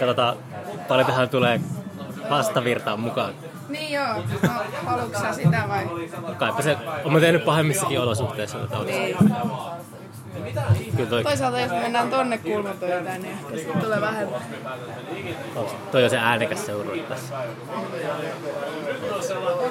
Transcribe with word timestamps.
Katsotaan, 0.00 0.36
paljon 0.88 1.06
tähän 1.06 1.28
tulee 1.28 1.60
vastavirtaan 2.30 3.00
mukaan. 3.00 3.34
Niin 3.68 3.92
joo, 3.92 4.14
no, 4.42 4.50
haluatko 4.86 5.20
sä 5.20 5.32
sitä 5.32 5.64
vai? 5.68 5.88
Kaipa 6.36 6.62
se, 6.62 6.76
on 7.04 7.20
tehnyt 7.20 7.44
pahemmissakin 7.44 8.00
olosuhteissa 8.00 8.58
tätä 8.58 8.78
Niin. 8.84 9.16
Kyllä 10.96 11.10
toi, 11.10 11.24
Toisaalta 11.24 11.60
jos 11.60 11.70
mennään 11.70 12.10
tonne 12.10 12.38
kulmapöytään, 12.38 13.22
niin 13.22 13.32
ehkä 13.34 13.56
sitten 13.56 13.82
tulee 13.82 14.00
vähemmän. 14.00 14.40
toi 15.92 16.04
on 16.04 16.10
se 16.10 16.18
äänekäs 16.18 16.66
seurue 16.66 16.98
tässä. 16.98 17.34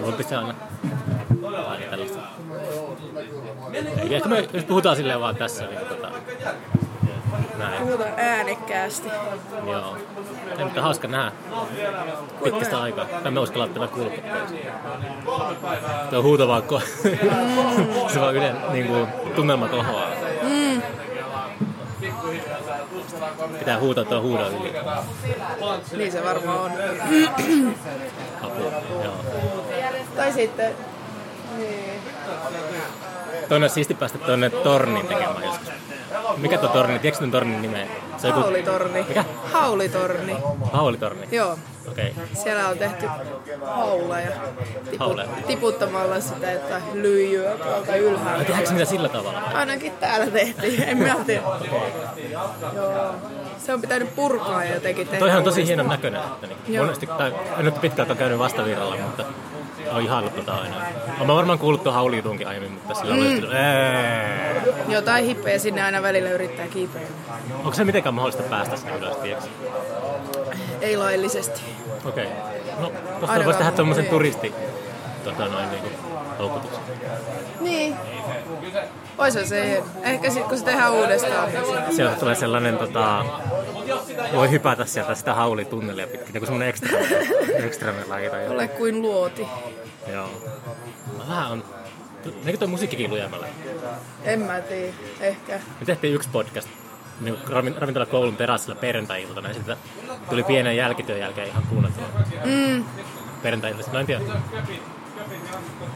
Voi 0.01 0.13
pistää 0.13 0.39
aina 1.67 1.85
tällaista. 1.89 2.19
Ehkä 4.09 4.29
me, 4.29 4.49
jos 4.53 4.63
puhutaan 4.63 4.95
silleen 4.95 5.19
vaan 5.19 5.35
tässä, 5.35 5.65
niin 5.65 5.79
tota, 5.79 6.11
näin. 7.57 7.81
Puhutaan 7.81 8.13
äänekkäästi. 8.17 9.09
Joo. 9.67 9.97
Ei, 10.57 10.65
mutta 10.65 10.81
hauska 10.81 11.07
nähdä 11.07 11.31
pitkästä 12.43 12.77
aikaa. 12.81 13.05
Tai 13.05 13.31
me 13.31 13.39
uskalla 13.39 13.67
tätä 13.67 13.87
kulkea. 13.87 14.23
Tuo 16.09 16.19
on 16.19 16.23
huutavaa, 16.23 16.59
ko- 16.59 16.81
se 18.13 18.19
vaan 18.21 18.35
ylen 18.35 18.55
niin 18.71 18.87
kuin, 18.87 19.07
tunnelma 19.35 19.67
kohoaa. 19.67 20.07
Pitää 23.59 23.79
huutaa 23.79 24.05
tuo 24.05 24.21
huudon 24.21 24.53
yli. 24.53 24.73
Niin 25.97 26.11
se 26.11 26.23
varmaan 26.23 26.59
on. 26.59 26.71
Apua. 28.43 28.71
Joo. 29.03 29.13
Tai 30.15 30.33
sitten... 30.33 30.75
Niin. 31.57 32.01
Tuonne 33.47 33.65
on 33.65 33.69
siisti 33.69 33.93
päästä 33.93 34.17
tuonne 34.17 34.49
tornin 34.49 35.07
tekemään 35.07 35.43
joskus. 35.43 35.69
Mikä 36.37 36.57
tuo 36.57 36.69
torni? 36.69 36.99
Tiedätkö 36.99 37.19
tuon 37.19 37.31
tornin 37.31 37.61
nimeä? 37.61 37.87
Se 38.17 38.27
joku 38.27 38.39
Haulitorni. 38.39 39.05
Mikä? 39.07 39.25
Haulitorni. 39.51 40.35
haulitorni. 40.71 41.27
Joo. 41.31 41.57
Okei. 41.91 42.11
Okay. 42.11 42.27
Siellä 42.33 42.69
on 42.69 42.77
tehty 42.77 43.07
hauleja. 43.65 44.31
Hauleja. 44.99 45.29
Tiputtamalla 45.47 46.19
sitä, 46.19 46.51
että 46.51 46.81
lyijyä 46.93 47.51
tuolta 47.51 47.95
ylhäältä. 47.95 48.45
Tehdäänkö 48.45 48.71
niitä 48.71 48.85
sillä 48.85 49.09
tavalla? 49.09 49.41
Ainakin 49.53 49.91
täällä 49.91 50.25
tehtiin, 50.25 50.83
en 50.83 50.97
mä 50.97 51.15
tiedä. 51.25 51.41
Joo. 52.75 53.15
Se 53.57 53.73
on 53.73 53.81
pitänyt 53.81 54.15
purkaa 54.15 54.63
ja 54.63 54.73
jotenkin 54.73 55.07
tehdä. 55.07 55.19
Toihan 55.19 55.37
on 55.37 55.43
tosi 55.43 55.67
hienon 55.67 55.87
näköinen. 55.87 56.21
Että 56.21 56.47
niin, 56.47 56.57
Joo. 56.67 56.85
monesti, 56.85 57.07
tai 57.07 57.33
en 57.57 57.65
nyt 57.65 57.81
pitkään 57.81 58.17
käynyt 58.17 58.39
vastavirralla, 58.39 58.97
mutta 58.97 59.25
on 59.91 60.01
ihaillut 60.01 60.35
tota 60.35 60.53
aina. 60.53 60.75
Olen 61.17 61.27
mä 61.27 61.35
varmaan 61.35 61.59
kuullut 61.59 61.83
tuon 61.83 61.95
haulijutunkin 61.95 62.47
aiemmin, 62.47 62.71
mutta 62.71 62.93
sillä 62.93 63.13
oli 63.13 63.41
mm. 63.41 63.47
Ää. 63.53 64.53
Jotain 64.87 65.25
hippejä 65.25 65.59
sinne 65.59 65.83
aina 65.83 66.01
välillä 66.01 66.29
yrittää 66.29 66.67
kiipeillä. 66.67 67.09
Onko 67.57 67.73
se 67.73 67.83
mitenkään 67.83 68.15
mahdollista 68.15 68.43
päästä 68.43 68.77
sinne 68.77 68.97
ylös, 68.97 69.17
tiedätkö? 69.17 69.49
Ei 70.81 70.97
laillisesti. 70.97 71.61
Okei. 72.05 72.25
Okay. 72.25 72.37
No, 72.79 72.91
tuosta 73.19 73.45
voisi 73.45 73.57
tehdä 73.57 73.71
tuommoisen 73.71 74.05
turisti 74.05 74.53
tota 75.23 75.47
noin 75.47 75.71
niinku 75.71 75.89
houkutuksen. 76.39 76.83
Niin. 77.61 77.95
Oisa 79.17 79.45
se. 79.45 79.83
Ehkä 80.03 80.29
sitten 80.29 80.49
kun 80.49 80.57
se 80.57 80.65
tehdään 80.65 80.93
uudestaan. 80.93 81.49
Sieltä 81.95 82.15
tulee 82.15 82.35
sellainen 82.35 82.77
tota, 82.77 83.25
voi 84.33 84.51
hypätä 84.51 84.85
sieltä 84.85 85.15
sitä 85.15 85.33
haulitunnelia 85.33 86.07
pitkin, 86.07 86.33
joku 86.33 86.45
semmoinen 86.45 86.69
ekstra, 86.69 86.99
ekstra 87.65 87.93
laita. 88.07 88.37
ole 88.49 88.67
kuin 88.67 89.01
luoti. 89.01 89.47
Joo. 90.11 90.29
No, 91.17 91.27
vähän 91.29 91.51
on, 91.51 91.63
Menikö 92.25 92.57
tuo 92.57 92.67
musiikkikin 92.67 93.09
lujemmalle? 93.09 93.47
En 94.23 94.39
mä 94.39 94.61
tiedä. 94.61 94.93
Ehkä. 95.19 95.59
Me 95.79 95.85
tehtiin 95.85 96.13
yksi 96.13 96.29
podcast 96.31 96.69
niin 97.21 97.37
ravin- 97.47 97.77
ravintola 97.77 98.05
koulun 98.05 98.37
terassilla 98.37 98.75
perjantai-iltana 98.75 99.47
ja 99.47 99.53
sitten 99.53 99.77
tuli 100.29 100.43
pienen 100.43 100.77
jälkityön 100.77 101.19
jälkeen 101.19 101.47
ihan 101.47 101.63
kuunneltua. 101.69 102.03
Mm. 102.45 102.85
Perjantai-iltana, 103.43 103.93
no 103.93 103.99
en 103.99 104.05
tiedä. 104.05 104.21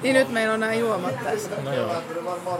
Niin 0.01 0.13
nyt 0.15 0.29
meillä 0.29 0.53
on 0.53 0.59
nämä 0.59 0.73
juomat 0.73 1.23
tässä. 1.23 1.49
No 1.63 1.73
joo, 1.73 1.95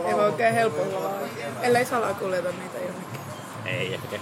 Ei 0.06 0.14
voi 0.14 0.24
oikein 0.24 0.54
helpolla 0.54 1.02
vaan. 1.02 1.14
Ellei 1.62 1.84
salakuljeta 1.84 2.48
niitä 2.50 2.78
jonnekin. 2.78 3.20
ei 3.66 3.94
ehkä. 3.94 4.16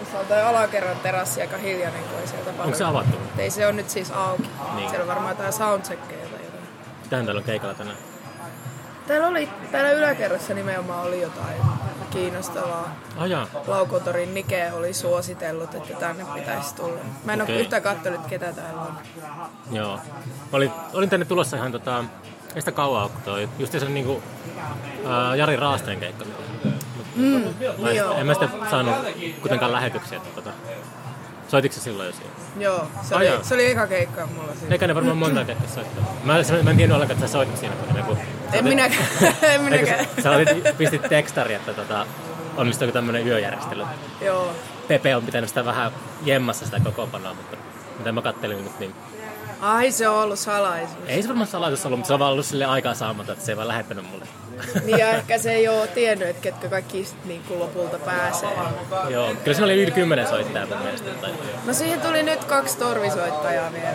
Tässä 0.00 0.18
on 0.18 0.26
toi 0.26 0.42
alakerran 0.42 0.96
terassi 1.02 1.40
aika 1.40 1.56
hiljainen, 1.56 2.04
kun 2.04 2.18
ei 2.20 2.26
sieltä 2.26 2.44
paljon. 2.44 2.64
Onko 2.66 2.78
se 2.78 2.84
avattu? 2.84 3.16
Ei 3.38 3.50
se 3.50 3.66
on 3.66 3.76
nyt 3.76 3.90
siis 3.90 4.10
auki. 4.10 4.50
Niin. 4.74 4.88
Siellä 4.90 5.02
on 5.02 5.08
varmaan 5.08 5.30
jotain 5.36 5.52
soundcheckeja 5.52 6.26
tai 6.28 6.44
jotain. 6.44 6.62
Mitähän 7.02 7.24
täällä 7.24 7.38
on 7.38 7.44
keikalla 7.44 7.74
tänään? 7.74 7.96
Täällä 9.06 9.26
oli, 9.28 9.48
täällä 9.72 9.90
yläkerrassa 9.90 10.54
nimenomaan 10.54 11.06
oli 11.06 11.22
jotain 11.22 11.56
kiinnostavaa. 12.12 12.94
Ah 13.16 13.26
jaa, 13.26 13.46
Laukotorin 13.66 14.34
Nike 14.34 14.72
oli 14.72 14.92
suositellut, 14.92 15.74
että 15.74 15.94
tänne 15.94 16.24
pitäisi 16.34 16.74
tulla. 16.74 16.98
Mä 17.24 17.32
en 17.32 17.42
Okei. 17.42 17.54
ole 17.54 17.62
yhtään 17.62 17.82
katsonut, 17.82 18.26
ketä 18.26 18.52
täällä 18.52 18.80
on. 18.82 18.94
joo. 19.70 19.96
Mä 19.96 20.00
olin, 20.52 20.70
olin 20.92 21.10
tänne 21.10 21.26
tulossa 21.26 21.56
ihan 21.56 21.72
tota, 21.72 22.04
ei 22.54 22.60
sitä 22.62 22.72
kauan 22.72 23.02
ole, 23.02 23.10
kun 23.10 23.22
toi, 23.22 23.48
just 23.58 23.72
se 23.72 23.88
niinku, 23.88 24.22
ää, 25.06 25.36
Jari 25.36 25.56
Raasteen 25.56 26.00
keikka. 26.00 26.24
Mm, 27.16 27.42
Mä 27.78 27.90
en, 27.90 28.18
en 28.20 28.26
mä 28.26 28.34
sitä 28.34 28.48
saanut 28.70 28.94
kuitenkaan 29.40 29.72
lähetyksiä. 29.72 30.20
Tota, 30.34 30.50
soititko 31.52 31.74
sä 31.78 31.84
silloin 31.84 32.06
jo 32.06 32.12
siellä? 32.12 32.32
Joo, 32.58 32.86
se 33.02 33.14
oli, 33.14 33.30
se 33.42 33.54
oli 33.54 33.70
eka 33.70 33.86
keikka 33.86 34.26
mulla 34.26 34.52
siinä. 34.54 34.72
Eikä 34.72 34.86
ne 34.86 34.94
varmaan 34.94 35.16
monta 35.16 35.44
kertaa 35.44 35.68
soittaa. 35.68 36.04
Mä, 36.24 36.32
mä 36.62 36.70
en 36.70 36.76
tiennyt 36.76 36.94
ollenkaan, 36.94 37.10
että 37.10 37.26
sä 37.26 37.32
soitit 37.32 37.56
siinä. 37.56 37.74
Kun, 37.74 38.04
kun, 38.04 38.18
En 38.52 38.64
minäkään. 38.64 39.06
en 39.42 39.60
minäkään. 39.62 40.00
Eikö, 40.00 40.22
sä 40.22 40.30
olit, 40.30 40.48
pistit 40.78 41.02
tekstari, 41.02 41.54
että 41.54 41.74
tota, 41.74 42.06
onnistuiko 42.56 42.92
tämmönen 42.92 43.26
yöjärjestely. 43.26 43.84
Joo. 44.20 44.52
Pepe 44.88 45.16
on 45.16 45.26
pitänyt 45.26 45.48
sitä 45.48 45.64
vähän 45.64 45.92
jemmassa 46.24 46.64
sitä 46.64 46.80
kokoonpanoa, 46.80 47.34
mutta 47.34 47.56
mitä 47.98 48.12
mä 48.12 48.22
kattelin 48.22 48.64
nyt, 48.64 48.78
niin 48.78 48.94
Ai 49.60 49.90
se 49.90 50.08
on 50.08 50.22
ollut 50.22 50.38
salaisuus. 50.38 51.04
ei 51.06 51.22
se 51.22 51.28
varmaan 51.28 51.46
salaisuus 51.46 51.86
ollut, 51.86 51.98
mutta 51.98 52.06
se 52.08 52.12
on 52.14 52.18
vaan 52.20 52.32
ollut 52.32 52.46
sille 52.46 52.64
aikaa 52.64 52.94
saamatta, 52.94 53.32
että 53.32 53.44
se 53.44 53.52
ei 53.52 53.56
vaan 53.56 53.68
lähettänyt 53.68 54.10
mulle. 54.10 54.26
Niin 54.86 54.98
ja 54.98 55.10
ehkä 55.10 55.38
se 55.38 55.52
ei 55.52 55.68
ole 55.68 55.86
tiennyt, 55.86 56.28
että 56.28 56.42
ketkä 56.42 56.68
kaikki 56.68 57.08
niin 57.24 57.42
kuin 57.48 57.60
lopulta 57.60 57.98
pääsee. 57.98 58.48
Joo, 59.10 59.26
kyllä 59.28 59.54
siinä 59.54 59.64
oli 59.64 59.82
yli 59.82 59.90
kymmenen 59.90 60.26
soittajaa 60.28 60.66
mun 60.66 60.78
mielestä. 60.78 61.10
Tai, 61.20 61.30
No 61.66 61.72
siihen 61.72 62.00
tuli 62.00 62.22
nyt 62.22 62.44
kaksi 62.44 62.78
torvisoittajaa 62.78 63.72
vielä. 63.72 63.88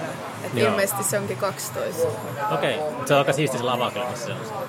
Et 0.44 0.54
Joo. 0.54 0.70
ilmeisesti 0.70 1.04
se 1.04 1.20
onkin 1.20 1.38
12. 1.38 2.08
Okei, 2.52 2.80
se 3.06 3.14
on 3.14 3.20
aika 3.20 3.34
siisti 3.34 3.58
se 3.58 3.64
lava 3.64 3.92
kyllä, 3.92 4.10
missä 4.10 4.26
se 4.26 4.32
on. 4.32 4.68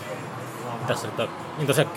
Tässä 0.87 1.07
nyt 1.07 1.21
on, 1.21 1.29
niin 1.57 1.67
tosiaan, 1.67 1.91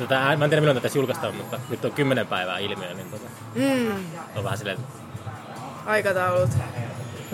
tota, 0.00 0.14
mä 0.14 0.44
en 0.44 0.50
tiedä 0.50 0.60
milloin 0.60 0.82
tätä 0.82 0.98
julkaistaan, 0.98 1.34
mutta 1.34 1.60
nyt 1.70 1.84
on 1.84 1.92
kymmenen 1.92 2.26
päivää 2.26 2.58
ilmiö, 2.58 2.94
niin 2.94 3.10
tota, 3.10 3.26
Mm, 3.54 4.04
on 4.36 4.44
vähän 4.44 4.58
silleen, 4.58 4.78
aikataulut. 5.86 6.50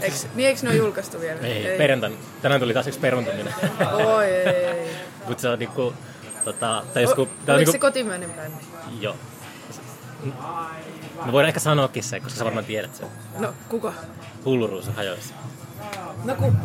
Eiks, 0.02 0.26
niin 0.34 0.48
eikö 0.48 0.60
ne 0.62 0.68
ole 0.68 0.76
julkaistu 0.78 1.20
vielä? 1.20 1.40
ei, 1.40 1.78
perjantaina, 1.78 2.16
tänään 2.42 2.60
tuli 2.60 2.74
taas 2.74 2.86
yksi 2.86 3.00
peruntaminen. 3.00 3.54
Oi 3.92 4.26
ei. 4.26 4.90
mutta 5.28 5.40
se 5.40 5.48
on 5.48 5.58
niinku, 5.58 5.94
tota, 6.44 6.82
tai 6.94 7.02
jos 7.02 7.12
O, 7.12 7.26
tää 7.26 7.54
on 7.54 7.56
oliko 7.56 7.72
se 7.72 7.78
kotimainen 7.78 8.30
bändi? 8.30 8.56
joo. 9.00 9.16
Me 11.24 11.32
voidaan 11.32 11.48
ehkä 11.48 11.60
sanoakin 11.60 12.02
se, 12.02 12.20
koska 12.20 12.38
sä 12.38 12.44
varmaan 12.44 12.64
tiedät 12.64 12.94
sen. 12.94 13.08
No, 13.38 13.54
kuka? 13.68 13.92
Hulluruus 14.44 14.88
on 14.88 14.94
hajoissa. 14.94 15.34
No 16.24 16.34
kun... 16.34 16.56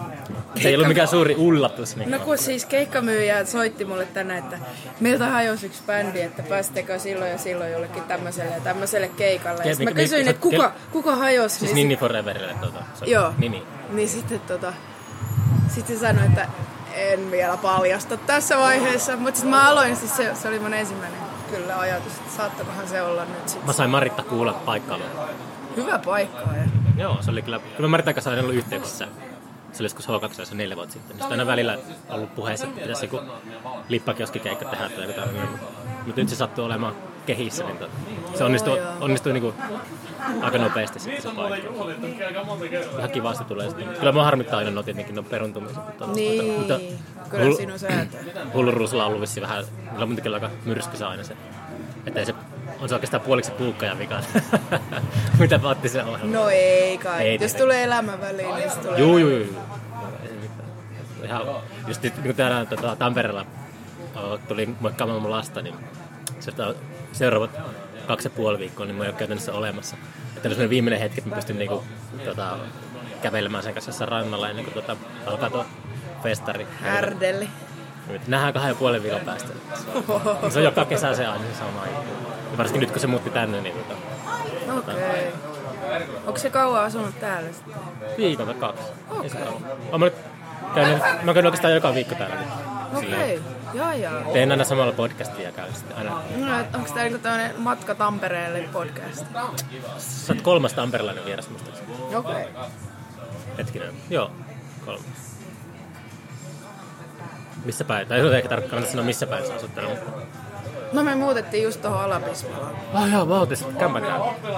Se 0.62 0.68
ei 0.70 0.76
ollut 0.76 0.88
mikään 0.88 1.08
suuri 1.08 1.36
ullatus. 1.36 1.96
Niin 1.96 2.12
No 2.12 2.20
kun 2.20 2.38
siis 2.38 2.66
keikkamyyjä 2.66 3.46
soitti 3.46 3.86
mulle 3.86 4.06
tänään, 4.06 4.40
että 4.40 4.60
meiltä 5.00 5.28
hajosi 5.30 5.66
yksi 5.66 5.84
bändi, 5.88 6.22
että 6.22 6.44
päästekö 6.44 7.00
silloin 7.00 7.32
ja 7.32 7.38
silloin 7.38 7.72
jollekin 7.72 8.04
tämmöiselle 8.04 8.52
ja 8.52 8.60
tämmöiselle 8.60 9.08
keikalle. 9.08 9.64
Ja 9.64 9.76
mä 9.84 9.92
kysyin, 9.92 10.28
että 10.28 10.42
kuka, 10.42 10.68
ke- 10.76 10.92
kuka 10.92 11.16
hajosi? 11.16 11.60
Siis 11.60 11.74
niin 11.74 11.76
Ninni 11.76 11.98
Foreverille 11.98 12.54
on 12.62 12.74
Joo. 13.06 13.34
Nini. 13.38 13.64
Niin 13.90 14.10
sitten 14.10 14.40
tota, 14.40 14.74
sitten 15.68 15.96
se 15.96 16.00
sanoi, 16.02 16.26
että 16.26 16.48
en 16.96 17.32
vielä 17.32 17.58
paljasta 17.58 18.18
tässä 18.18 18.58
vaiheessa, 18.58 19.18
mutta 19.18 19.36
sitten 19.36 19.50
mä 19.50 19.70
aloin, 19.70 19.96
siis 19.96 20.18
se, 20.18 20.32
se 20.36 20.48
oli 20.48 20.60
mun 20.60 20.74
ensimmäinen 20.74 21.20
kyllä 21.50 21.80
ajatus, 21.80 22.14
että 22.14 22.38
saattakohan 22.38 22.88
se 22.88 23.02
olla 23.02 23.26
nyt 23.26 23.50
sitten 23.50 23.68
Mä 23.68 23.74
sain 23.74 23.90
Maritta 23.90 24.24
kuulla 24.24 24.54
paikkailua. 24.54 25.08
hyvä 25.78 26.00
paikka. 26.06 26.40
Ja... 26.42 26.64
Joo, 26.98 27.18
se 27.22 27.32
oli 27.32 27.42
kyllä, 27.42 27.60
kyllä 27.60 27.82
mä 27.82 27.88
Maritan 27.88 28.14
kanssa 28.14 28.30
aina 28.30 28.42
ollut 28.42 28.56
yhteyksissä. 28.56 29.08
Se 29.72 29.84
oli 29.84 29.86
joskus 29.86 30.08
H2 30.08 30.56
neljä 30.56 30.76
vuotta 30.76 30.94
sitten. 30.94 31.12
Sitten 31.12 31.32
aina 31.32 31.46
välillä 31.46 31.78
ollut 32.10 32.36
puheessa, 32.36 32.68
että 32.68 32.82
pitäisi 32.82 33.06
joku 33.06 33.22
lippakioskikeikka 33.90 34.66
tehdä 34.66 34.90
tai 34.90 35.14
tämmöinen. 35.14 35.50
Mutta 36.06 36.22
nyt 36.22 36.30
se 36.30 36.36
sattuu 36.36 36.66
olemaan 36.66 36.96
kehissä, 37.26 37.64
niin 37.64 37.78
tota, 37.78 37.92
se 38.38 38.44
onnistui, 38.44 38.82
onnistui 39.00 39.34
niinku 39.34 39.54
aika 40.42 40.58
nopeasti 40.58 41.00
sitten 41.00 41.22
se 41.22 41.30
paikka. 41.36 41.70
Ihan 42.98 43.10
kivasti 43.10 43.44
tulee 43.44 43.70
sitten. 43.70 43.88
Kyllä 43.88 44.12
mä 44.12 44.24
harmittaa 44.24 44.60
aina 44.60 44.72
no 44.72 44.84
tietenkin 44.84 45.16
no 45.16 45.24
peruntumiset. 45.24 45.78
Mutta, 45.86 46.08
Niin, 46.08 46.54
mutta, 46.54 46.80
kyllä 47.30 47.46
hull- 47.46 47.56
siinä 47.58 47.74
on. 47.74 48.54
Hulluruusilla 48.54 49.04
on 49.04 49.08
ollut 49.08 49.22
vissiin 49.22 49.42
vähän, 49.42 49.66
niillä 49.92 50.04
on 50.04 50.10
muutenkin 50.10 50.34
aika 50.34 50.50
myrskyssä 50.66 51.10
aina 51.10 51.24
se. 51.24 51.34
Että 52.08 52.20
ei 52.20 52.26
se, 52.26 52.34
on 52.80 52.90
se 52.90 52.96
oikeastaan 52.96 53.22
puoliksi 53.24 53.52
puukkajan 53.52 54.00
vika. 54.00 54.20
Mitä 55.40 55.60
otti 55.64 55.90
se 55.90 56.04
ohjelma? 56.04 56.34
No 56.34 56.50
ei 56.50 56.98
kai. 56.98 57.24
Ei 57.24 57.38
Jos 57.42 57.54
tulee 57.56 57.84
elämän 57.84 58.22
väliin, 58.22 58.56
niin 58.56 58.72
se 58.72 58.78
tulee. 58.80 59.00
Juu, 59.00 59.18
juu, 59.18 59.30
juu. 59.30 59.48
Se. 61.22 61.26
Ihan, 61.26 61.42
just 61.88 62.04
nyt, 62.04 62.14
niin 62.14 62.24
kuin 62.24 62.36
täällä 62.36 62.66
tota, 62.66 62.96
Tampereella 62.96 63.46
tuli 64.48 64.70
moikkaamaan 64.80 65.22
mun 65.22 65.32
lasta, 65.32 65.62
niin 65.62 65.76
se, 66.40 66.52
tota, 66.52 66.80
seuraavat 67.16 67.52
kaksi 68.08 68.26
ja 68.26 68.30
puoli 68.30 68.60
viikkoa, 68.60 68.86
niin 68.86 68.96
mä 68.96 69.04
ei 69.04 69.10
ole 69.10 69.18
käytännössä 69.18 69.54
olemassa. 69.54 69.98
Että 70.36 70.50
oli 70.50 70.70
viimeinen 70.70 71.00
hetki, 71.00 71.20
että 71.20 71.30
mä 71.30 71.36
pystyn 71.36 71.58
niinku, 71.58 71.84
tota, 72.26 72.58
kävelemään 73.22 73.64
sen 73.64 73.74
kanssa 73.74 73.90
jossain 73.90 74.08
rannalla 74.08 74.50
ennen 74.50 74.66
kuin 74.66 74.74
tota, 74.74 74.98
alkaa 75.26 75.50
tuo 75.50 75.66
festari. 76.24 76.68
Härdelli. 76.82 77.50
Nähdään 78.28 78.54
kahden 78.54 78.70
ja 78.70 78.76
puolen 78.76 79.04
viikon 79.04 79.22
päästä. 79.22 79.50
Se 80.50 80.60
on 80.60 80.66
joka 80.66 80.86
kesä 80.86 81.14
se 81.14 81.26
aina 81.26 81.44
se 81.44 81.60
sama 81.60 81.86
juttu. 81.86 82.58
Varsinkin 82.58 82.82
nyt 82.82 82.92
kun 82.92 83.00
se 83.00 83.08
muutti 83.08 83.30
tänne, 83.30 83.62
niin 83.62 83.76
tota, 83.76 83.94
Okei. 84.78 84.96
Okay. 84.96 85.56
Onko 86.28 86.40
se 86.40 86.50
kauan 86.50 86.84
asunut 86.84 87.20
täällä 87.20 87.52
sitten? 87.52 87.76
viikon 88.18 88.46
tai 88.46 88.56
kaksi. 88.56 88.84
Okei. 89.10 89.30
Oon 89.92 90.00
mä 90.00 90.06
nyt 90.06 90.14
käynyt, 90.76 91.04
mä 91.24 91.34
käyn 91.34 91.46
oikeastaan 91.46 91.74
joka 91.74 91.94
viikko 91.94 92.16
täällä 92.16 92.36
nyt. 92.36 92.48
Okei. 92.94 93.38
Okay. 93.38 93.65
Jaa, 93.76 93.94
jaa. 93.96 94.22
Teen 94.34 94.52
aina 94.52 94.64
samalla 94.64 94.92
podcastia 94.92 95.52
sitten 95.74 95.98
aina. 95.98 96.10
No, 96.10 96.58
onko 96.74 96.90
tämä 96.90 97.04
niinku 97.04 97.20
tämmönen 97.20 97.62
matka 97.62 97.96
Tampereelle 97.96 98.70
podcast? 98.74 99.26
Sä 99.98 100.34
oot 100.34 100.42
kolmas 100.42 100.74
tamperelainen 100.74 101.26
vieras 101.26 101.50
muistaakseni. 101.50 102.16
Okei. 102.16 102.32
Okay. 102.32 102.46
Hetkinen. 103.58 103.94
Joo, 104.10 104.32
kolmas. 104.86 105.06
Missä 107.66 107.84
päin? 107.84 108.08
Tai 108.08 108.18
ei 108.18 108.24
ole 108.26 108.38
ehkä 108.38 108.50
tarkkaan 108.50 108.86
sanoa 108.86 109.06
missä 109.06 109.28
päin 109.28 109.48
sä 109.48 109.54
asut. 109.56 109.72
No 110.94 111.04
me 111.04 111.16
muutettiin 111.16 111.64
just 111.64 111.82
tohon 111.82 112.02
Alapismalaan. 112.02 112.76
Ah 112.94 113.12
joo, 113.12 113.26
mä 113.26 113.40
ootin 113.40 113.58
sitten. 113.58 113.90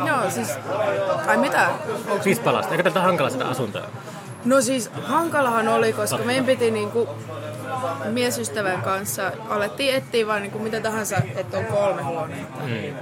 Joo, 0.07 0.29
siis... 0.29 0.57
Ai 1.27 1.37
mitä? 1.37 1.69
Siis 2.21 2.39
palasta. 2.39 2.71
Eikö 2.71 2.83
täältä 2.83 3.01
hankala 3.01 3.29
sitä 3.29 3.47
asuntoa? 3.47 3.87
No 4.45 4.61
siis 4.61 4.89
hankalahan 5.03 5.67
oli, 5.67 5.93
koska 5.93 6.17
meidän 6.17 6.45
piti 6.45 6.71
niinku 6.71 7.09
miesystävän 8.09 8.81
kanssa 8.81 9.31
alettiin 9.49 9.95
etsiä 9.95 10.27
vaan 10.27 10.41
niinku 10.41 10.59
mitä 10.59 10.79
tahansa, 10.81 11.17
että 11.35 11.57
on 11.57 11.65
kolme 11.65 12.03
huonetta. 12.03 12.63
Mm. 12.63 12.95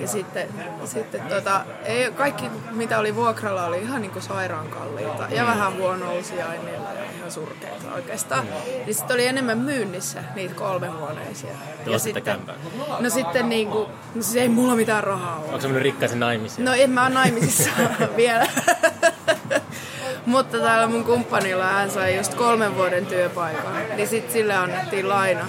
Ja 0.00 0.08
sitten, 0.08 0.48
sitten 0.84 1.20
tota, 1.20 1.64
ei, 1.84 2.12
kaikki 2.12 2.50
mitä 2.70 2.98
oli 2.98 3.16
vuokralla 3.16 3.66
oli 3.66 3.82
ihan 3.82 4.02
niinku 4.02 4.20
sairaan 4.20 4.68
kalliita 4.68 5.26
ja 5.30 5.46
vähän 5.46 5.76
huonousiainilla 5.76 6.88
ja 6.92 7.04
ihan 7.18 7.30
surkeita 7.30 7.94
oikeastaan. 7.94 8.44
Niin 8.86 8.94
sitten 8.94 9.14
oli 9.14 9.26
enemmän 9.26 9.58
myynnissä 9.58 10.24
niitä 10.34 10.54
kolmehuoneisia. 10.54 11.50
Tuo 11.84 11.98
sitten 11.98 12.22
kämpää. 12.22 12.54
No 13.00 13.10
sitten 13.10 13.48
niinku, 13.48 13.78
no 14.14 14.22
siis 14.22 14.36
ei 14.36 14.48
mulla 14.48 14.76
mitään 14.76 15.04
rahaa 15.04 15.36
ole. 15.36 15.46
Onko 15.46 15.60
se 15.60 15.66
mennyt 15.66 15.82
rikkaisen 15.82 16.20
naimisiin? 16.20 16.64
No 16.64 16.72
en 16.74 16.90
mä 16.90 17.06
ole 17.06 17.14
naimisissa 17.14 17.70
vielä. 18.16 18.46
Mutta 20.30 20.58
täällä 20.58 20.86
mun 20.86 21.04
kumppanilla 21.04 21.64
hän 21.66 21.90
sai 21.90 22.16
just 22.16 22.34
kolmen 22.34 22.76
vuoden 22.76 23.06
työpaikan, 23.06 23.72
niin 23.96 24.08
sit 24.08 24.30
sille 24.30 24.54
annettiin 24.54 25.08
laina. 25.08 25.46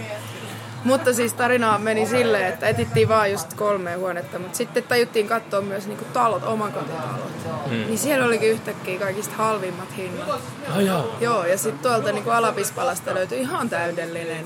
Mutta 0.84 1.14
siis 1.14 1.34
tarina 1.34 1.78
meni 1.78 2.06
silleen, 2.06 2.48
että 2.48 2.68
etittiin 2.68 3.10
vaan 3.10 3.32
just 3.32 3.54
kolme 3.54 3.96
huonetta, 3.96 4.40
mutta 4.40 4.58
sitten 4.58 4.84
tajuttiin 4.84 5.28
katsoa 5.28 5.62
myös 5.62 5.88
niinku 5.88 6.06
talot, 6.14 6.44
omakotitalot. 6.44 7.32
Mm. 7.66 7.72
Niin 7.72 7.98
siellä 7.98 8.26
olikin 8.26 8.50
yhtäkkiä 8.50 9.00
kaikista 9.00 9.36
halvimmat 9.36 9.98
hinnat. 9.98 10.30
Oh, 10.30 10.80
joo. 10.80 11.16
Joo, 11.20 11.46
ja 11.46 11.58
sitten 11.58 11.92
tuolta 11.92 12.12
niinku 12.12 12.30
Alapispalasta 12.30 13.14
löytyi 13.14 13.40
ihan 13.40 13.70
täydellinen 13.70 14.46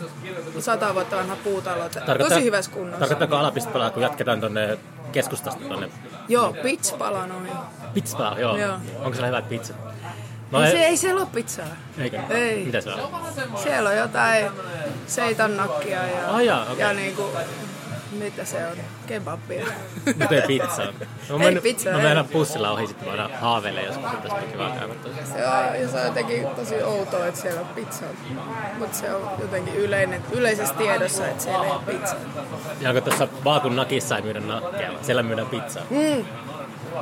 sata 0.60 0.94
vuotta 0.94 1.16
vanha 1.16 1.36
puutalo. 1.44 1.84
Tosi 2.18 2.44
hyvässä 2.44 2.72
kunnossa. 2.72 3.00
Tarkoittaako 3.00 3.36
alapispalaa, 3.36 3.90
kun 3.90 4.04
jatketaan 4.04 4.42
tonne 4.42 4.78
keskustasta 5.12 5.66
tonne 5.70 5.90
Joo, 6.28 6.54
pitspala 6.64 7.28
noin. 7.28 7.50
pizzaa? 7.94 8.40
Joo. 8.40 8.58
Joo. 8.58 8.78
Onko 9.00 9.12
siellä 9.12 9.28
hyvät 9.28 9.50
pizzat? 9.50 9.95
No 10.52 10.62
Ei, 10.66 10.72
se, 10.72 10.78
ei 10.78 10.98
siellä 10.98 11.22
ole 11.22 11.30
pizzaa. 11.34 11.66
Eikö? 11.98 12.20
Ei. 12.30 12.66
Mitä 12.66 12.82
se 12.82 12.90
on? 12.94 13.00
Siellä 13.64 13.90
on 13.90 13.98
jotain 13.98 14.46
seitannakkia 15.08 16.08
ja, 16.08 16.30
Ah, 16.36 16.44
jaa, 16.44 16.64
okei. 16.64 16.80
ja 16.80 16.94
niinku, 16.94 17.24
mitä 18.12 18.46
se 18.46 18.66
on, 18.68 18.78
kebabia. 19.08 19.66
Mutta 20.06 20.36
ei 20.36 20.42
pizzaa. 20.48 20.86
No, 21.30 21.48
Ei 21.48 21.56
pizzaa, 21.62 21.94
Mä 21.94 22.00
ei. 22.02 22.08
menen 22.08 22.26
bussilla 22.28 22.72
ohi, 22.72 22.88
sitten 22.88 23.08
mä 23.08 23.12
aina 23.12 23.38
haaveilen 23.42 23.86
joskus, 23.86 24.06
että 24.14 24.30
tässä 24.30 24.48
kiva 24.52 24.70
käydä. 24.70 24.94
Se 25.34 25.48
on, 25.48 25.82
ja 25.82 25.88
se 25.90 25.98
on 26.00 26.06
jotenkin 26.06 26.48
tosi 26.48 26.84
outoa, 26.84 27.26
että 27.28 27.42
siellä 27.42 27.62
on 27.62 27.68
pizzaa. 27.68 28.10
Mutta 28.80 28.98
se 28.98 29.14
on 29.14 29.30
jotenkin 29.40 29.76
yleinen, 29.76 30.24
yleisessä 30.32 30.76
tiedossa, 30.76 31.28
että 31.28 31.44
siellä 31.44 31.66
ei 31.66 31.72
ole 31.72 31.80
pizzaa. 31.86 32.20
Ja 32.82 32.90
onko 32.90 33.02
tuossa 33.02 33.28
Vaakun 33.44 33.76
nakissa 33.76 34.16
ei 34.18 34.22
myydä 34.22 34.40
nakkeja, 34.40 34.92
siellä 35.02 35.24
myydään 35.24 35.48
pizzaa. 35.48 35.84
Mm. 35.90 36.26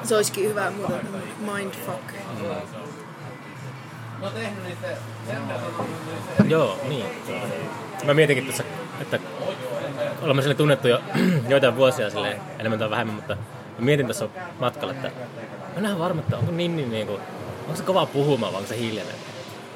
Se 0.03 0.15
olisikin 0.15 0.49
hyvä 0.49 0.71
muuten 0.71 1.07
mindfuck. 1.53 2.03
Joo, 6.47 6.79
niin. 6.87 7.05
Mä 8.05 8.13
mietinkin 8.13 8.45
tuossa, 8.45 8.63
että 9.01 9.19
olemme 10.21 10.41
sille 10.41 10.55
tunnettu 10.55 10.87
jo 10.87 11.01
joitain 11.49 11.75
vuosia 11.75 12.09
sille 12.09 12.39
enemmän 12.59 12.79
tai 12.79 12.89
vähemmän, 12.89 13.15
mutta 13.15 13.35
mä 13.79 13.85
mietin 13.85 14.05
tuossa 14.05 14.29
matkalla, 14.59 14.93
että 14.93 15.11
mä 15.75 15.81
näen 15.81 15.99
varma, 15.99 16.21
että 16.21 16.37
onko 16.37 16.51
Ninni 16.51 16.85
niinku, 16.85 17.19
onko 17.63 17.75
se 17.75 17.83
kova 17.83 18.05
puhumaan 18.05 18.53
vai 18.53 18.59
onko 18.59 18.69
se 18.69 18.79
hiljainen? 18.79 19.15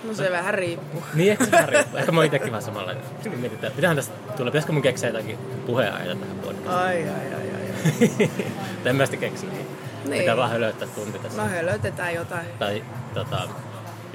No 0.03 0.13
se 0.13 0.31
vähän 0.31 0.53
riippuu. 0.53 1.03
Niin, 1.13 1.31
ehkä 1.31 1.45
se 1.45 1.51
vähän 1.51 1.69
riippuu. 1.69 1.97
Ehkä 1.99 2.11
mä 2.11 2.19
oon 2.19 2.25
itekin 2.25 2.51
vähän 2.51 2.63
samalla. 2.63 2.93
Mietin, 3.25 3.53
että 3.53 3.71
pitähän 3.75 3.95
tästä 3.95 4.13
tulla, 4.37 4.51
pitäisikö 4.51 4.73
mun 4.73 4.81
keksiä 4.81 5.09
jotakin 5.09 5.37
puheenaiheita 5.65 6.15
tähän 6.15 6.39
podcastiin. 6.39 6.75
Ai, 6.75 7.03
ai, 7.03 7.33
ai, 7.35 7.49
ai. 7.55 8.29
Tai 8.83 8.89
en 8.89 8.95
mä 8.95 9.05
sitä 9.05 9.17
keksi. 9.17 9.45
Niin. 9.45 10.19
Pitää 10.19 10.37
vaan 10.37 10.49
hölöttää 10.49 10.87
tunti 10.87 11.19
tässä. 11.19 11.41
No 11.41 11.49
hölötetään 11.49 12.13
jotain. 12.13 12.45
Tai 12.59 12.83
tota, 13.13 13.47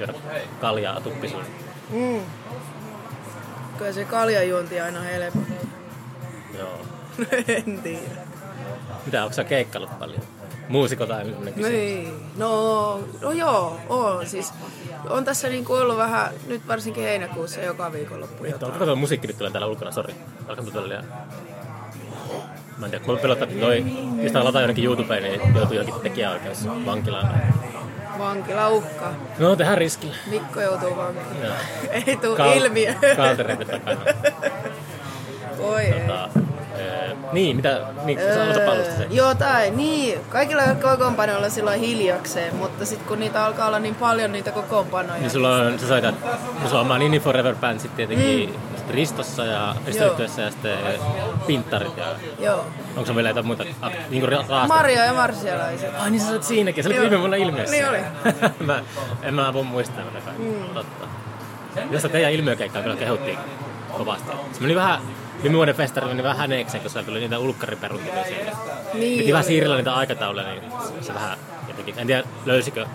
juoda 0.07 0.19
kaljaa 0.61 1.01
tuppisuun. 1.01 1.43
Mm. 1.89 2.21
Kyllä 3.77 3.91
se 3.91 4.05
kaljajuonti 4.05 4.81
aina 4.81 5.01
helpottaa. 5.01 5.55
Joo. 6.59 6.79
en 7.47 7.79
tiedä. 7.83 7.99
Mitä, 9.05 9.23
onko 9.23 9.33
sä 9.33 9.43
keikkaillut 9.43 9.99
paljon? 9.99 10.21
Muusiko 10.69 11.05
tai 11.05 11.25
semmoinen 11.25 11.53
kysymys? 11.53 11.77
Niin, 11.77 12.13
no, 12.37 12.99
no 13.21 13.31
joo, 13.31 13.79
on 13.89 14.27
siis. 14.27 14.53
On 15.09 15.25
tässä 15.25 15.49
niinku 15.49 15.73
ollut 15.73 15.97
vähän, 15.97 16.33
nyt 16.47 16.67
varsinkin 16.67 17.03
heinäkuussa 17.03 17.61
joka 17.61 17.91
viikonloppu 17.91 18.45
jotain. 18.45 18.71
onko 18.71 18.85
tuo 18.85 18.95
musiikki 18.95 19.27
nyt 19.27 19.37
tulee 19.37 19.51
täällä 19.51 19.67
ulkona? 19.67 19.91
Sori. 19.91 20.15
Alkaa 20.47 20.65
tulla 20.65 20.87
liian... 20.87 21.05
Mä 22.77 22.85
en 22.85 22.91
tiedä, 22.91 23.05
kun 23.05 23.17
pelottaa, 23.17 23.47
että 23.47 23.59
toi, 23.59 23.85
jos 24.23 24.31
tää 24.31 24.43
lataa 24.43 24.61
jonnekin 24.61 24.85
YouTubeen, 24.85 25.23
niin 25.23 25.55
joutuu 25.55 25.75
johonkin 25.75 26.01
tekijäoikeus 26.01 26.67
vankilaan. 26.85 27.53
Vankila 28.19 28.69
uhka. 28.69 29.11
No, 29.39 29.55
tehdään 29.55 29.77
riskillä. 29.77 30.15
Mikko 30.29 30.61
joutuu 30.61 30.97
vankilaan. 30.97 31.43
Joo. 31.43 31.53
Ei 32.07 32.15
tuu 32.15 32.35
Kal- 32.35 32.57
ilmiö. 32.57 32.93
Kaltereiden 33.15 33.67
takana. 33.67 34.01
Voi. 35.57 35.85
Tota, 36.07 36.29
ee, 36.77 37.15
niin, 37.31 37.55
mitä, 37.55 37.81
niin, 38.03 38.19
aloita 38.41 38.59
palusta 38.65 38.97
sen. 38.97 39.15
Jotain, 39.15 39.77
niin. 39.77 40.19
Kaikilla 40.29 40.63
kokoonpanoilla 40.81 41.49
silloin 41.49 41.79
hiljakseen, 41.79 42.55
mutta 42.55 42.85
sitten 42.85 43.07
kun 43.07 43.19
niitä 43.19 43.45
alkaa 43.45 43.67
olla 43.67 43.79
niin 43.79 43.95
paljon 43.95 44.31
niitä 44.31 44.51
kokoonpanoja. 44.51 45.19
Niin 45.19 45.29
sulla 45.29 45.55
on, 45.55 45.79
sä 45.79 45.87
soitat, 45.87 46.15
no 46.63 46.69
sulla 46.69 46.93
on 46.93 46.99
Nini 46.99 47.19
Forever 47.19 47.55
Band 47.55 47.79
sitten 47.79 48.07
tietenkin 48.07 48.49
mm. 48.49 48.72
Sit 48.83 48.95
Ristossa 48.95 49.45
ja 49.45 49.75
Ristoyhtiössä 49.87 50.41
ja 50.41 50.51
sitten 50.51 50.77
Pinttarit 51.47 51.97
ja 51.97 52.05
Joo. 52.39 52.65
onko 52.89 53.05
se 53.05 53.15
vielä 53.15 53.29
jotain 53.29 53.45
muuta 53.45 53.63
ak- 53.63 53.91
niinku 54.09 54.27
ra- 54.27 54.49
raasta? 54.49 54.67
Mario 54.67 55.03
ja 55.03 55.13
marsialaiset. 55.13 55.91
Ai 55.99 56.11
niin 56.11 56.21
sä 56.21 56.29
olet 56.31 56.43
siinäkin, 56.43 56.83
sä 56.83 56.87
olit 56.89 56.97
Joo. 56.97 57.03
viime 57.03 57.19
vuonna 57.19 57.37
ilmiössä. 57.37 57.75
Niin 57.75 57.89
oli. 57.89 57.97
mä, 58.67 58.83
en 59.23 59.33
mä 59.33 59.53
voi 59.53 59.63
muistaa 59.63 60.05
mitä 60.05 60.31
mm. 60.37 60.73
Totta. 60.73 61.05
Josta 61.91 62.09
teidän 62.09 62.31
ilmiökeikkaa 62.31 62.81
kyllä 62.81 62.95
kehuttiin 62.95 63.37
kovasti. 63.97 64.31
Se 64.53 64.61
meni 64.61 64.75
vähän, 64.75 65.01
viime 65.43 65.55
vuoden 65.57 65.75
festari 65.75 66.07
meni 66.07 66.23
vähän 66.23 66.37
häneekseen, 66.37 66.81
kun 66.81 66.91
siellä 66.91 67.05
tuli 67.07 67.19
niitä 67.19 67.39
ulkkariperuntimia 67.39 68.23
siellä. 68.23 68.51
Niin 68.93 69.17
Piti 69.19 69.31
vähän 69.33 69.43
oli. 69.43 69.47
siirrellä 69.47 69.75
niitä 69.75 69.93
aikatauluja, 69.93 70.45
niin 70.47 70.63
se 71.01 71.13
vähän 71.13 71.37
jotenkin, 71.67 71.95
en 71.99 72.07
tiedä 72.07 72.23
löysikö 72.45 72.85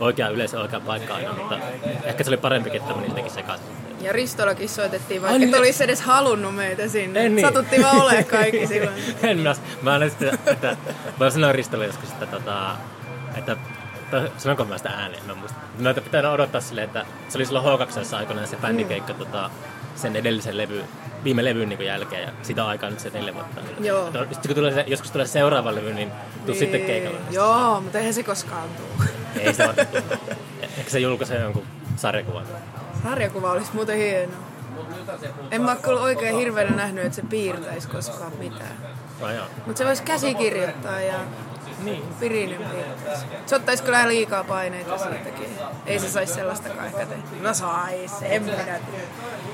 oikea 0.00 0.28
yleisö 0.28 0.60
oikea 0.60 0.80
paikka 0.80 1.14
aina, 1.14 1.32
mutta 1.32 1.58
ehkä 2.04 2.24
se 2.24 2.30
oli 2.30 2.36
parempikin, 2.36 2.80
että 2.80 2.94
meni 2.94 3.08
jotenkin 3.08 3.32
sekaisin. 3.32 3.66
Ja 4.04 4.12
Ristollakin 4.12 4.68
soitettiin, 4.68 5.22
vaikka 5.22 5.32
Ai 5.32 5.38
niin. 5.38 5.54
et 5.54 5.60
olisi 5.60 5.84
edes 5.84 6.00
halunnut 6.00 6.54
meitä 6.54 6.88
sinne. 6.88 7.26
En 7.26 7.36
niin. 7.36 7.46
Satuttiin 7.46 7.82
vaan 7.82 8.00
olemaan 8.00 8.24
kaikki 8.24 8.66
silloin. 8.72 8.96
en 9.22 9.38
mä, 9.38 9.54
mä 9.82 9.94
olen 9.94 10.10
sitten, 10.10 10.38
että 10.46 10.76
mä 11.20 11.30
sanoin 11.30 11.54
Ristolle 11.54 11.86
joskus, 11.86 12.10
että, 12.10 12.26
tota, 12.26 12.76
että 13.36 13.56
sanonko 14.38 14.64
mä 14.64 14.78
sitä 14.78 14.88
ääneen, 14.88 15.24
mä 15.26 15.32
en 15.32 15.38
muista. 15.38 15.58
Mä 15.78 15.94
pitää 15.94 16.30
odottaa 16.30 16.60
silleen, 16.60 16.84
että 16.84 17.06
se 17.28 17.38
oli 17.38 17.46
silloin 17.46 17.64
H2 17.64 18.16
aikoinaan 18.16 18.48
se 18.48 18.56
bändikeikka 18.56 19.12
mm. 19.12 19.18
tota, 19.18 19.50
sen 19.94 20.16
edellisen 20.16 20.56
levy, 20.56 20.84
viime 21.24 21.44
levyn 21.44 21.68
niin 21.68 21.80
jälkeen 21.80 22.22
ja 22.22 22.32
sitä 22.42 22.66
aikaa 22.66 22.90
nyt 22.90 23.00
se 23.00 23.10
neljä 23.10 23.34
vuotta. 23.34 23.60
Joo. 23.80 24.06
Sitten 24.12 24.46
kun 24.46 24.54
tulee 24.54 24.74
se, 24.74 24.84
joskus 24.86 25.10
tulee 25.10 25.26
seuraava 25.26 25.74
levy, 25.74 25.94
niin 25.94 26.10
tuu 26.10 26.46
niin. 26.46 26.58
sitten 26.58 26.80
keikalle. 26.80 27.18
Joo, 27.30 27.80
mutta 27.80 27.98
eihän 27.98 28.14
se 28.14 28.22
koskaan 28.22 28.68
tuu. 28.68 29.06
Ei 29.40 29.52
sitä 29.52 29.66
varmaan 29.66 29.86
tule. 30.08 30.36
Ehkä 30.78 30.90
se 30.90 30.98
julkaisee 30.98 31.40
jonkun 31.40 31.66
sarjakuvan. 31.96 32.46
Sarjakuva 33.04 33.50
olisi 33.52 33.70
muuten 33.74 33.96
hieno. 33.96 34.32
En 35.50 35.62
mä 35.62 35.70
ole 35.70 35.80
kyllä 35.82 36.00
oikein 36.00 36.36
hirveänä 36.36 36.76
nähnyt, 36.76 37.04
että 37.04 37.16
se 37.16 37.22
piirtäisi 37.22 37.88
koskaan 37.88 38.32
mitään. 38.38 38.76
Mutta 39.66 39.78
se 39.78 39.84
voisi 39.84 40.02
käsikirjoittaa 40.02 41.00
ja 41.00 41.14
Niin. 41.82 42.02
Pirinen 42.20 42.60
piirtäisi. 42.70 43.26
Se 43.46 43.56
ottaisi 43.56 43.82
kyllä 43.82 44.08
liikaa 44.08 44.44
paineita 44.44 44.98
siitäkin. 44.98 45.48
Ei 45.86 45.98
se 45.98 46.10
saisi 46.10 46.34
sellaistakaan 46.34 46.86
ehkä 46.86 47.06
tehdä. 47.06 47.22
No 47.42 47.54
sais, 47.54 48.22
en 48.22 48.42
minä 48.42 48.56
tiedä. 48.56 48.78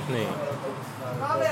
Niin. 0.09 0.29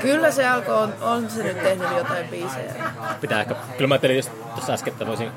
Kyllä 0.01 0.31
se 0.31 0.47
alkoi, 0.47 0.75
on, 0.75 0.93
on 1.01 1.29
se 1.29 1.43
nyt 1.43 1.63
tehnyt 1.63 1.97
jotain 1.97 2.27
biisejä. 2.27 2.73
Pitää 3.21 3.41
ehkä, 3.41 3.55
kyllä 3.77 3.87
mä 3.87 3.93
ajattelin 3.93 4.15
just 4.15 4.31
tuossa 4.55 4.73
äsken, 4.73 4.93
että 4.93 5.07
voisin 5.07 5.31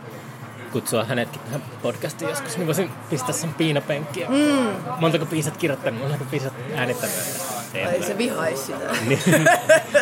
kutsua 0.72 1.04
hänetkin 1.04 1.40
tähän 1.42 1.62
podcastiin 1.82 2.28
joskus, 2.28 2.56
niin 2.56 2.66
voisin 2.66 2.90
pistää 3.10 3.32
sen 3.32 3.54
piinapenkkiä. 3.54 4.28
Mm. 4.28 4.68
Montako 5.00 5.26
biisit 5.26 5.56
kirjoittanut, 5.56 6.00
montako 6.00 6.24
biisit 6.30 6.52
äänittänyt. 6.76 7.16
Ei 7.74 8.02
se 8.02 8.18
vihaisi 8.18 8.62
sitä. 8.62 8.78
Niin. 9.08 9.42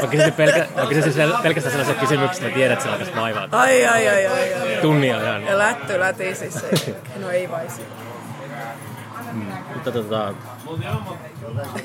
mä 0.01 0.07
kysyisin, 0.11 0.33
pelkä, 0.33 0.67
mä 0.77 0.87
kysyisin 0.87 1.23
pelkästään 1.43 1.73
sellaisia 1.73 2.01
kysymyksiä, 2.01 2.39
että 2.39 2.49
mä 2.49 2.55
tiedän, 2.55 2.73
että 2.73 2.83
se 2.85 2.91
alkaisi 2.91 3.17
vaivaa. 3.17 3.49
Ai, 3.53 3.87
ai, 3.87 4.09
ai, 4.09 4.27
ai, 4.27 4.55
ai. 4.55 4.79
Tunnin 4.83 5.17
ajan. 5.17 5.43
Ja 5.43 5.59
lätty 5.59 6.01
lätisi 6.01 6.51
se. 6.51 6.95
No 7.17 7.31
ei 7.31 7.51
vaisi. 7.51 7.83
Mutta. 9.85 10.35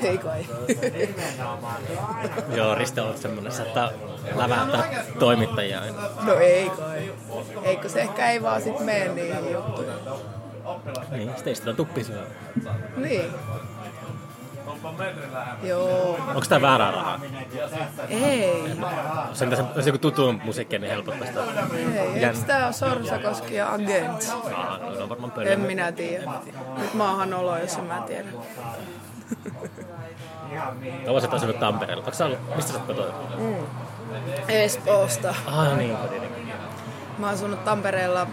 Ei 0.02 0.18
kai. 0.18 0.46
Joo, 2.56 2.74
Risto 2.74 3.08
on 3.08 3.18
semmonen, 3.18 3.52
saattaa 3.52 3.90
lävähtää 4.36 5.04
toimittajia 5.18 5.80
aina. 5.80 5.96
No 6.22 6.34
ei 6.34 6.70
kai. 6.70 7.10
Eikö 7.64 7.88
se 7.88 8.00
ehkä 8.00 8.30
ei 8.30 8.42
vaan 8.42 8.62
sit 8.62 8.80
mene 8.80 9.08
niihin 9.08 9.52
juttuihin. 9.52 9.94
Niin, 11.10 11.30
sitten 11.34 11.52
istutaan 11.52 11.76
tuppisyö. 11.76 12.26
Niin. 12.96 13.24
Joo. 15.62 16.18
Onko 16.28 16.44
tää 16.48 16.62
väärää 16.62 16.90
rahaa? 16.90 17.20
Ei. 18.08 18.76
Se 19.32 19.44
on 19.44 19.68
jos 19.76 19.86
joku 19.86 19.98
tuttu 19.98 20.32
musiikki, 20.32 20.78
niin 20.78 20.90
helpottaa 20.90 21.26
sitä. 21.26 21.40
Ei, 21.94 22.24
eikö 22.24 22.38
tää 22.46 22.66
on 22.66 22.74
Sorsakoski 22.74 23.54
ja 23.54 23.72
Agent? 23.72 24.34
Aha, 24.54 24.78
no 24.78 25.02
on 25.02 25.08
varmaan 25.08 25.32
En 25.46 25.60
minä 25.60 25.92
tiedä. 25.92 26.32
Nyt 26.78 26.94
maahan 26.94 27.34
olo, 27.34 27.58
jos 27.58 27.76
en 27.76 27.84
mä 27.84 28.02
tiedä. 28.06 28.28
Kauan 31.06 31.22
sä 31.22 31.28
asunut 31.30 31.58
Tampereella? 31.60 32.04
Onko 32.04 32.16
sä 32.16 32.24
ollut, 32.24 32.56
mistä 32.56 32.72
sä 32.72 32.78
oot 32.78 32.86
kotoa? 32.86 33.06
Mm. 33.38 33.66
Espoosta. 34.48 35.34
Ah 35.46 35.76
niin. 35.76 35.96
Mä 37.18 37.26
oon 37.26 37.34
asunut 37.34 37.64
Tampereella 37.64 38.26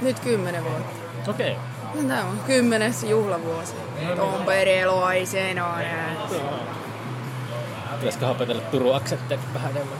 nyt 0.00 0.20
kymmenen 0.20 0.64
vuotta. 0.64 1.30
Okei. 1.30 1.52
Okay. 1.52 1.69
Tämä 1.94 2.24
on 2.24 2.40
kymmenes 2.46 3.02
juhlavuosi. 3.02 3.74
Tamperelaisena. 4.16 5.74
Pitäisikö 7.96 8.28
opetella 8.28 8.62
Turun 8.62 8.96
aksentteja 8.96 9.40
vähän 9.54 9.70
enemmän? 9.70 9.98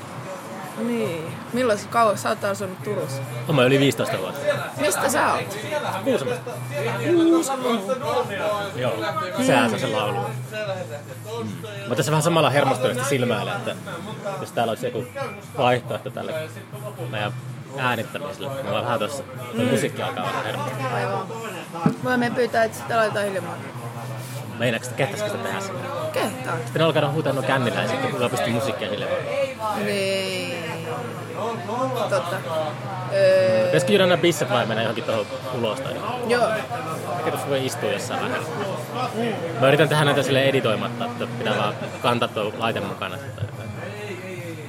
Niin. 0.78 1.32
Milloin 1.52 1.78
kauan 1.90 2.18
sä 2.18 2.28
oot 2.28 2.44
asunut 2.44 2.82
Turussa? 2.82 3.22
Oma 3.48 3.64
yli 3.64 3.78
15 3.78 4.18
vuotta. 4.18 4.40
Mistä 4.80 5.08
sä 5.08 5.32
oot? 5.32 5.58
Kuusamosta. 6.04 6.50
Kuusamo. 7.12 7.68
Joo, 8.76 8.92
sehän 9.46 9.70
se 9.70 9.74
on 9.74 9.80
se 9.80 9.86
laulu. 9.86 10.18
Mm. 11.38 11.88
Mä 11.88 11.94
tässä 11.94 12.12
vähän 12.12 12.22
samalla 12.22 12.50
hermostuneesti 12.50 13.04
silmäillä, 13.04 13.54
että 13.54 13.76
jos 14.40 14.52
täällä 14.52 14.70
olisi 14.70 14.86
joku 14.86 15.04
vaihtoehto 15.58 16.10
tälle 16.10 16.34
meidän 17.10 17.32
äänittämiselle. 17.78 18.48
Mä 18.48 18.70
vaan 18.70 18.84
vähän 18.84 18.98
tuossa, 18.98 19.22
mm. 19.54 19.64
musiikki 19.64 20.02
alkaa 20.02 20.24
vähän 20.24 20.44
hermostua. 20.44 20.90
Aivan. 20.94 21.28
Voimme 22.04 22.30
pyytää, 22.30 22.64
että 22.64 22.78
sitä 22.78 22.96
laitetaan 22.96 23.26
hiljaa. 23.26 23.56
Meinaatko 24.58 24.84
sitä, 24.84 24.96
kehtäisikö 24.96 25.30
sitä 25.30 25.42
tehdä 25.42 25.60
sinne? 25.60 25.80
Kehtaa. 26.12 26.56
Sitten 26.64 26.82
alkaa 26.82 27.10
huutaa 27.10 27.42
kännillä 27.42 27.82
ja 27.82 27.88
sitten 27.88 28.10
kun 28.10 28.30
pystyy 28.30 28.52
musiikkia 28.52 28.90
hiljaa. 28.90 29.10
Niin. 29.84 30.64
Totta. 32.10 32.36
Öö... 33.12 33.64
Pitäisikö 33.64 33.92
juoda 33.92 34.06
nämä 34.06 34.20
bisset 34.20 34.50
vai 34.50 34.66
mennä 34.66 34.82
johonkin 34.82 35.04
tuohon 35.04 35.26
ulos 35.58 35.80
tai 35.80 35.94
Joo. 36.28 36.48
Ehkä 37.18 37.30
tuossa 37.30 37.48
voi 37.48 37.66
istua 37.66 37.90
jossain 37.90 38.20
vähän. 38.22 38.40
Mm. 39.14 39.60
Mä 39.60 39.68
yritän 39.68 39.88
tehdä 39.88 40.04
näitä 40.04 40.22
sille 40.22 40.42
editoimatta, 40.42 41.04
että 41.04 41.26
pitää 41.38 41.56
vaan 41.56 41.74
kantaa 42.02 42.28
tuo 42.28 42.52
laite 42.58 42.80
mukana. 42.80 43.16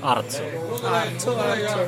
Artsu. 0.02 0.44
Artsu, 0.84 1.38
Artsu. 1.38 1.80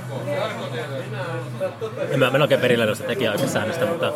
En 2.10 2.20
mä, 2.20 2.30
mä 2.30 2.36
en 2.36 2.42
oikein 2.42 2.62
perillä 2.62 2.86
noista 2.86 3.08
tekijäoikeussäännöstä, 3.08 3.86
mutta 3.86 4.14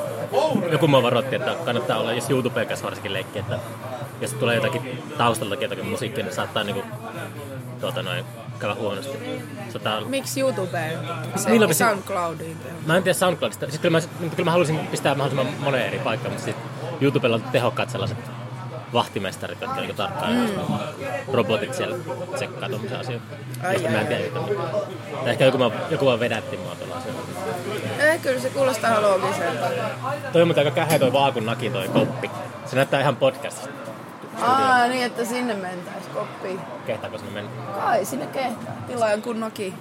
joku 0.72 0.88
mua 0.88 1.04
varoitti, 1.04 1.36
että 1.36 1.56
kannattaa 1.66 1.98
olla, 2.00 2.14
jos 2.14 2.30
YouTubeen 2.30 2.68
kanssa 2.68 2.86
varsinkin 2.86 3.14
leikki, 3.14 3.40
että 3.40 3.60
jos 4.22 4.34
tulee 4.34 4.56
jotakin 4.56 5.04
taustaltakin 5.18 5.64
jotakin 5.64 5.86
musiikkia, 5.86 6.24
niin 6.24 6.36
saattaa 6.36 6.64
niinku, 6.64 6.84
tuota 7.82 8.04
noin, 8.04 8.26
käydä 8.60 8.76
huonosti. 8.76 9.18
Saattaa... 9.70 10.02
Miksi 10.02 10.42
YouTubeen? 10.42 11.00
Se 11.36 11.50
Milloin 11.50 11.76
SoundCloudiin. 11.76 12.58
Mä 12.86 12.98
en 12.98 13.04
tiedä 13.04 13.18
SoundCloudista. 13.18 13.66
Siis 13.66 13.80
kyllä, 13.80 14.00
mä, 14.00 14.30
kyllä 14.30 14.46
mä 14.46 14.52
haluaisin 14.52 14.80
pistää 14.80 15.16
mahdollisimman 15.16 15.64
moneen 15.64 15.88
eri 15.88 16.00
paikkaan, 16.00 16.32
mutta 16.32 16.46
sitten 16.46 16.64
YouTubella 17.02 17.36
on 17.36 17.44
tehokkaat 17.52 17.90
sellaiset 17.90 18.18
vahtimestarit, 18.94 19.62
jotka 19.62 19.76
niinku 19.76 19.96
tarkkaan 19.96 20.34
mm. 20.34 21.34
robotit 21.34 21.74
siellä 21.74 21.98
tsekkaa 22.36 22.70
tuommoisia 22.70 23.00
asioita. 23.00 23.26
Ai 23.64 23.78
mä 23.80 24.02
en 24.02 24.08
tiedä 24.08 24.24
yhtä 24.24 24.40
Ehkä 25.26 25.46
joku, 25.46 25.58
joku 25.90 26.06
vaan 26.06 26.20
vedätti 26.20 26.58
mua 26.58 26.76
tuolla 26.76 26.96
asioilla. 26.96 27.22
Eh, 28.00 28.22
kyllä 28.22 28.40
se 28.40 28.50
kuulostaa 28.50 28.90
ihan 28.90 29.04
loogiselta. 29.04 29.66
Toi 30.34 30.42
on 30.42 30.54
aika 30.58 30.72
käheä 30.72 31.00
toi 31.00 31.14
vaakun 31.14 31.46
naki 31.46 31.70
toi 31.70 31.88
koppi. 31.88 32.32
Se 32.66 32.76
näyttää 32.76 33.02
ihan 33.02 33.16
podcastista. 33.16 33.70
Aa, 34.42 34.88
niin 34.88 35.06
että 35.06 35.26
sinne 35.26 35.54
mentäis 35.54 36.08
koppiin. 36.14 36.60
Kehtaako 36.86 37.18
sinne 37.18 37.34
mennä? 37.34 37.52
Kai, 37.74 38.06
sinne 38.06 38.28
kehtaa. 38.28 38.74
Tilaa 38.88 39.12
jonkun 39.12 39.40
noki. 39.40 39.74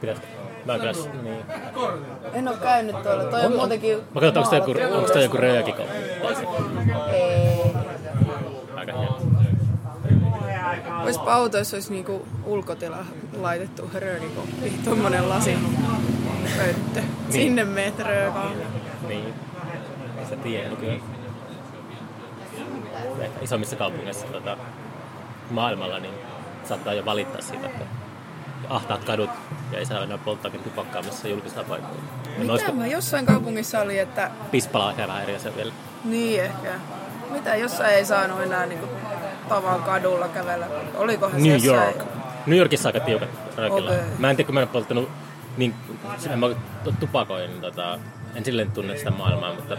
Pitäisikö? 0.00 0.28
Mä 0.64 0.72
oon 0.72 0.80
kyllä, 0.80 0.92
niin. 1.22 1.44
En 2.32 2.48
oo 2.48 2.56
käynyt 2.56 3.02
tuolla. 3.02 3.24
Toi 3.24 3.40
on, 3.40 3.46
on 3.46 3.56
muutenkin 3.56 3.98
Mä 4.14 4.20
katson, 4.20 4.42
onko 4.42 4.50
toi 4.50 4.82
joku, 4.82 4.94
onko 4.96 5.12
toi 5.12 5.22
joku 5.22 5.36
röökikoppi? 5.36 5.92
Ei. 7.12 7.67
Oispa 11.04 11.34
autoissa 11.34 11.76
olisi 11.76 11.92
niinku 11.92 12.26
ulkotila 12.44 12.98
laitettu 13.40 13.90
röökikoppi. 13.94 14.72
Tommonen 14.84 15.28
lasi 15.28 15.58
pönttö. 16.56 17.00
Niin. 17.00 17.32
Sinne 17.32 17.64
meet 17.64 17.98
röökaan. 17.98 18.52
Niin. 19.08 19.34
Ei 20.18 20.24
sitä 20.24 20.36
tiedä 20.36 20.68
nykyään. 20.68 21.00
Ehkä 23.20 23.40
isommissa 23.42 23.76
kaupungeissa 23.76 24.26
tota, 24.26 24.56
maailmalla 25.50 25.98
niin 25.98 26.14
saattaa 26.64 26.94
jo 26.94 27.04
valittaa 27.04 27.40
siitä, 27.40 27.66
että 27.66 27.84
ahtaat 28.68 29.04
kadut 29.04 29.30
ja 29.72 29.78
ei 29.78 29.86
saa 29.86 30.02
enää 30.02 30.18
polttaakin 30.18 30.62
tupakkaa 30.62 31.02
missä 31.02 31.28
julkisella 31.28 31.64
paikalla. 31.64 31.96
Mitä 32.38 32.52
olisiko... 32.52 32.72
mä 32.72 32.86
jossain 32.86 33.26
kaupungissa 33.26 33.80
oli, 33.80 33.98
että... 33.98 34.30
Pispala 34.50 34.90
ehkä 34.90 35.08
vähän 35.08 35.22
eri 35.22 35.36
asia 35.36 35.56
vielä. 35.56 35.72
Niin 36.04 36.42
ehkä. 36.42 36.74
Mitä 37.30 37.56
jossain 37.56 37.94
ei 37.94 38.04
saanut 38.04 38.42
enää 38.42 38.66
niinku 38.66 38.86
tavan 39.48 39.82
kadulla 39.82 40.28
kävellä? 40.28 40.66
Olikohan 40.94 41.42
New 41.42 41.64
York. 41.64 41.96
New 42.46 42.58
Yorkissa 42.58 42.88
aika 42.88 43.00
tiukat 43.00 43.28
röökillä. 43.56 43.90
Okay. 43.90 44.04
Mä 44.18 44.30
en 44.30 44.36
tiedä, 44.36 44.46
kun 44.46 44.54
mä 44.54 44.62
en 44.62 44.68
polttanut 44.68 45.08
niin, 45.56 45.74
en 46.30 46.38
mä 46.38 46.46
tupakoin, 47.00 47.50
niin 47.50 47.60
tota, 47.60 47.98
en 48.34 48.44
silleen 48.44 48.70
tunne 48.70 48.96
sitä 48.96 49.10
maailmaa, 49.10 49.54
mutta 49.54 49.76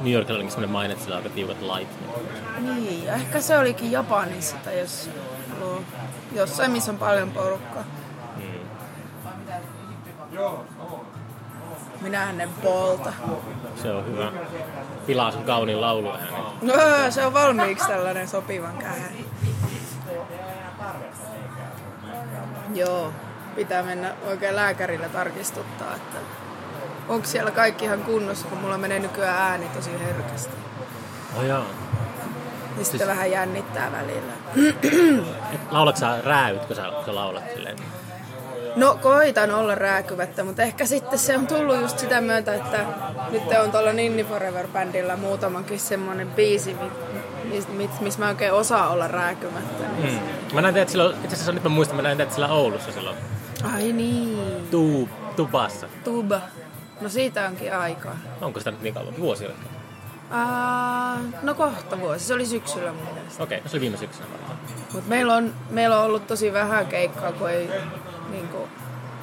New 0.00 0.12
Yorkilla 0.12 0.40
oli 0.40 0.50
sellainen 0.50 0.70
maine, 0.70 0.92
että 0.92 1.04
sillä 1.04 1.16
on 1.16 1.22
aika 1.22 1.34
tiukat 1.34 1.62
lait. 1.62 1.88
Niin, 2.58 3.04
ja 3.04 3.14
ehkä 3.14 3.40
se 3.40 3.58
olikin 3.58 3.92
Japanissa 3.92 4.56
tai 4.64 4.78
jos, 4.78 5.10
jossain, 6.32 6.70
missä 6.70 6.92
on 6.92 6.98
paljon 6.98 7.30
porukkaa. 7.30 7.84
Hmm. 8.36 8.44
Minä 12.00 12.30
en 12.30 12.50
polta. 12.62 13.12
Se 13.82 13.90
on 13.90 14.06
hyvä. 14.06 14.32
Pilaa 15.06 15.32
sun 15.32 15.44
kauniin 15.44 15.80
laulu 15.80 16.12
No, 16.62 16.74
se 17.10 17.26
on 17.26 17.32
valmiiksi 17.32 17.88
tällainen 17.88 18.28
sopivan 18.28 18.78
kähän. 18.78 19.10
Joo, 22.74 23.12
pitää 23.56 23.82
mennä 23.82 24.14
oikein 24.26 24.56
lääkärillä 24.56 25.08
tarkistuttaa, 25.08 25.94
että 25.96 26.18
onko 27.08 27.26
siellä 27.26 27.50
kaikki 27.50 27.84
ihan 27.84 28.02
kunnossa, 28.02 28.48
kun 28.48 28.58
mulla 28.58 28.78
menee 28.78 28.98
nykyään 28.98 29.42
ääni 29.42 29.66
tosi 29.68 29.90
herkästi. 30.04 30.56
Oh 31.36 31.42
jaa. 31.44 31.64
Niin 32.76 32.84
sitten 32.84 32.98
siis... 32.98 33.08
vähän 33.08 33.30
jännittää 33.30 33.92
välillä. 33.92 34.32
Laulatko 35.70 36.00
sä 36.00 36.20
rääyt, 36.24 36.64
kun 36.64 36.76
sä, 36.76 36.82
kun 36.82 37.04
sä 37.04 37.14
laulat 37.14 37.44
silleen? 37.54 37.78
No 38.76 38.98
koitan 39.02 39.54
olla 39.54 39.74
rääkyvättä, 39.74 40.44
mutta 40.44 40.62
ehkä 40.62 40.86
sitten 40.86 41.18
se 41.18 41.38
on 41.38 41.46
tullut 41.46 41.80
just 41.80 41.98
sitä 41.98 42.20
myötä, 42.20 42.54
että 42.54 42.84
nyt 43.30 43.42
on 43.62 43.70
tuolla 43.70 43.92
Ninni 43.92 44.24
Forever-bändillä 44.24 45.16
muutamankin 45.16 45.80
semmoinen 45.80 46.30
biisi, 46.30 46.76
missä 47.44 47.70
mis, 47.70 48.00
mis 48.00 48.18
mä 48.18 48.28
oikein 48.28 48.52
osaa 48.52 48.88
olla 48.90 49.08
rääkymättä. 49.08 49.84
Niin 49.88 50.14
mm. 50.48 50.54
Mä 50.54 50.60
näin 50.60 50.74
teet 50.74 50.88
silloin, 50.88 51.16
itse 51.16 51.34
asiassa 51.34 51.52
nyt 51.52 51.62
mä 51.62 51.68
muistan, 51.68 51.96
mä 51.96 52.02
näin 52.02 52.16
teet 52.16 52.32
sillä 52.32 52.48
Oulussa 52.48 52.92
silloin. 52.92 53.16
Ai 53.74 53.92
niin. 53.92 54.68
Tuu, 54.70 55.08
tubassa. 55.36 55.86
Tuba. 56.04 56.40
No 57.00 57.08
siitä 57.08 57.46
onkin 57.46 57.74
aikaa. 57.74 58.16
Onko 58.40 58.58
sitä 58.58 58.70
nyt 58.70 58.82
niin 58.82 58.94
kauan? 58.94 59.14
Vuosi 59.18 59.44
Uh, 60.30 61.34
no 61.42 61.54
kohta 61.54 62.00
vuosi. 62.00 62.24
Se 62.24 62.34
oli 62.34 62.46
syksyllä 62.46 62.92
mun 62.92 63.14
mielestä. 63.14 63.42
Okei, 63.42 63.58
okay, 63.58 63.68
se 63.68 63.76
oli 63.76 63.80
viime 63.80 63.96
syksynä 63.96 64.26
Mut 64.92 65.08
meillä 65.08 65.34
on, 65.34 65.54
meillä 65.70 65.98
on 65.98 66.04
ollut 66.04 66.26
tosi 66.26 66.52
vähän 66.52 66.86
keikkaa, 66.86 67.32
kun 67.32 67.50
ei 67.50 67.70
niin, 68.30 68.48
kuin... 68.48 68.70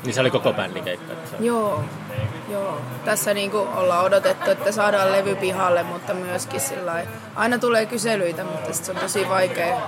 niin 0.03 0.13
se 0.13 0.21
oli 0.21 0.31
koko 0.31 0.53
bändin 0.53 0.83
keikka? 0.83 1.13
Se... 1.31 1.35
Joo, 1.45 1.83
joo. 2.49 2.81
Tässä 3.05 3.33
niin 3.33 3.51
kuin 3.51 3.67
ollaan 3.69 4.05
odotettu, 4.05 4.51
että 4.51 4.71
saadaan 4.71 5.11
levy 5.11 5.35
pihalle, 5.35 5.83
mutta 5.83 6.13
myöskin 6.13 6.59
sillä 6.59 7.05
aina 7.35 7.57
tulee 7.57 7.85
kyselyitä, 7.85 8.43
mutta 8.43 8.73
se 8.73 8.91
on 8.91 8.97
tosi 8.97 9.29
vaikea 9.29 9.81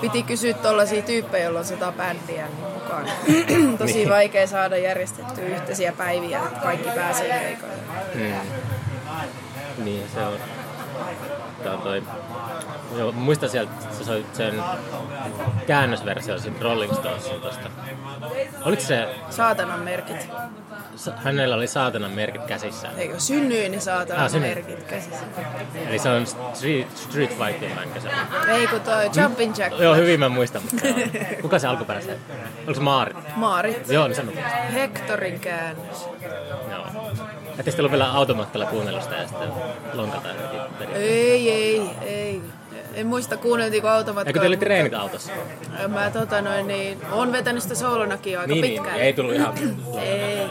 piti 0.00 0.22
kysyä 0.22 0.54
tollaisia 0.54 1.02
tyyppejä, 1.02 1.44
joilla 1.44 1.58
on 1.58 1.64
sata 1.64 1.92
bändiä 1.92 2.46
niin 2.46 2.72
mukaan. 2.74 3.06
Tosi 3.78 3.92
Niin. 3.92 4.08
vaikea 4.08 4.46
saada 4.46 4.76
järjestettyä 4.76 5.44
yhteisiä 5.44 5.92
päiviä, 5.92 6.38
että 6.38 6.60
kaikki 6.60 6.88
pääsee 6.94 7.38
keikoille. 7.40 7.82
Mm. 8.14 9.84
Niin, 9.84 10.08
se 10.14 10.26
on. 10.26 10.36
Tää 11.64 11.72
on 11.72 11.82
toi... 11.82 12.02
Joo, 12.98 13.12
muistan 13.12 13.50
sieltä, 13.50 13.72
sä 13.98 14.04
soit 14.04 14.34
sen 14.34 14.62
käännösversio 15.66 16.34
Rolling 16.60 16.92
Stonesin 16.92 17.40
tosta. 17.40 17.68
Oliko 18.64 18.82
se, 18.82 19.08
Saatanan 19.30 19.80
merkit. 19.80 20.28
sa- 20.96 21.12
hänellä 21.16 21.54
oli 21.56 21.66
saatanan 21.66 22.10
merkit 22.10 22.42
käsissään. 22.46 22.98
Eikö 22.98 23.20
synnyin 23.20 23.80
saatanan 23.80 24.24
Ah, 24.24 24.30
synnyin. 24.30 24.54
merkit 24.54 24.82
käsissä. 24.82 25.24
Eli 25.88 25.98
se 25.98 26.08
on 26.08 26.26
Street, 26.26 26.96
street 26.96 27.38
Fighting 27.38 27.74
Man 27.74 27.88
se. 28.02 28.08
Ei 28.52 28.66
kun 28.66 28.80
toi 28.80 29.10
Jumpin 29.22 29.52
Jack. 29.58 29.78
Joo, 29.80 29.94
hyvin 29.94 30.20
mä 30.20 30.28
muistan. 30.28 30.62
Mutta. 30.62 30.86
Kuka 31.42 31.58
se 31.58 31.66
alkuperäisen? 31.66 32.16
Oliko 32.58 32.74
se 32.74 32.80
Maarit? 32.80 33.16
Maarit. 33.36 33.88
Joo, 33.88 34.06
niin 34.08 34.16
sen 34.16 34.24
muistan. 34.24 34.50
Hectorin 34.72 35.40
käännös. 35.40 36.06
Joo. 36.70 36.86
Ette 37.58 37.70
sitten 37.70 37.82
ollut 37.82 37.92
vielä 37.92 38.12
automattilla 38.12 38.66
kuunnellut 38.66 39.02
sitä 39.02 39.14
ja 39.16 39.28
sitten 39.28 39.48
lonkata 39.94 40.28
jotenkin. 40.28 40.96
Ei, 40.96 41.50
ei, 41.50 41.90
ei. 42.02 42.42
En 42.94 43.06
muista 43.06 43.36
kuunneltiinko 43.36 43.88
automatkaa. 43.88 44.28
Eikö 44.28 44.40
teillä 44.40 44.46
oli 44.52 44.56
mutta- 44.56 44.64
treenit 44.66 44.94
autossa? 44.94 45.32
Mä 45.88 46.10
tota 46.10 46.42
noin 46.42 46.66
niin, 46.68 46.98
on 47.12 47.32
vetänyt 47.32 47.62
sitä 47.62 47.74
soolonakin 47.74 48.32
jo 48.32 48.40
aika 48.40 48.52
Niin, 48.52 48.62
niin, 48.62 48.74
pitkään. 48.82 49.00
ei 49.00 49.12
tullut 49.12 49.34
ihan... 49.34 49.54
Ei. 50.02 50.46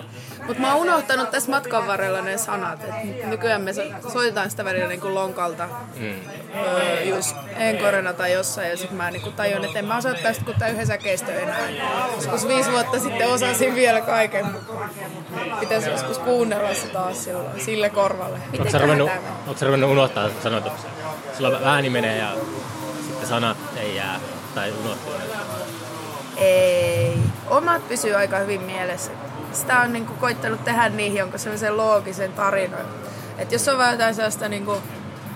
Mutta 0.48 0.62
mä 0.62 0.74
oon 0.76 0.82
unohtanut 0.82 1.32
tässä 1.32 1.52
matkan 1.52 1.88
varrella 1.88 2.22
ne 2.22 2.38
sanat. 2.38 2.80
Et 2.84 3.26
nykyään 3.28 3.62
me 3.62 3.74
so- 3.74 4.10
soitetaan 4.14 4.50
sitä 4.52 4.66
välillä 4.66 4.88
niinku 4.88 5.14
lonkalta. 5.14 5.70
Mm. 5.98 6.14
Öö, 6.56 7.02
just 7.04 7.36
enkorena 7.58 8.14
tai 8.14 8.34
jossain. 8.34 8.70
Ja 8.70 8.78
sit 8.78 8.92
mä 8.92 9.12
niinku 9.12 9.32
tajun, 9.32 9.66
että 9.66 9.80
en 9.80 9.86
mä 9.86 9.98
osoittaa 9.98 10.34
sitä 10.34 10.46
kuin 10.46 10.60
tää 10.60 10.68
yhden 10.70 10.88
säkeistö 10.88 11.40
enää. 11.42 11.70
Joskus 12.16 12.48
viisi 12.48 12.72
vuotta 12.72 13.00
sitten 13.00 13.28
osasin 13.30 13.76
vielä 13.76 14.02
kaiken. 14.02 14.46
Pitäisi 15.60 15.90
joskus 15.90 16.18
kuunnella 16.20 16.74
se 16.74 16.88
taas 16.88 17.24
silloin, 17.24 17.62
sille 17.62 17.90
korvalle. 17.90 18.36
Onko 18.36 18.48
Miten 18.52 18.72
sä 18.72 18.78
ruvennut, 18.78 19.10
ruvennut 19.62 19.90
unohtaa 19.92 20.30
sanotuksia? 20.44 20.90
Silloin 21.40 21.64
ääni 21.64 21.90
menee 21.90 22.18
ja 22.18 22.34
sitten 23.08 23.28
sanat 23.28 23.58
ei 23.78 23.96
jää 23.96 24.20
tai 24.56 24.72
unohtuu. 24.72 25.14
Ei. 26.38 27.18
Omat 27.50 27.88
pysyy 27.88 28.16
aika 28.16 28.38
hyvin 28.38 28.62
mielessä. 28.62 29.12
Sitä 29.54 29.80
on 29.80 29.94
niinku 29.94 30.14
koittanut 30.14 30.64
tehdä 30.64 30.90
niihin 30.90 31.18
jonkun 31.18 31.40
sellaisen 31.40 31.78
loogisen 31.78 32.34
tarinan. 32.34 32.86
Et 33.38 33.52
jos 33.52 33.68
on 33.68 33.78
vaan 33.78 33.92
jotain 33.92 34.16
sellaista 34.16 34.50
niinku 34.50 34.78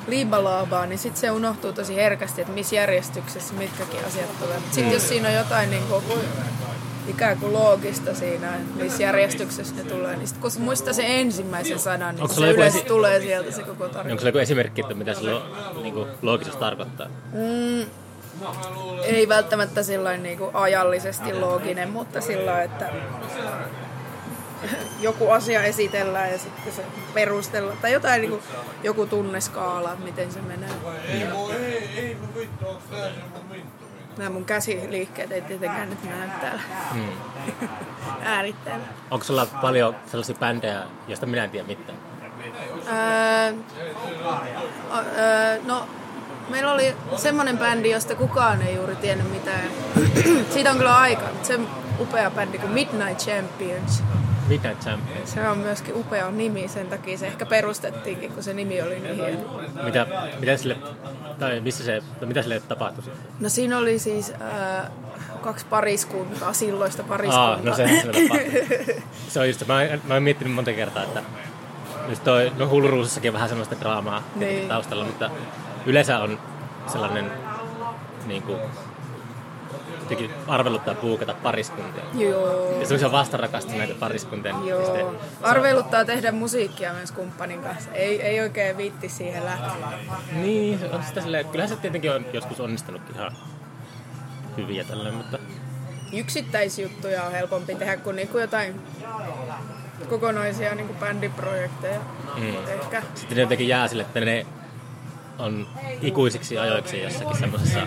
liibalaabaa, 0.08 0.86
niin 0.86 1.00
sit 1.00 1.18
se 1.18 1.32
unohtuu 1.32 1.74
tosi 1.74 1.96
herkästi, 1.96 2.42
että 2.42 2.54
missä 2.54 2.76
järjestyksessä 2.76 3.54
mitkäkin 3.54 4.06
asiat 4.08 4.40
tulee. 4.40 4.60
Mut 4.60 4.74
sit 4.74 4.94
jos 4.94 5.08
siinä 5.08 5.28
on 5.28 5.36
jotain 5.36 5.70
niinku 5.70 6.04
ikään 7.08 7.38
kuin 7.38 7.54
loogista 7.54 8.16
siinä, 8.16 8.56
että 8.56 8.84
missä 8.84 9.04
järjestyksessä 9.04 9.76
ne 9.76 9.84
tulee, 9.84 10.16
niin 10.16 10.28
sit 10.28 10.38
kun 10.38 10.52
muistaa 10.60 10.94
sen 10.94 11.06
ensimmäisen 11.06 11.80
sanan, 11.80 12.16
niin 12.16 12.30
se 12.30 12.52
yleensä 12.52 12.78
esi- 12.78 12.88
tulee 12.88 13.22
sieltä 13.22 13.52
se 13.52 13.64
koko 13.64 13.90
tarina. 13.90 14.12
Onko 14.12 14.20
sulla 14.20 14.30
joku 14.30 14.38
esimerkki, 14.38 14.82
että 14.82 14.94
mitä 14.94 15.14
se 15.14 15.22
lo, 15.22 15.44
niin 15.82 15.94
kuin, 15.94 16.10
loogisesti 16.22 16.60
tarkoittaa? 16.60 17.08
Mm, 17.34 17.86
ei 19.04 19.28
välttämättä 19.28 19.84
sillain 19.84 20.24
niinku 20.24 20.50
ajallisesti 20.54 21.34
looginen, 21.34 21.90
mutta 21.90 22.22
sillä 22.22 22.64
että 22.64 22.90
joku 25.02 25.30
asia 25.30 25.64
esitellään 25.64 26.32
ja 26.32 26.38
sitten 26.38 26.74
se 26.74 26.84
perustellaan. 27.14 27.78
Tai 27.82 27.92
jotain 27.92 28.22
niinku, 28.22 28.40
joku 28.84 29.06
tunneskaala, 29.06 29.96
miten 30.04 30.32
se 30.32 30.42
menee. 30.42 30.70
Nämä 34.18 34.30
mun 34.30 34.46
käsiliikkeet 34.46 35.32
ei 35.32 35.42
tietenkään 35.42 35.90
nyt 35.90 36.04
näy 36.04 36.30
täällä 36.42 36.62
Mm. 36.94 37.10
ääritteellä. 38.24 38.86
Onko 39.12 39.26
sulla 39.26 39.46
paljon 39.46 39.96
sellaisia 40.06 40.36
bändejä, 40.40 40.84
joista 41.08 41.26
minä 41.26 41.44
en 41.44 41.50
tiedä 41.50 41.68
mitään? 41.68 41.98
Öö, 42.88 43.54
öö, 45.18 45.60
no, 45.66 45.88
meillä 46.50 46.72
oli 46.74 46.96
semmonen 47.16 47.58
bändi, 47.58 47.90
josta 47.92 48.16
kukaan 48.16 48.62
ei 48.62 48.76
juuri 48.76 48.96
tiennyt 48.96 49.32
mitään. 49.32 49.64
Siitä 50.54 50.72
on 50.72 50.78
kyllä 50.78 50.98
aika. 50.98 51.24
Se 51.44 51.60
upea 52.00 52.32
bändi 52.32 52.58
kuin 52.58 52.72
Midnight 52.72 53.20
Champions. 53.20 54.04
Midnight 54.48 54.82
Champions. 54.84 55.34
Se 55.34 55.50
on 55.50 55.58
myöskin 55.58 55.96
upea 55.96 56.32
nimi, 56.32 56.68
sen 56.68 56.88
takia 56.88 57.18
se 57.18 57.28
ehkä 57.28 57.46
perustettiinkin, 57.46 58.32
kun 58.34 58.44
se 58.44 58.54
nimi 58.54 58.82
oli 58.82 59.00
niin 59.00 59.16
hieno. 59.16 59.62
Mitä, 59.84 60.08
mitä 60.40 60.58
sille, 60.58 60.78
tai 61.40 61.60
missä 61.60 61.84
se, 61.84 62.02
tai 62.20 62.28
mitä 62.28 62.42
sille 62.42 62.60
tapahtui 62.60 63.04
sitten? 63.04 63.24
No 63.40 63.50
siinä 63.50 63.78
oli 63.78 64.00
siis 64.00 64.30
öö, 64.42 64.84
kaksi 65.42 65.66
pariskuntaa, 65.70 66.54
silloista 66.54 67.04
pariskuntaa. 67.04 67.52
Aa, 67.52 67.60
no 67.64 67.76
se, 67.76 67.88
se 67.88 68.08
tapahtui. 68.08 69.04
Se 69.30 69.40
on 69.40 69.48
just 69.48 69.60
se. 69.60 69.66
Mä, 69.66 69.80
mä 70.08 70.14
oon 70.14 70.24
miettinyt 70.24 70.54
monta 70.54 70.74
kertaa, 70.74 71.04
että 71.04 71.24
just 72.10 72.24
toi, 72.24 72.52
no 72.58 72.70
hulluruusissakin 72.70 73.30
on 73.30 73.34
vähän 73.34 73.50
semmoista 73.50 73.76
draamaa 73.80 74.24
Niin. 74.36 74.68
taustalla, 74.68 75.06
mutta 75.06 75.30
yleensä 75.86 76.20
on 76.20 76.40
sellainen 76.88 77.32
niin 78.26 78.44
kuin, 78.44 78.58
jotenkin 80.04 80.32
arveluttaa 80.48 80.96
puukata 80.96 81.34
pariskuntia. 81.34 82.04
Joo. 82.14 82.80
Ja 82.80 82.86
semmoisia 82.86 83.12
vastarakastuneita 83.12 83.96
pariskuntia. 84.00 84.60
niin 84.60 84.76
sitten 84.76 85.00
Joo. 85.00 85.16
Arveluttaa 85.42 86.06
tehdä 86.06 86.32
musiikkia 86.32 86.94
myös 86.94 87.12
kumppanin 87.12 87.62
kanssa. 87.62 87.92
Ei, 87.92 88.22
ei 88.22 88.42
oikein 88.42 88.78
viitti 88.78 89.10
siihen 89.10 89.46
lähteä. 89.46 89.72
Niin, 90.32 90.80
se 90.80 90.90
on 90.90 91.04
sitä 91.04 91.22
silleen, 91.22 91.46
kyllähän 91.46 91.70
se 91.70 91.76
tietenkin 91.76 92.12
on 92.12 92.26
joskus 92.34 92.60
onnistunutkin 92.60 93.16
ihan 93.16 93.32
hyviä 94.58 94.84
tällainen, 94.84 95.14
mutta 95.14 95.40
yksittäisjuttuja 96.14 97.24
on 97.24 97.32
helpompi 97.32 97.76
tehdä 97.76 97.98
kuin 97.98 98.16
niinku 98.16 98.38
jotain 98.38 98.82
kokonaisia 100.10 100.76
niinku 100.76 100.94
bändiprojekteja. 100.94 102.00
Mm. 102.36 102.68
Ehkä. 102.68 103.04
sitten 103.16 103.36
ne 103.36 103.42
jotenkin 103.42 103.68
jää 103.68 103.88
sille, 103.88 104.04
että 104.04 104.20
ne 104.20 104.46
on 105.40 105.68
ikuisiksi 106.02 106.58
ajoiksi 106.58 107.02
jossakin 107.02 107.38
semmoisessa 107.38 107.80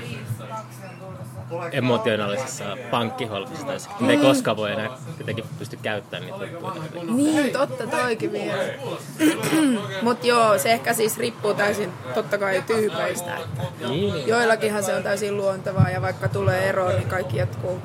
emotionaalisessa 1.72 2.64
pankkiholvissa. 2.90 3.90
Ne 4.00 4.12
ei 4.12 4.18
koskaan 4.18 4.56
voi 4.56 4.72
enää 4.72 4.88
jotenkin 5.18 5.44
pysty 5.58 5.78
käyttämään 5.82 6.32
niitä 6.32 6.44
juttuja. 6.52 6.82
Niin, 7.14 7.52
totta 7.52 7.86
toikin 7.86 8.32
vielä. 8.32 8.62
Mut 10.02 10.24
joo, 10.24 10.58
se 10.58 10.72
ehkä 10.72 10.92
siis 10.92 11.18
riippuu 11.18 11.54
täysin 11.54 11.92
totta 12.14 12.38
kai 12.38 12.62
tyypeistä. 12.66 13.36
Että 13.36 13.88
Niin, 13.88 14.28
joillakinhan 14.28 14.84
se 14.84 14.94
on 14.94 15.02
täysin 15.02 15.36
luontevaa 15.36 15.90
ja 15.90 16.02
vaikka 16.02 16.28
tulee 16.28 16.68
ero, 16.68 16.88
niin 16.88 17.08
kaikki 17.08 17.36
jatkuu. 17.36 17.82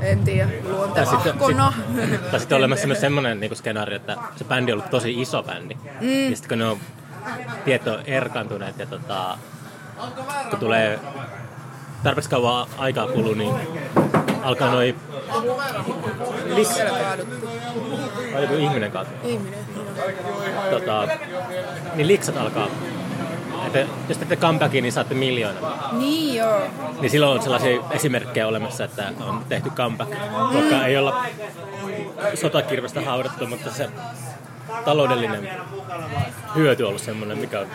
En 0.00 0.18
tiedä, 0.24 0.48
Tai 0.48 0.56
sitten, 0.60 0.72
luontevahkona. 0.76 1.72
sit, 2.10 2.20
tai 2.30 2.40
sitten 2.40 2.56
on 2.56 2.58
olemassa 2.58 2.86
myös 2.86 3.00
semmoinen 3.00 3.40
niin 3.40 3.56
skenaario, 3.56 3.96
että 3.96 4.16
se 4.36 4.44
bändi 4.44 4.72
on 4.72 4.78
ollut 4.78 4.90
tosi 4.90 5.20
iso 5.20 5.42
bändi. 5.42 5.74
Mm. 6.00 6.30
Ja 6.30 6.36
sitten 6.36 6.48
kun 6.48 6.58
ne 6.58 6.66
on 6.66 6.78
tieto 7.64 7.98
erkantuneet 8.04 8.78
ja 8.78 8.86
tota, 8.86 9.38
kun 10.50 10.58
tulee 10.58 11.00
tarpeeksi 12.04 12.30
kauan 12.30 12.66
aikaa 12.78 13.06
kuluu, 13.06 13.34
niin 13.34 13.54
alkaa 14.42 14.70
noin 14.70 14.96
kaaduttu. 16.88 17.46
vai 18.32 18.42
joku 18.42 18.54
ihminen 18.54 18.92
kautta. 18.92 19.28
Ihminen. 19.28 19.58
joo. 19.76 20.70
Tota, 20.70 21.08
niin 21.94 22.08
liksat 22.08 22.36
alkaa. 22.36 22.68
Että 23.66 23.78
jos 24.08 24.18
teette 24.18 24.36
comebackin, 24.36 24.82
niin 24.82 24.92
saatte 24.92 25.14
miljoona. 25.14 25.60
Niin 25.92 26.34
joo. 26.34 26.60
Niin 27.00 27.10
silloin 27.10 27.32
on 27.38 27.42
sellaisia 27.42 27.80
esimerkkejä 27.90 28.46
olemassa, 28.46 28.84
että 28.84 29.12
on 29.20 29.44
tehty 29.48 29.70
comeback, 29.70 30.12
vaikka 30.54 30.86
ei 30.86 30.96
olla 30.96 31.24
sotakirvestä 32.34 33.00
haudattu, 33.00 33.46
mutta 33.46 33.70
se 33.70 33.90
taloudellinen 34.84 35.48
hyöty 36.54 36.82
on 36.82 36.88
ollut 36.88 37.02
semmoinen, 37.02 37.38
mikä 37.38 37.60
on 37.60 37.66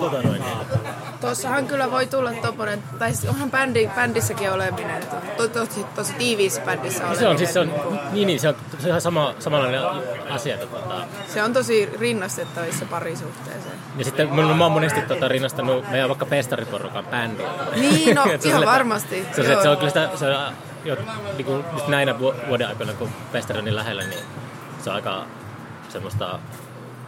tota 0.00 0.22
noin, 0.22 0.42
niin, 0.42 0.80
Tuossahan 1.22 1.66
kyllä 1.66 1.90
voi 1.90 2.06
tulla 2.06 2.32
tommonen, 2.32 2.82
tai 2.98 3.14
siis 3.14 3.30
onhan 3.30 3.50
bändi, 3.50 3.90
bändissäkin 3.96 4.52
oleminen, 4.52 5.02
to, 5.36 5.48
to, 5.48 5.48
tosi, 5.48 5.84
tosi 5.84 6.12
tiiviissä 6.12 6.60
bändissä 6.60 6.98
oleminen. 6.98 7.18
se 7.20 7.28
on 7.28 7.38
siis 7.38 7.52
se 7.52 7.60
on, 7.60 7.72
niin, 8.12 8.26
niin, 8.26 8.40
se 8.40 8.48
on, 8.48 8.54
se 8.70 8.82
on 8.82 8.88
ihan 8.88 9.00
sama, 9.00 9.34
samanlainen 9.38 9.80
asia. 10.30 10.58
Tota, 10.58 10.94
se 11.28 11.42
on 11.42 11.52
tosi 11.52 11.90
rinnastettavissa 12.00 12.84
parisuhteeseen. 12.84 13.74
ja 13.98 14.04
sitten 14.04 14.34
mä, 14.34 14.54
mä 14.54 14.64
oon 14.64 14.72
monesti 14.72 15.00
tota, 15.00 15.28
rinnastanut 15.28 15.90
meidän 15.90 16.08
vaikka 16.08 16.26
pestariporukan 16.26 17.04
bändiin. 17.04 17.48
Niin, 17.74 18.14
no, 18.14 18.24
ihan 18.44 18.66
varmasti, 18.66 19.26
Se 19.36 19.42
se, 19.42 19.62
se 19.62 19.68
on 19.68 19.76
kyllä 19.76 19.90
sitä, 19.90 20.08
se 20.14 20.26
on, 20.26 20.52
jo, 20.84 20.96
niin 21.36 21.44
kuin, 21.46 21.64
näinä 21.88 22.18
vu- 22.18 22.34
vuoden 22.48 22.68
aikoina, 22.68 22.92
kun 22.92 23.08
pestari 23.32 23.58
on 23.58 23.64
niin 23.64 23.76
lähellä, 23.76 24.02
niin 24.02 24.20
se 24.84 24.90
on 24.90 24.96
aika 24.96 25.24
semmoista, 25.88 26.38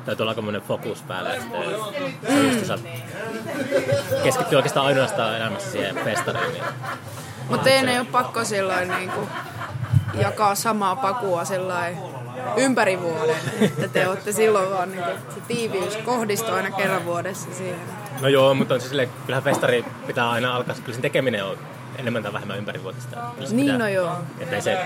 täytyy 0.05 0.23
olla 0.23 0.31
aikamoinen 0.31 0.63
fokus 0.63 1.03
päällä. 1.03 1.35
Ja 1.35 1.41
sitten 1.41 1.65
se 2.23 2.33
on 2.33 2.51
just, 2.51 2.71
että 2.71 2.79
keskittyy 4.23 4.57
oikeastaan 4.57 4.87
ainoastaan 4.87 5.37
elämässä 5.37 5.71
siihen 5.71 5.95
festariin. 6.05 6.53
Niin, 6.53 6.65
Mutta 7.49 7.71
ei 7.71 7.99
ole 7.99 8.07
pakko 8.13 8.45
sillain 8.45 8.89
niinku 8.89 9.29
jakaa 10.15 10.55
samaa 10.55 10.97
pakua 10.97 11.45
sillain 11.45 11.99
ympäri 12.57 13.01
vuoden. 13.01 13.37
Että 13.61 13.89
te 13.89 14.09
olette 14.09 14.33
silloin 14.33 14.71
vaan 14.71 14.93
niinku, 14.93 15.11
se 15.35 15.41
tiiviys 15.49 15.97
kohdistuu 15.97 16.55
aina 16.55 16.71
kerran 16.71 17.05
vuodessa 17.05 17.55
siihen. 17.55 17.81
no 18.21 18.29
joo, 18.29 18.55
mutta 18.55 18.75
on 18.75 18.81
se 18.81 18.89
silleen, 18.89 19.11
kyllähän 19.27 19.45
festari 19.45 19.85
pitää 20.07 20.31
aina 20.31 20.57
alkaa, 20.57 20.75
kyllä 20.75 20.93
sen 20.93 21.03
tekeminen 21.03 21.45
on 21.45 21.59
enemmän 21.99 22.23
tai 22.23 22.33
vähemmän 22.33 22.59
ympärivuotista. 22.59 23.17
Niin, 23.51 23.57
pitää- 23.61 23.79
no 23.79 23.89
joo. 23.89 24.17
Että 24.41 24.57
ei 24.57 24.63
se, 24.63 24.79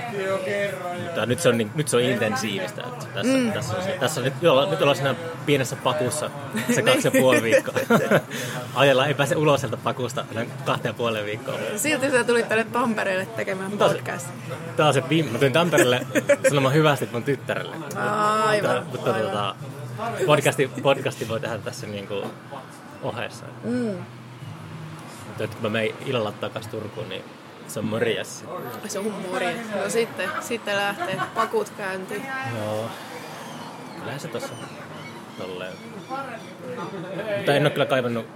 mutta 1.02 1.26
nyt 1.26 1.40
se 1.40 1.48
on, 1.48 1.58
niin, 1.58 1.70
nyt 1.74 1.88
se 1.88 1.96
on 1.96 2.02
intensiivistä. 2.02 2.82
Että 2.82 3.06
tässä, 3.14 3.32
mm. 3.38 3.52
tässä, 3.52 3.76
on, 3.76 3.82
se- 3.82 3.96
tässä 4.00 4.20
on, 4.20 4.24
nyt, 4.24 4.34
joo, 4.42 4.70
nyt 4.70 4.80
ollaan 4.82 4.96
siinä 4.96 5.14
pienessä 5.46 5.76
pakussa 5.76 6.30
se 6.74 6.82
kaksi 6.82 7.06
ja 7.08 7.10
puoli 7.10 7.42
viikkoa. 7.42 7.74
Ajellaan, 8.74 9.08
ei 9.08 9.14
pääse 9.14 9.36
ulos 9.36 9.60
sieltä 9.60 9.76
pakusta 9.76 10.24
kahteen 10.64 10.90
ja 10.90 10.94
puoleen 10.94 11.26
viikkoon. 11.26 11.58
Silti 11.76 12.10
sä 12.10 12.24
tulit 12.24 12.48
tänne 12.48 12.64
Tampereelle 12.64 13.26
tekemään 13.26 13.72
Taas- 13.72 13.92
podcast. 13.92 14.26
Taas 14.76 14.94
se 14.94 15.02
viime, 15.08 15.30
mä 15.30 15.38
tulin 15.38 15.52
Tampereelle 15.52 16.06
sanomaan 16.48 16.74
hyvästi 16.74 17.08
mun 17.12 17.22
tyttärelle. 17.22 17.76
Aivan. 18.46 18.74
Mutta, 18.76 18.90
mutta 18.92 19.14
aivan. 19.14 19.30
tota, 19.30 19.54
podcasti, 20.26 20.70
podcasti 20.82 21.28
voi 21.28 21.40
tehdä 21.40 21.58
tässä 21.58 21.86
niinku 21.86 22.22
ohessa. 23.02 23.44
Mm. 23.64 23.94
Mutta 25.38 25.44
nyt 25.54 25.54
kun 25.54 25.62
mä 25.72 25.78
menen 25.78 25.94
illalla 26.06 26.32
takaisin 26.32 26.70
Turkuun, 26.70 27.08
niin 27.08 27.24
se 27.68 27.78
on 27.78 27.84
morjes. 27.84 28.44
Se 28.88 28.98
on 28.98 29.04
huumori. 29.04 29.46
No 29.84 29.90
sitten, 29.90 30.30
sitten 30.40 30.76
lähtee 30.76 31.20
pakut 31.34 31.72
käyntiin. 31.76 32.26
Joo. 32.58 32.90
Kyllähän 33.98 34.20
se 34.20 34.28
tossa 34.28 34.52
tolleen. 35.38 35.72
Mutta 37.36 37.54
en 37.54 37.62
ole 37.62 37.70
kyllä 37.70 37.86
kaivannut 37.86 38.26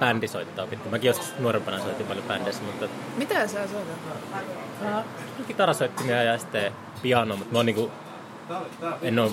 bändisoittaa 0.00 0.66
pitkin. 0.66 0.90
Mäkin 0.90 1.08
joskus 1.08 1.38
nuorempana 1.38 1.78
soitin 1.78 2.06
paljon 2.06 2.24
bändeissä, 2.24 2.62
mutta 2.62 2.88
Mitä 3.16 3.46
sä 3.46 3.68
soitat? 3.68 3.98
äh, 4.84 5.04
kitarasoittimia 5.46 6.22
ja 6.22 6.38
sitten 6.38 6.72
piano, 7.02 7.36
mutta 7.36 7.52
mä 7.52 7.58
oon 7.58 7.66
niinku, 7.66 7.90
en 9.02 9.18
oo 9.18 9.32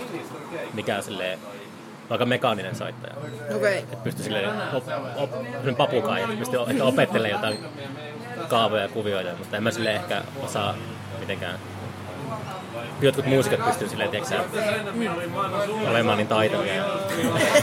mikään 0.73 1.03
silleen 1.03 1.39
aika 2.09 2.25
mekaaninen 2.25 2.75
soittaja. 2.75 3.13
Okei. 3.15 3.55
Okay. 3.55 3.73
että 3.73 3.95
pystyy 3.95 4.23
silleen 4.23 4.49
op, 4.73 4.83
op, 5.17 5.77
papukai, 5.77 6.21
että 6.21 6.35
pystyy 6.35 6.59
ehkä 6.67 6.83
opettelemaan 6.83 7.31
jotain 7.31 7.65
kaavoja 8.47 8.81
ja 8.81 8.89
kuvioita, 8.89 9.29
mutta 9.37 9.57
en 9.57 9.63
mä 9.63 9.71
silleen 9.71 9.95
ehkä 9.95 10.21
osaa 10.43 10.75
mitenkään 11.19 11.59
jotkut 13.01 13.25
muusikot 13.25 13.65
pystyy 13.65 13.89
silleen, 13.89 14.09
tiedätkö 14.09 14.35
sä, 14.35 14.43
olemaan 15.89 16.17
niin 16.17 16.27
taitavia. 16.27 16.73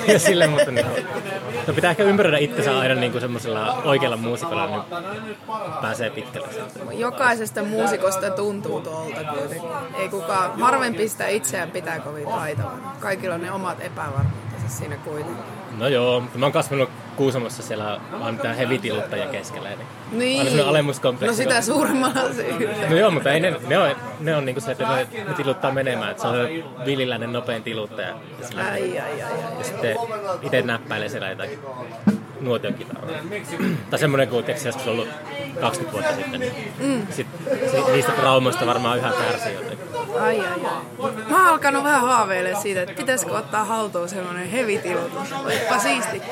Ja, 0.07 0.13
ja 0.13 0.19
silleen, 0.19 0.51
mutta 0.51 0.71
niin, 0.71 0.87
no 1.67 1.75
pitää 1.75 1.91
ehkä 1.91 2.03
ympäröidä 2.03 2.39
itsensä 2.39 2.79
aina 2.79 2.95
niin 2.95 3.13
kuin 3.13 3.21
semmoisella 3.21 3.83
oikealla 3.85 4.17
muusikolla, 4.17 4.67
niin 4.67 4.83
pääsee 5.81 6.11
pitkälle. 6.11 6.49
Jokaisesta 6.93 7.65
muusikosta 7.65 8.31
tuntuu 8.31 8.81
tuolta 8.81 9.25
kuitenkin. 9.25 9.71
Ei 9.99 10.09
kukaan, 10.09 10.61
harvempi 10.61 11.09
sitä 11.09 11.29
itseään 11.29 11.71
pitää 11.71 12.01
kovin 12.01 12.29
taitavana. 12.29 12.97
Kaikilla 13.01 13.35
on 13.35 13.41
ne 13.41 13.53
omat 13.53 13.81
epävarmuutensa 13.81 14.69
siinä 14.69 14.97
kuitenkin. 14.97 15.60
No 15.79 15.89
joo, 15.89 16.23
mä 16.35 16.47
oon 16.47 16.53
kasvanut 16.53 16.91
Kuusamossa 17.17 17.63
siellä 17.63 18.01
vaan 18.21 18.35
mitään 18.35 18.57
hevitiluttajia 18.57 19.27
keskellä. 19.27 19.69
Niin. 19.69 19.79
Niin. 20.13 20.39
Aina 20.39 20.51
semmoinen 20.51 20.71
alemuskompleksi. 20.71 21.45
No 21.45 21.51
sitä 21.51 21.63
suuremmalla 21.63 22.33
syyllä. 22.35 22.89
No 22.89 22.97
joo, 22.97 23.11
mutta 23.11 23.33
ei 23.33 23.41
ne, 23.41 23.57
ne 23.67 23.79
on, 23.79 23.97
ne 24.21 24.37
on 24.37 24.45
niinku 24.45 24.61
se, 24.61 24.73
että 24.73 24.89
ne, 24.89 25.25
ne 25.29 25.35
tiluttaa 25.35 25.73
menemään. 25.73 26.11
Että 26.11 26.23
se 26.23 26.29
on 26.29 26.35
se 26.35 26.65
villiläinen 26.85 27.33
nopein 27.33 27.63
tiluttaja. 27.63 28.15
Ai, 28.57 28.65
ai, 28.65 29.01
ai, 29.01 29.23
ai. 29.23 29.31
ja 29.59 29.65
sitten 29.65 29.97
itse 30.43 30.63
näppäilee 30.63 31.09
siellä 31.09 31.29
jotakin 31.31 31.59
nuotiokitaraa. 32.41 33.11
tai 33.91 33.99
semmoinen 33.99 34.29
kuin 34.29 34.45
tiedätkö, 34.45 34.69
joskus 34.69 34.87
ollut 34.87 35.09
20 35.61 35.93
vuotta 35.93 36.23
sitten. 36.23 36.41
Niin 36.41 36.73
mm. 36.81 37.07
sit, 37.11 37.27
sit, 37.71 37.93
niistä 37.93 38.13
traumoista 38.13 38.67
varmaan 38.67 38.99
yhä 38.99 39.13
kärsii 39.13 39.55
jotenkin. 39.55 39.87
Ai, 40.21 40.41
ai, 40.41 40.47
ai. 40.47 41.13
Mä 41.31 41.37
oon 41.37 41.47
alkanut 41.47 41.85
vähän 41.85 42.01
haaveilemaan 42.01 42.63
siitä, 42.63 42.83
että 42.83 42.95
pitäisikö 42.95 43.33
ottaa 43.33 43.65
haltuun 43.65 44.09
semmoinen 44.09 44.51
hevitilutus. 44.51 45.33
Olisipa 45.45 45.79
siisti. 45.79 46.23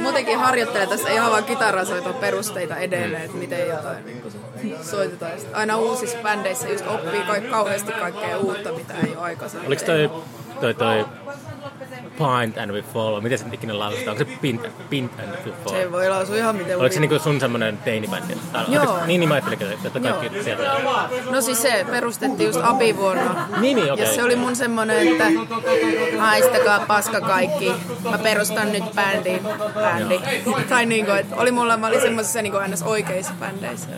Muutenkin 0.00 0.38
harjoittelen 0.38 0.88
tässä 0.88 1.10
ihan 1.10 1.30
vaan 1.30 1.44
kitarasoiton 1.44 2.14
perusteita 2.14 2.76
edelleen, 2.76 3.22
että 3.22 3.36
miten 3.36 3.68
jotain 3.68 4.04
niin 4.04 4.76
soitetaan. 4.82 5.32
Sitten 5.32 5.56
aina 5.56 5.76
uusissa 5.76 6.18
bändeissä 6.22 6.68
just 6.68 6.86
oppii 6.86 7.20
kaik- 7.20 7.50
kauheasti 7.50 7.92
kaikkea 7.92 8.38
uutta, 8.38 8.72
mitä 8.72 8.94
ei 8.94 9.16
ole 9.16 9.22
aikaisemmin. 9.22 9.66
Oliko 9.66 9.84
toi, 9.84 10.10
toi, 10.60 10.74
toi 10.74 11.04
Pint 12.18 12.58
and 12.58 12.70
We 12.70 12.82
Fall, 12.82 13.20
miten 13.20 13.38
se 13.38 13.44
ikinä 13.52 13.78
lausutaan? 13.78 14.08
Onko 14.08 14.30
se 14.30 14.38
Pint, 14.40 14.60
Pint 14.90 15.20
and 15.20 15.28
We 15.46 15.52
Fall? 15.64 15.76
Se 15.76 15.92
voi 15.92 16.08
lausua 16.08 16.36
ihan 16.36 16.56
miten 16.56 16.78
Oliko 16.78 16.94
se 16.94 17.00
niinku 17.00 17.18
sun 17.18 17.40
semmonen 17.40 17.78
teinibändi? 17.78 18.34
Joo. 18.68 18.98
Niin, 19.06 19.20
niin 19.20 19.28
mä 19.28 19.34
ajattelin, 19.34 19.72
että 19.86 20.00
kaikki 20.00 20.26
Joo. 20.26 20.44
sieltä. 20.44 20.70
No 21.30 21.40
siis 21.40 21.62
se 21.62 21.86
perustettiin 21.90 22.46
just 22.46 22.60
abivuonna. 22.62 23.48
Niin, 23.60 23.76
niin, 23.76 23.92
okei. 23.92 24.04
Ja 24.04 24.12
se 24.12 24.22
oli 24.22 24.36
mun 24.36 24.56
semmonen, 24.56 25.08
että 25.08 25.24
haistakaa 26.18 26.80
paska 26.80 27.20
kaikki. 27.20 27.72
Mä 28.10 28.18
perustan 28.18 28.72
nyt 28.72 28.84
bändin. 28.94 29.40
Bändi. 29.74 30.20
tai 30.68 30.86
niinku, 30.86 31.10
että 31.12 31.36
oli 31.36 31.52
mulla, 31.52 31.76
mä 31.76 31.86
olin 31.86 32.00
semmoisessa 32.00 32.42
niinku 32.42 32.58
ns. 32.68 32.82
oikeissa 32.82 33.32
bändeissä. 33.40 33.88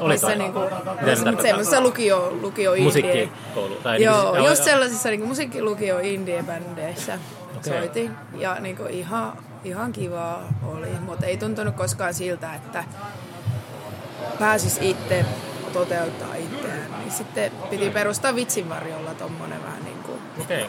Oli 0.00 0.18
se 0.18 0.34
niinku, 0.36 0.60
se 0.60 0.68
tarkoittaa? 0.70 1.42
semmoisessa 1.42 1.80
lukio, 1.80 2.38
lukio 2.40 2.72
indie. 2.72 2.84
Musiikkikoulu. 2.84 3.74
Tai 3.74 4.02
Joo, 4.02 4.34
niin, 4.34 4.44
just 4.44 4.64
sellaisissa 4.64 5.08
niinku 5.08 5.26
musiikkilukio 5.26 5.98
indie-bändeissä 5.98 7.18
Okei. 7.58 7.78
soitin. 7.78 8.14
Ja 8.34 8.54
niinku 8.60 8.82
ihan, 8.90 9.32
ihan 9.64 9.92
kivaa 9.92 10.42
oli, 10.62 10.88
mutta 11.00 11.26
ei 11.26 11.36
tuntunut 11.36 11.74
koskaan 11.74 12.14
siltä, 12.14 12.54
että 12.54 12.84
pääsis 14.38 14.78
itse 14.80 15.24
toteuttaa 15.72 16.34
itseään. 16.34 16.90
Niin 16.98 17.10
sitten 17.10 17.52
piti 17.70 17.90
perustaa 17.90 18.34
vitsinvarjolla 18.34 19.14
tommonen 19.14 19.62
vähän 19.64 19.84
niin 19.84 19.98
kuin, 19.98 20.18
Okei. 20.40 20.66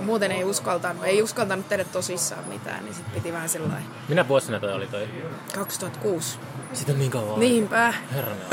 muuten 0.00 0.32
ei 0.32 0.44
uskaltanut, 0.44 1.04
ei 1.04 1.22
uskaltanut 1.22 1.68
tehdä 1.68 1.84
tosissaan 1.84 2.44
mitään, 2.48 2.84
niin 2.84 2.94
sitten 2.94 3.14
piti 3.14 3.32
vähän 3.32 3.48
sellainen 3.48 3.84
Minä 4.08 4.28
vuosina 4.28 4.60
toi 4.60 4.72
oli 4.72 4.86
toi? 4.86 5.08
2006. 5.54 6.38
Siitä 6.72 6.92
on 6.92 6.98
niin 6.98 7.10
kauan. 7.10 7.40
Niinpä, 7.40 7.94
Herranen. 8.14 8.46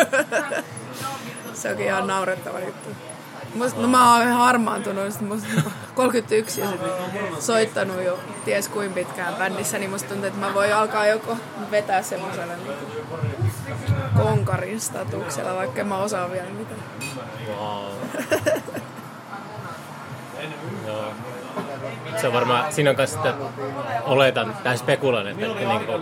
se 1.54 1.70
onkin 1.70 1.86
ihan 1.86 2.08
naurettava 2.08 2.60
juttu. 2.60 2.90
Musta, 3.56 3.82
no 3.82 3.88
mä 3.88 4.18
oon 4.18 4.28
harmaantunut, 4.28 5.22
musta 5.22 5.48
31 5.96 6.62
ja 6.62 6.68
soittanut 7.40 8.04
jo 8.04 8.20
ties 8.46 8.68
kuin 8.68 8.94
pitkään 8.94 9.36
bändissä, 9.36 9.80
niin 9.80 9.92
musta 9.92 10.10
tuntuu, 10.10 10.28
että 10.28 10.40
mä 10.40 10.54
voin 10.54 10.76
alkaa 10.76 11.08
joko 11.08 11.38
vetää 11.72 12.02
semmoisella 12.02 12.54
niin 12.56 12.72
konkarin 14.16 14.80
statuksella, 14.80 15.56
vaikka 15.56 15.82
en 15.82 15.88
mä 15.88 15.98
osaa 15.98 16.32
vielä 16.32 16.50
mitään. 16.50 16.80
Wow. 17.48 17.92
Joo. 20.88 21.14
Se 22.22 22.28
on 22.28 22.34
varmaan, 22.34 22.74
siinä 22.74 22.90
on 22.90 22.96
kanssa 22.96 23.16
sitten, 23.16 23.34
oletan, 24.04 24.58
tai 24.64 24.78
spekuloin, 24.78 25.28
että, 25.28 25.46
että 25.46 25.68
niin 25.68 25.86
kuin, 25.86 26.02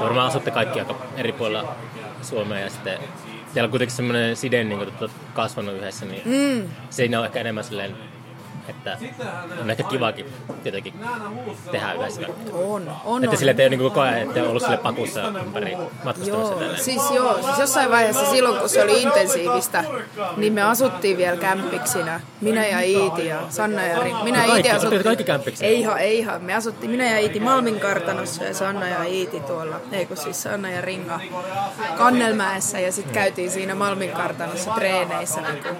varmaan 0.00 0.26
asutte 0.26 0.50
kaikki 0.50 0.78
aika 0.78 0.94
eri 1.16 1.32
puolilla 1.32 1.74
Suomea 2.22 2.58
ja 2.58 2.70
sitten 2.70 2.98
teillä 3.54 3.66
on 3.66 3.70
kuitenkin 3.70 3.96
semmoinen 3.96 4.36
side, 4.36 4.64
niin 4.64 4.78
kuin, 4.78 5.10
kasvanut 5.34 5.74
yhdessä, 5.74 6.06
niin 6.06 6.22
mm. 6.24 6.68
siinä 6.90 7.18
on 7.18 7.26
ehkä 7.26 7.40
enemmän 7.40 7.64
silleen, 7.64 7.96
että 8.68 8.98
on 9.60 9.70
ehkä 9.70 9.82
kivakin 9.82 10.26
tietenkin 10.62 10.94
tehdä 11.72 11.92
yhdessä. 11.92 12.20
On, 12.52 12.92
on, 13.04 13.24
Että 13.24 13.30
on. 13.34 13.38
sille 13.38 13.54
ei 13.58 13.64
ole 13.64 13.68
niin 13.68 13.80
koko 13.80 14.00
ajan, 14.00 14.18
että 14.18 14.42
ollut 14.42 14.62
sille 14.62 14.76
pakussa 14.76 15.22
ympäri 15.22 15.76
matkustamassa 16.04 16.52
Joo, 16.52 16.58
tälleen. 16.60 16.82
siis 16.84 17.10
joo, 17.10 17.42
siis 17.42 17.58
jossain 17.58 17.90
vaiheessa 17.90 18.30
silloin 18.30 18.58
kun 18.60 18.68
se 18.68 18.82
oli 18.82 19.02
intensiivistä, 19.02 19.84
niin 20.36 20.52
me 20.52 20.62
asuttiin 20.62 21.16
vielä 21.16 21.36
kämppiksinä. 21.36 22.20
Minä 22.40 22.66
ja 22.66 22.80
Iiti 22.80 23.26
ja 23.26 23.40
Sanna 23.48 23.82
ja 23.86 24.02
Ri. 24.02 24.12
Minä 24.24 24.46
ja 24.46 24.56
Iiti 24.56 24.70
asuttiin... 24.70 25.02
kaikki 25.02 25.24
kämppiksinä? 25.24 25.68
Ei 25.68 25.80
ihan, 25.80 25.98
ei 25.98 26.18
ihan. 26.18 26.42
Me 26.42 26.54
asuttiin 26.54 26.90
minä 26.90 27.04
ja 27.10 27.18
Iiti 27.18 27.40
Malmin 27.40 27.80
kartanossa 27.80 28.44
ja 28.44 28.54
Sanna 28.54 28.88
ja 28.88 29.04
Iiti 29.04 29.40
tuolla, 29.40 29.80
ei 29.92 30.06
kun 30.06 30.16
siis 30.16 30.42
Sanna 30.42 30.70
ja 30.70 30.80
Ringa 30.80 31.20
Kannelmäessä 31.96 32.80
ja 32.80 32.92
sitten 32.92 33.14
käytiin 33.14 33.50
siinä 33.50 33.74
Malmin 33.74 34.10
kartanossa 34.10 34.70
treeneissä 34.70 35.40
niin 35.40 35.76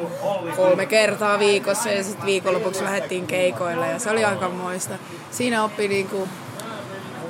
kolme 0.57 0.87
kertaa 0.87 1.39
viikossa 1.39 1.89
ja 1.91 2.05
sitten 2.05 2.27
viikonlopuksi 2.71 2.85
lähdettiin 2.85 3.27
keikoille 3.27 3.89
ja 3.89 3.99
se 3.99 4.11
oli 4.11 4.25
aika 4.25 4.49
moista. 4.49 4.95
Siinä 5.31 5.65
oppi 5.65 5.89
niinku 5.89 6.29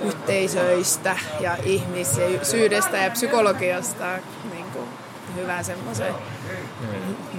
yhteisöistä 0.05 1.16
ja 1.40 1.57
ihmisyydestä 1.64 2.96
ja 2.96 3.11
psykologiasta 3.11 4.18
niin 4.53 4.64
kuin 4.72 4.88
hyvän 5.37 5.64
semmoisen 5.64 6.14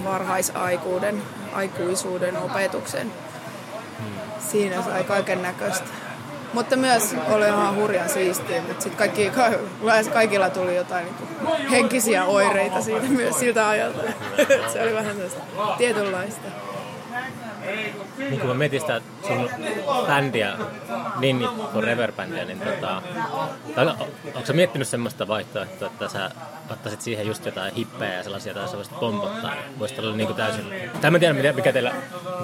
varhaisaikuuden, 0.04 1.22
aikuisuuden 1.52 2.36
opetuksen. 2.36 3.12
Siinä 4.38 4.82
sai 4.82 5.04
kaiken 5.04 5.42
näköistä. 5.42 5.88
Mutta 6.52 6.76
myös 6.76 7.14
oli 7.28 7.46
ihan 7.46 7.76
hurjan 7.76 8.08
siistiä, 8.08 8.62
mutta 8.62 8.82
sitten 8.82 8.98
kaikki, 8.98 9.30
ka, 9.36 9.50
kaikilla 10.12 10.50
tuli 10.50 10.76
jotain 10.76 11.06
niin 11.06 11.68
henkisiä 11.70 12.24
oireita 12.24 12.82
siitä 12.82 13.06
myös 13.06 13.38
siltä 13.38 13.68
ajalta. 13.68 14.02
Se 14.72 14.82
oli 14.82 14.94
vähän 14.94 15.16
tietynlaista. 15.78 16.48
Niin 18.18 18.40
kun 18.40 18.48
mä 18.48 18.54
mietin 18.54 18.80
sitä 18.80 19.00
sun 19.26 19.50
bändiä, 20.06 20.56
Ninni 21.20 21.48
Forever-bändiä, 21.72 22.44
niin 22.44 22.60
tota, 22.60 23.02
tai, 23.74 23.86
onko 24.34 24.46
sä 24.46 24.52
miettinyt 24.52 24.88
semmoista 24.88 25.28
vaihtoehtoa, 25.28 25.88
että 25.88 26.08
sä 26.08 26.30
ottaisit 26.70 27.00
siihen 27.00 27.26
just 27.26 27.46
jotain 27.46 27.74
hippejä 27.74 28.14
ja 28.14 28.22
sellaisia, 28.22 28.52
joita 28.52 28.70
sä 28.70 28.76
voisit 28.76 29.00
pompottaa? 29.00 29.54
Voisit 29.78 29.98
olla 29.98 30.16
niin 30.16 30.26
kuin 30.26 30.36
täysin... 30.36 30.64
Tai 31.00 31.10
mä 31.10 31.18
tiedän, 31.18 31.54
mikä, 31.54 31.72
teillä... 31.72 31.92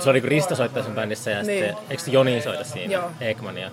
Se 0.00 0.10
oli 0.10 0.20
niin 0.20 0.28
Risto 0.28 0.56
soittaa 0.56 0.82
sen 0.82 0.92
bändissä 0.92 1.30
ja 1.30 1.42
niin. 1.42 1.64
sitten... 1.64 1.84
Eikö 1.90 2.02
Joni 2.06 2.40
soita 2.40 2.64
siinä? 2.64 2.92
Joo. 2.92 3.10
Ekman 3.20 3.58
ja 3.58 3.70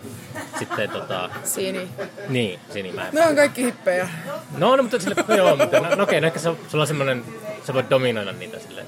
sitten 0.60 0.90
tota... 0.90 1.30
Sini. 1.44 1.88
Niin, 2.28 2.60
Sini 2.70 2.92
mä. 2.92 3.08
Ne 3.12 3.28
on 3.28 3.36
kaikki 3.36 3.64
hippejä. 3.64 4.10
No, 4.58 4.76
no 4.76 4.84
mutta 4.84 5.00
sille, 5.00 5.16
no, 5.28 5.36
joo, 5.36 5.56
mutta 5.56 5.80
no, 5.80 5.96
no 5.96 6.04
okei, 6.04 6.22
no 6.22 6.28
ehkä 6.28 6.40
se, 6.40 6.52
sulla 6.68 6.82
on 6.84 6.88
semmoinen, 6.88 7.24
sä 7.64 7.74
voit 7.74 7.90
dominoida 7.90 8.32
niitä 8.32 8.60
silleen. 8.60 8.88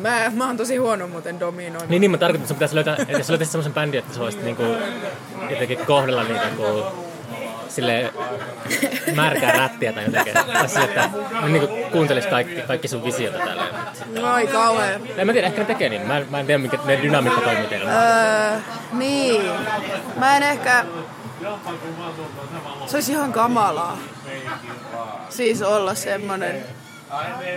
Mä, 0.00 0.30
mä 0.34 0.46
oon 0.46 0.56
tosi 0.56 0.76
huono 0.76 1.06
muuten 1.06 1.40
dominoimaan. 1.40 1.90
Niin, 1.90 2.00
niin 2.00 2.10
mä 2.10 2.18
tarkoitan, 2.18 2.40
että 2.40 2.48
sun 2.48 2.56
pitäisi 2.56 2.74
löytää, 2.74 2.96
että 3.08 3.22
sä 3.22 3.32
löytäisit 3.32 3.52
semmoisen 3.52 3.74
bändin, 3.74 3.98
että 3.98 4.14
sä 4.14 4.20
voisit 4.20 4.42
niinku 4.42 4.62
jotenkin 5.50 5.78
kohdella 5.86 6.24
niitä 6.24 6.46
kuin 6.56 6.84
sille 7.68 8.12
märkää 9.14 9.52
rättiä 9.52 9.92
tai 9.92 10.04
jotenkin. 10.04 10.34
Tai 10.34 10.68
sille, 10.68 10.84
että 10.84 11.10
ne 11.42 11.48
niinku 11.48 11.68
kuuntelis 11.92 12.26
kaikki, 12.26 12.62
kaikki 12.62 12.88
sun 12.88 13.04
visiota 13.04 13.38
täällä. 13.38 13.64
Ai 14.22 14.46
kauhea. 14.46 15.00
En 15.16 15.26
mä 15.26 15.32
tiedä, 15.32 15.46
ehkä 15.46 15.60
ne 15.60 15.66
tekee 15.66 15.88
niin. 15.88 16.06
Mä, 16.06 16.22
mä 16.30 16.40
en 16.40 16.46
tiedä, 16.46 16.58
mikä 16.58 16.78
ne 16.84 17.02
dynamiikka 17.02 17.40
toimii 17.40 17.66
teillä. 17.66 17.90
Öö, 17.90 18.58
niin. 18.92 19.42
Mä 20.16 20.36
en 20.36 20.42
ehkä... 20.42 20.84
Se 22.86 22.96
olisi 22.96 23.12
ihan 23.12 23.32
kamalaa. 23.32 23.98
Siis 25.28 25.62
olla 25.62 25.94
semmonen... 25.94 26.64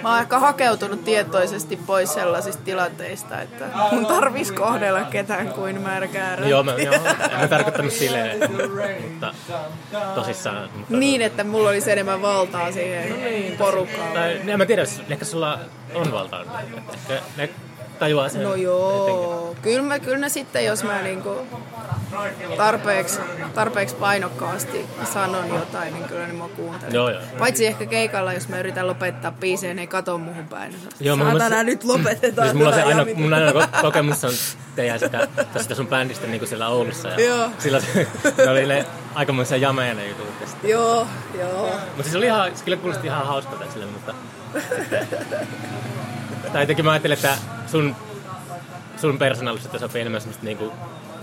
Mä 0.03 0.09
oon 0.09 0.21
ehkä 0.21 0.39
hakeutunut 0.39 1.05
tietoisesti 1.05 1.77
pois 1.77 2.13
sellaisista 2.13 2.63
tilanteista, 2.65 3.41
että 3.41 3.65
mun 3.91 4.05
tarvis 4.05 4.51
kohdella 4.51 5.03
ketään 5.03 5.49
kuin 5.49 5.81
märkää 5.81 6.37
Joo, 6.45 6.63
mä, 6.63 6.71
joo, 6.71 6.93
en 7.31 7.39
mä 7.39 7.47
tarkoittanut 7.47 7.93
silleen, 7.93 8.51
mutta 9.01 9.33
tosissaan. 10.15 10.69
Mutta... 10.75 10.97
Niin, 10.97 11.21
että 11.21 11.43
mulla 11.43 11.69
olisi 11.69 11.91
enemmän 11.91 12.21
valtaa 12.21 12.71
siihen 12.71 13.57
porukkaan. 13.57 14.13
Tai, 14.13 14.41
en 14.47 14.57
mä 14.57 14.65
tiedä, 14.65 14.83
ehkä 15.09 15.25
sulla 15.25 15.59
on 15.93 16.11
valtaa. 16.11 16.43
Ehkä 17.09 17.21
ne 17.37 17.49
tajuaa 18.03 18.29
sen. 18.29 18.43
No 18.43 18.55
joo, 18.55 19.55
kyllä, 19.61 19.81
mä, 19.81 19.99
kyllä 19.99 20.17
ne 20.17 20.29
sitten, 20.29 20.65
jos 20.65 20.83
mä 20.83 21.01
niinku 21.01 21.35
tarpeeksi, 22.57 23.19
tarpeeksi 23.55 23.95
painokkaasti 23.95 24.85
sanon 25.13 25.49
jotain, 25.49 25.93
niin 25.93 26.03
kyllä 26.05 26.27
ne 26.27 26.33
mua 26.33 26.49
kuuntelee. 26.49 26.93
Joo, 26.95 27.09
joo. 27.09 27.21
Paitsi 27.39 27.65
ehkä 27.65 27.85
keikalla, 27.85 28.33
jos 28.33 28.47
mä 28.49 28.59
yritän 28.59 28.87
lopettaa 28.87 29.31
biisejä, 29.31 29.73
ne 29.73 29.81
ei 29.81 29.87
kato 29.87 30.17
muuhun 30.17 30.47
päin. 30.47 30.75
Joo, 30.99 31.15
mä 31.15 31.23
Saatana, 31.23 31.55
mä- 31.55 31.63
nyt 31.63 31.83
lopetetaan. 31.83 32.47
Siis 32.47 32.57
mulla 32.57 32.69
on 32.69 32.75
se 32.75 32.83
aina, 32.83 33.05
mun 33.15 33.33
aina 33.33 33.51
ko- 33.51 33.81
kokemus 33.81 34.23
on 34.23 34.31
teidän 34.75 34.99
sitä, 34.99 35.27
tästä 35.53 35.75
sun 35.75 35.87
bändistä 35.87 36.27
niin 36.27 36.39
kuin 36.39 36.49
siellä 36.49 36.67
Oulussa. 36.69 37.07
Ja 37.09 37.19
Joo. 37.25 37.49
Silloin 37.59 37.83
se, 37.93 38.07
ne 38.37 38.49
oli 38.49 38.65
ne 38.65 38.85
aikamoisia 39.15 39.57
jameja 39.57 39.93
ne 39.93 40.07
jutut. 40.07 40.27
Joo, 40.63 41.07
joo. 41.39 41.69
Mutta 41.87 42.03
siis 42.03 42.15
oli 42.15 42.25
ihan, 42.25 42.55
se 42.55 42.63
kyllä 42.63 42.77
kuulosti 42.77 43.07
ihan 43.07 43.27
hauskalta 43.27 43.65
sille, 43.73 43.85
mutta... 43.85 44.13
sitten- 44.79 45.07
tai 46.51 46.61
jotenkin 46.61 46.85
mä 46.85 46.91
ajattelin, 46.91 47.13
että 47.17 47.37
sun, 47.67 47.95
sun 48.97 49.17
persoonallisuutta 49.17 49.79
sopii 49.79 50.01
enemmän 50.01 50.21
semmoista 50.21 50.45
niinku 50.45 50.73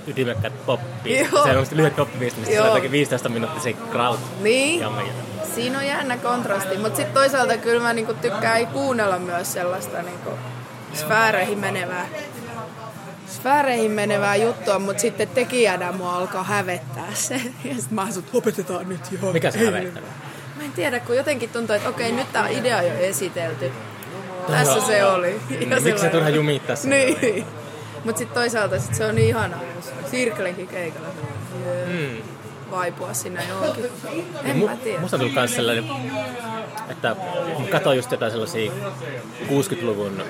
ytimekkäät 0.06 0.66
poppia. 0.66 1.18
Joo. 1.20 1.30
Se 1.30 1.38
on 1.38 1.44
semmoista 1.46 1.76
lyhyt 1.76 1.96
poppibiistä, 1.96 2.40
mistä 2.40 2.54
se 2.54 2.60
on 2.60 2.66
Joo. 2.66 2.74
jotakin 2.74 2.90
15 2.92 3.28
minuuttisia 3.28 3.76
crowd 3.90 4.18
Niin, 4.40 4.80
jameja. 4.80 5.12
siinä 5.54 5.78
on 5.78 5.86
jännä 5.86 6.16
kontrasti, 6.16 6.78
mutta 6.78 6.96
sitten 6.96 7.14
toisaalta 7.14 7.56
kyllä 7.56 7.82
mä 7.82 7.92
niinku 7.92 8.14
tykkään 8.14 8.66
kuunnella 8.66 9.18
myös 9.18 9.52
sellaista 9.52 10.02
niinku 10.02 10.30
sfääreihin 10.94 11.58
menevää 11.58 12.06
sfääreihin 13.28 13.90
menevää 13.90 14.36
juttua, 14.36 14.78
mutta 14.78 15.00
sitten 15.00 15.28
tekijänä 15.28 15.92
mua 15.92 16.16
alkaa 16.16 16.42
hävettää 16.44 17.08
se. 17.14 17.34
Ja 17.64 17.74
sitten 17.74 17.94
mä 17.94 18.02
asut, 18.02 18.24
lopetetaan 18.32 18.88
nyt 18.88 19.00
joo. 19.22 19.32
Mikä 19.32 19.50
se 19.50 19.64
hävettää? 19.64 20.02
Mä 20.56 20.62
en 20.64 20.72
tiedä, 20.72 21.00
kun 21.00 21.16
jotenkin 21.16 21.50
tuntuu, 21.50 21.76
että 21.76 21.88
okei, 21.88 22.12
nyt 22.12 22.32
tää 22.32 22.48
idea 22.48 22.76
on 22.78 22.84
jo 22.86 22.94
esitelty. 22.98 23.72
Tässä 24.50 24.80
se 24.86 25.04
oli. 25.04 25.40
Ja 25.70 25.80
Miksi 25.80 25.98
se 26.00 26.08
turha 26.08 26.28
jumittaa 26.28 26.76
sen? 26.76 26.90
Niin. 26.90 27.44
Mutta 28.04 28.18
sitten 28.18 28.34
toisaalta 28.34 28.78
sit 28.80 28.94
se 28.94 29.04
on 29.04 29.14
niin 29.14 29.28
ihanaa, 29.28 29.60
jos 29.76 29.90
Sirklenkin 30.10 30.68
keikalla 30.68 31.08
Mm. 31.86 32.16
vaipua 32.70 33.14
sinne 33.14 33.40
johonkin. 33.48 33.84
En 34.44 34.56
Mu- 34.62 34.64
mä 34.68 34.76
tiedä. 34.76 35.00
Musta 35.00 35.18
tuli 35.18 35.30
myös 35.32 35.54
sellainen, 35.54 35.84
että 36.90 37.16
katsoin 37.70 37.96
just 37.96 38.12
jotain 38.12 38.32
sellaisia 38.32 38.72
60-luvun 39.48 40.22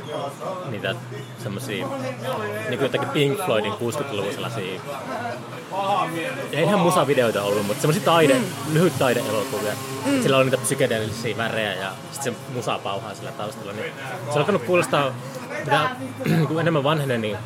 niitä 0.70 0.94
semmosia, 1.42 1.86
niin 2.68 2.78
kuin 2.78 2.82
jotakin 2.82 3.08
Pink 3.08 3.44
Floydin 3.44 3.72
60-luvun 3.72 4.32
sellaisia, 4.32 4.80
ei 6.52 6.62
ihan 6.62 6.80
musavideoita 6.80 7.42
ollut, 7.42 7.66
mutta 7.66 7.80
semmoisia 7.80 8.04
taide, 8.04 8.34
mm. 8.34 8.74
lyhyt 8.74 8.98
taideelokuvia. 8.98 9.72
Mm. 10.06 10.22
Sillä 10.22 10.36
oli 10.36 10.44
niitä 10.44 10.62
psykedeellisiä 10.62 11.36
värejä 11.36 11.74
ja 11.74 11.92
sitten 12.12 12.34
se 12.34 12.52
musa 12.54 12.78
pauhaa 12.78 13.14
sillä 13.14 13.32
taustalla. 13.32 13.72
Niin 13.72 13.92
se 14.24 14.32
on 14.32 14.38
alkanut 14.38 14.62
kuulostaa, 14.62 15.14
mitä 15.64 15.90
kun 16.48 16.60
enemmän 16.60 16.84
vanhenee, 16.84 17.18
niin 17.18 17.36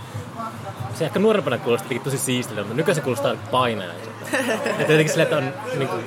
se 0.94 1.04
ehkä 1.04 1.18
nuorempana 1.18 1.58
kuulosti 1.58 1.98
tosi 1.98 2.18
siistiltä, 2.18 2.60
mutta 2.60 2.76
nykyään 2.76 2.94
se 2.94 3.00
kuulostaa 3.00 3.36
painajaiselta. 3.50 4.13
Että 4.32 4.80
jotenkin 4.82 5.08
sillä, 5.08 5.22
että 5.22 5.36
on 5.36 5.52
niin 5.78 5.88
kuin, 5.88 6.04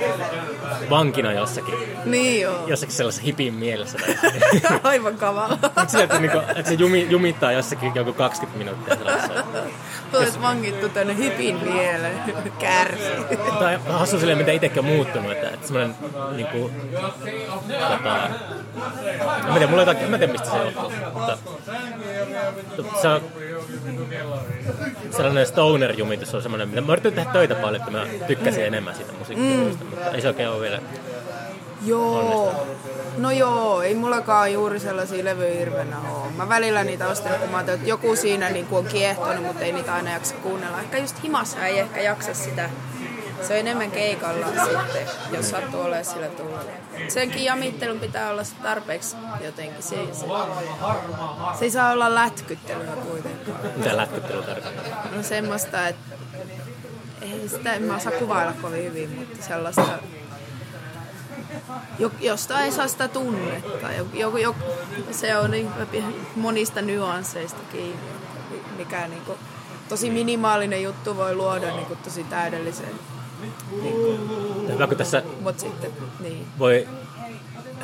vankina 0.90 1.34
jossakin, 1.34 1.76
Niin 2.06 2.42
joo. 2.42 2.68
jossakin 2.68 2.96
sellaisessa 2.96 3.26
hipin 3.26 3.54
mielessä. 3.54 3.98
Aivan 4.84 5.18
kavala. 5.18 5.58
sillä, 5.88 6.04
että, 6.04 6.20
niin 6.20 6.32
kuin, 6.32 6.44
että 6.50 6.64
se 6.70 6.74
jumi, 6.74 7.08
jumittaa 7.10 7.52
jossakin 7.52 7.92
joku 7.96 8.14
20 8.14 8.58
minuuttia 8.58 8.96
sellaisessa. 8.96 9.44
Olet 10.14 10.42
vangittu 10.42 10.90
tänne 10.90 11.16
hipin 11.18 11.64
mieleen. 11.64 12.20
Kärsi. 12.60 13.04
Tai 13.60 13.80
hassu 13.90 14.20
silleen, 14.20 14.38
mitä 14.38 14.52
itsekin 14.52 14.80
on 14.80 14.86
muuttunut, 14.86 15.32
että, 15.32 15.50
että 15.50 15.68
semmoinen 15.68 15.96
niin 16.36 16.48
kuin, 16.48 16.74
tota, 17.90 18.30
en 19.38 19.48
mä 19.48 19.54
tiedä, 19.54 19.68
mulla 19.68 19.82
on 19.82 19.88
jotain, 19.88 19.98
en 19.98 20.10
mä 20.12 20.18
tiedä 20.18 20.32
mistä 20.32 20.50
se 20.50 20.58
johtuu, 20.58 20.92
mutta 21.14 21.38
se 23.02 23.08
on 23.08 23.22
sellainen 25.12 25.46
stoner-jumitus 25.46 26.36
on 26.36 26.42
semmoinen, 26.42 26.70
mitä 26.70 26.82
mä 26.82 26.92
yritin 26.94 27.14
tehdä 27.14 27.32
töitä 27.32 27.56
paljon, 27.56 27.76
että 27.76 27.92
mä 27.92 28.08
tykkäsin 28.28 28.66
enemmän 28.66 28.96
siitä 28.96 29.14
musiikkityöstä, 29.20 29.84
mm. 29.84 29.90
mutta 29.90 30.12
ei 30.12 30.22
se 30.22 30.28
oikein 30.28 30.50
ole 30.50 30.62
vielä. 30.62 30.82
Joo. 31.86 32.68
No 33.18 33.32
joo, 33.32 33.82
ei 33.82 33.96
mullakaan 33.96 34.54
juuri 34.54 34.80
sellaisia 34.80 35.26
levyirvenä 35.26 35.98
ole. 36.00 36.32
Mä 36.38 36.50
välillä 36.50 36.84
niitä 36.84 37.08
ostan, 37.08 37.40
kun 37.40 37.50
mä 37.50 37.58
ajattelin, 37.58 37.80
että 37.80 37.90
joku 37.90 38.16
siinä 38.16 38.50
niin 38.50 38.68
on 38.72 38.86
kiehtonut, 38.86 39.44
mutta 39.44 39.64
ei 39.64 39.72
niitä 39.72 39.94
aina 39.94 40.14
jaksa 40.14 40.36
kuunnella. 40.36 40.82
Ehkä 40.82 40.98
just 40.98 41.24
himassa 41.24 41.66
ei 41.66 41.80
ehkä 41.80 42.02
jaksa 42.02 42.34
sitä. 42.34 42.70
Se 43.42 43.54
on 43.54 43.60
enemmän 43.60 43.92
keikalla 43.92 44.48
sitten, 44.48 45.08
jos 45.32 45.50
sattuu 45.50 45.82
olemaan 45.82 46.06
sillä 46.06 46.28
tuulella. 46.28 46.72
Senkin 47.08 47.44
jamittelun 47.44 48.00
pitää 48.00 48.30
olla 48.30 48.44
tarpeeksi 48.64 49.16
jotenkin. 49.42 49.84
Se, 49.84 49.96
se, 50.14 50.26
se 51.60 51.66
ei 51.66 51.72
saa 51.72 51.92
olla 51.92 52.16
lätkyttelyä 52.16 52.92
kuitenkaan. 52.92 53.60
Mitä 53.76 53.98
lätkyttely 53.98 54.44
tarkoittaa? 54.44 55.08
No 55.16 55.24
semmoista, 55.24 55.88
että 55.88 56.16
ei 57.22 57.50
sitä 57.50 57.74
en 57.74 57.84
mä 57.84 57.96
osaa 57.96 58.12
kuvailla 58.12 58.54
kovin 58.62 58.84
hyvin, 58.84 59.10
mutta 59.10 59.46
sellaista, 59.48 60.00
jo- 62.00 62.12
josta 62.20 62.62
ei 62.62 62.72
saa 62.72 62.88
sitä 62.88 63.08
tunnetta. 63.08 63.92
Joku, 64.14 64.38
joku, 64.38 64.60
se 65.12 65.38
on 65.38 65.52
niin 65.52 65.70
monista 66.36 66.82
nyansseista 66.82 67.60
kiinni, 67.72 68.00
mikä 68.78 69.08
niin 69.08 69.22
kuin, 69.22 69.38
tosi 69.90 70.10
minimaalinen 70.10 70.84
juttu 70.84 71.18
voi 71.18 71.36
luoda 71.36 71.72
niin 71.76 71.86
kuin, 71.86 72.00
tosi 72.04 72.24
täydellisen. 72.24 73.00
Niin 73.82 74.74
Hyvä, 74.74 74.88
kun 74.88 74.98
tässä 74.98 75.24
mutta 75.42 75.62
sitten, 75.62 75.92
niin. 76.20 76.48
voi 76.60 76.88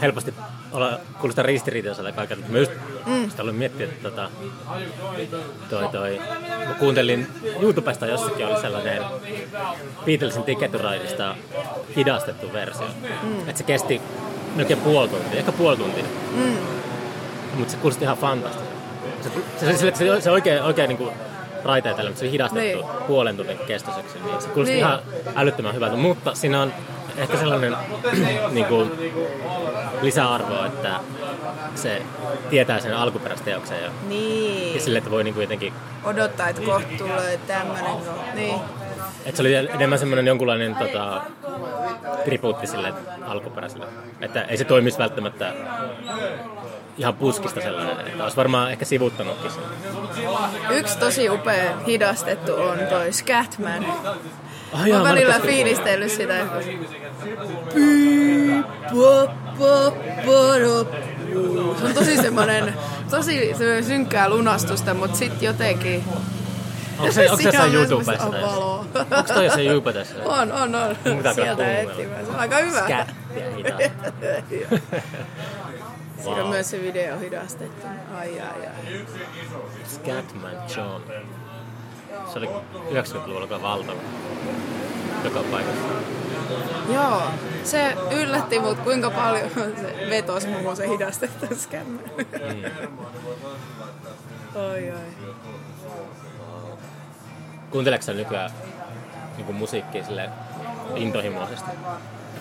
helposti 0.01 0.33
olla 0.71 0.99
kuulostaa 1.19 1.43
ristiriitaiselta 1.43 2.11
kaiken. 2.11 2.45
Mä 2.49 2.57
just 2.57 2.71
mm. 3.05 3.29
sitä 3.29 3.41
aloin 3.41 3.55
miettiä, 3.55 3.85
että 3.85 4.09
tota, 4.09 4.29
toi, 5.69 5.87
toi, 5.87 6.21
mä 6.67 6.73
kuuntelin 6.73 7.27
YouTubesta 7.61 8.05
jossakin 8.05 8.47
oli 8.47 8.61
sellainen 8.61 9.03
Beatlesin 10.05 10.43
Ticket 10.43 10.73
Rideista 10.73 11.35
hidastettu 11.95 12.53
versio. 12.53 12.87
Mm. 13.23 13.39
Että 13.39 13.57
se 13.57 13.63
kesti 13.63 14.01
melkein 14.55 14.79
puoli 14.79 15.07
tuntia, 15.07 15.39
ehkä 15.39 15.51
puoli 15.51 15.77
tuntia. 15.77 16.03
Mm. 16.35 16.57
Mutta 17.53 17.71
se 17.71 17.77
kuulosti 17.77 18.03
ihan 18.03 18.17
fantastiselta. 18.17 18.73
Se, 19.59 19.65
se, 19.65 19.77
se, 19.77 19.91
se, 19.95 20.21
se 20.21 20.31
oikein, 20.31 20.63
oikein 20.63 20.87
niin 20.87 20.97
kuin 20.97 21.13
raiteja 21.63 21.95
tällä, 21.95 22.09
mutta 22.09 22.19
se 22.19 22.25
oli 22.25 22.31
hidastettu 22.31 22.77
Niin. 22.87 22.97
puolen 23.07 23.37
tunnin 23.37 23.57
kestoiseksi. 23.67 24.17
Niin 24.25 24.41
se 24.41 24.47
kuulosti 24.47 24.71
Niin. 24.73 24.79
ihan 24.79 24.99
älyttömän 25.35 25.75
hyvältä, 25.75 25.95
mutta 25.95 26.35
siinä 26.35 26.61
on 26.61 26.73
ehkä 27.17 27.37
sellainen 27.37 27.75
niin 28.51 28.65
kuin, 28.65 28.91
lisäarvo, 30.01 30.65
että 30.65 30.89
se 31.75 32.01
tietää 32.49 32.79
sen 32.79 32.93
alkuperäisteoksen 32.97 33.83
ja, 33.83 33.89
Niin. 34.07 34.73
ja 34.75 34.81
sille, 34.81 34.97
että 34.97 35.11
voi 35.11 35.23
niin 35.23 35.33
kuin 35.33 35.41
jotenkin 35.43 35.73
Odottaa, 36.03 36.49
että 36.49 36.61
kohta 36.61 36.87
tulee 36.97 37.39
tämmönen. 37.47 37.91
Niin. 38.33 38.55
että 39.25 39.37
se 39.37 39.41
oli 39.41 39.55
enemmän 39.55 39.99
semmoinen 39.99 40.27
jonkunlainen 40.27 40.75
tota, 40.75 41.21
tribuutti 42.25 42.67
sille 42.67 42.93
alkuperäiselle. 43.27 43.85
Että 44.21 44.41
ei 44.41 44.57
se 44.57 44.63
toimisi 44.63 44.97
välttämättä 44.97 45.53
ihan 46.97 47.13
puskista 47.13 47.61
sellainen, 47.61 48.07
että 48.07 48.23
olisi 48.23 48.37
varmaan 48.37 48.71
ehkä 48.71 48.85
sivuttanutkin 48.85 49.51
sen. 49.51 49.63
Yksi 50.69 50.97
tosi 50.97 51.29
upea 51.29 51.77
hidastettu 51.87 52.55
on 52.55 52.79
toi 52.89 53.13
Scatman. 53.13 53.85
Oh, 54.73 54.79
Mä 54.79 54.87
joo, 54.87 54.97
oon 54.97 55.07
mä 55.07 55.13
välillä 55.13 55.39
fiilistellyt 55.39 56.11
sitä. 56.11 56.33
Se 61.79 61.85
on 61.85 61.93
tosi 61.93 62.17
semmonen, 62.17 62.73
tosi 63.09 63.53
semmonen 63.57 63.83
synkkää 63.83 64.29
lunastusta, 64.29 64.93
mutta 64.93 65.17
sit 65.17 65.41
jotenkin... 65.41 66.03
Onko 66.99 67.11
se, 67.11 67.31
onko 67.31 67.41
se 67.41 67.47
on 67.47 67.53
jossain 67.53 67.73
YouTubessa? 67.75 68.25
tai- 68.31 68.41
valoa. 68.41 68.85
Onko 69.17 69.33
toi 69.33 69.45
jossain 69.45 69.67
YouTubessa? 69.67 70.15
On, 70.25 70.51
on, 70.51 70.75
on. 70.75 70.95
Sieltä 71.35 71.79
etsimään. 71.79 72.25
Se 72.25 72.31
on 72.31 72.39
aika 72.39 72.57
hyvä. 72.57 72.83
Skättiä 72.83 73.91
hidasta. 76.23 76.29
Siinä 76.29 76.35
on 76.35 76.43
Wow. 76.43 76.49
myös 76.49 76.69
se 76.69 76.81
video 76.81 77.19
hidastettu. 77.19 77.87
Ai, 78.17 78.39
ai, 78.39 78.67
ai. 78.67 79.05
Scatman 79.85 80.55
John. 80.77 81.01
Se 82.33 82.39
oli 82.39 82.49
90-luvulla 82.91 83.47
kyllä 83.47 83.61
valtava. 83.61 84.01
Joka 85.23 85.43
paikassa. 85.51 85.83
Joo, 86.93 87.21
se 87.63 87.95
yllätti 88.11 88.59
mut 88.59 88.79
kuinka 88.79 89.09
paljon 89.09 89.49
se 89.49 90.07
vetosi 90.09 90.47
muuhun 90.47 90.75
se 90.75 90.87
hidastettu 90.87 91.55
skämmä. 91.55 91.99
Mm. 92.17 92.63
Oi, 94.55 94.91
oi. 94.91 95.29
Kuunteleeko 97.71 98.05
sä 98.05 98.13
nykyään 98.13 98.51
niin 99.37 99.55
musiikkia 99.55 100.03
sille 100.03 100.29
intohimoisesti? 100.95 101.71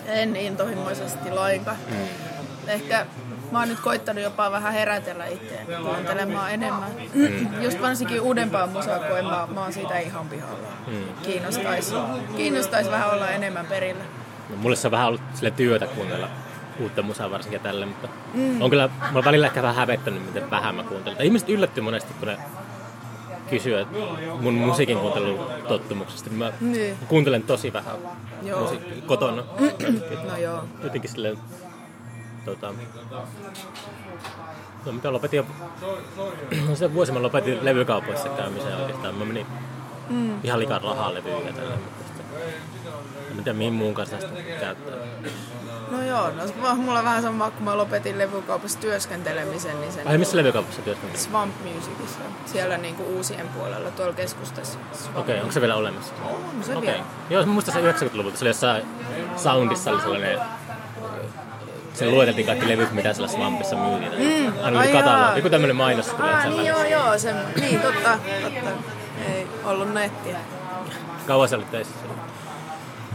En 0.07 0.35
intohimoisesti 0.35 1.31
lainkaan. 1.31 1.77
Mm. 1.89 2.07
Ehkä 2.67 3.05
mä 3.53 3.59
oon 3.59 3.67
nyt 3.69 3.79
koittanut 3.79 4.23
jopa 4.23 4.51
vähän 4.51 4.73
herätellä 4.73 5.25
itseäni 5.25 5.75
kuuntelemaan 5.83 6.51
enemmän. 6.51 6.91
Just 7.63 7.81
varsinkin 7.81 8.21
uudempaa 8.21 8.67
musaa, 8.67 8.99
kun 8.99 9.17
en 9.19 9.25
mä, 9.25 9.47
mä 9.53 9.61
oon 9.61 9.73
siitä 9.73 9.99
ihan 9.99 10.29
pihalla. 10.29 10.67
Mm. 10.87 11.03
Kiinnostais, 11.23 11.93
kiinnostais 12.35 12.91
vähän 12.91 13.11
olla 13.11 13.27
enemmän 13.29 13.65
perillä. 13.65 14.03
No, 14.49 14.55
mulle 14.55 14.75
se 14.75 14.87
on 14.87 14.91
vähän 14.91 15.07
ollut 15.07 15.21
sille 15.33 15.51
työtä 15.51 15.87
kuunnella 15.87 16.27
uutta 16.79 17.01
musaa 17.01 17.31
varsinkin 17.31 17.61
tälle, 17.61 17.85
mutta 17.85 18.07
mm. 18.33 18.61
on 18.61 18.69
kyllä, 18.69 18.89
mä 19.01 19.11
oon 19.15 19.25
välillä 19.25 19.47
ehkä 19.47 19.61
vähän 19.61 19.75
hävettänyt, 19.75 20.25
miten 20.25 20.49
vähän 20.51 20.75
mä 20.75 20.83
kuuntelen. 20.83 21.17
Tai 21.17 21.25
ihmiset 21.25 21.49
yllättyy 21.49 21.83
monesti, 21.83 22.13
kun 22.19 22.27
ne 22.27 22.37
kysyy 23.49 23.85
mun 24.41 24.53
musiikin 24.53 24.97
kuuntelutottumuksesta. 24.97 26.29
Niin 26.29 26.39
mä 26.39 26.51
Niin. 26.61 26.97
kuuntelen 27.07 27.43
tosi 27.43 27.73
vähän 27.73 27.95
Joo. 28.41 28.73
kotona. 29.05 29.43
No 30.31 30.37
joo. 30.37 30.63
Jotenkin 30.83 31.09
silleen, 31.11 31.37
tota, 32.45 32.73
no 34.85 34.91
mitä 34.91 35.13
lopetin 35.13 35.37
jo, 35.37 35.45
no 36.67 36.75
se 36.75 36.93
vuosi 36.93 37.11
mä 37.11 37.21
lopetin 37.21 37.65
levykaupoissa 37.65 38.29
käymisen 38.29 38.75
oikeastaan. 38.75 39.15
Mä 39.15 39.25
menin 39.25 39.45
mm. 40.09 40.39
ihan 40.43 40.59
liikaa 40.59 40.79
rahaa 40.79 41.13
levyjä 41.13 41.39
ja 41.39 41.53
tälleen, 41.53 41.79
mutta 41.79 42.03
sitten, 42.07 42.25
en 43.37 43.43
tiedä 43.43 43.57
mihin 43.57 43.73
muun 43.73 43.93
kanssa 43.93 44.19
sitä 44.19 44.41
käyttää. 44.59 44.95
No 45.91 46.03
joo, 46.03 46.31
no 46.31 46.47
se 46.47 46.53
on 46.63 46.79
mulla 46.79 47.03
vähän 47.03 47.21
sama, 47.21 47.51
kun 47.51 47.63
mä 47.63 47.77
lopetin 47.77 48.17
levykaupassa 48.17 48.79
työskentelemisen, 48.79 49.81
niin 49.81 49.93
sen 49.93 50.07
Ai 50.07 50.17
missä 50.17 50.37
levykaupassa 50.37 50.81
työskentelet? 50.81 51.21
Swamp 51.21 51.55
Musicissa. 51.63 52.19
Siellä 52.45 52.77
niinku 52.77 53.03
uusien 53.03 53.47
puolella, 53.47 53.91
tuolla 53.91 54.13
keskustassa. 54.13 54.79
Okei, 55.15 55.39
onko 55.39 55.51
se 55.51 55.61
vielä 55.61 55.75
olemassa? 55.75 56.13
On 56.23 56.63
se 56.63 56.75
Okei. 56.75 56.91
vielä. 56.91 57.03
Joo, 57.29 57.45
mä 57.45 57.53
muistan 57.53 57.73
se 57.73 58.05
90-luvulta, 58.05 58.37
se 58.37 58.43
oli 58.43 58.49
jossain 58.49 58.83
Soundissa 59.35 59.91
oli 59.91 60.01
sellainen, 60.01 60.39
se 61.93 62.09
lueteltiin 62.09 62.47
kaikki 62.47 62.67
levyt, 62.67 62.91
mitä 62.91 63.13
siellä 63.13 63.27
Swampissa 63.27 63.75
myytiin. 63.75 64.43
Mm. 64.51 64.53
Aina 64.63 64.79
oli 64.79 64.93
jaa. 64.93 65.35
Joku 65.35 65.49
tämmönen 65.49 65.75
mainos 65.75 66.07
tulee 66.07 66.33
Ah, 66.33 66.49
niin 66.49 66.65
joo, 66.65 66.83
joo, 66.83 67.17
se, 67.17 67.33
niin 67.59 67.79
totta, 67.79 68.19
totta. 68.41 68.69
Ei 69.33 69.47
ollut 69.63 69.93
nettiä. 69.93 70.37
Kauan 71.27 71.49
sä 71.49 71.55
olit 71.55 71.71
töissä? 71.71 71.93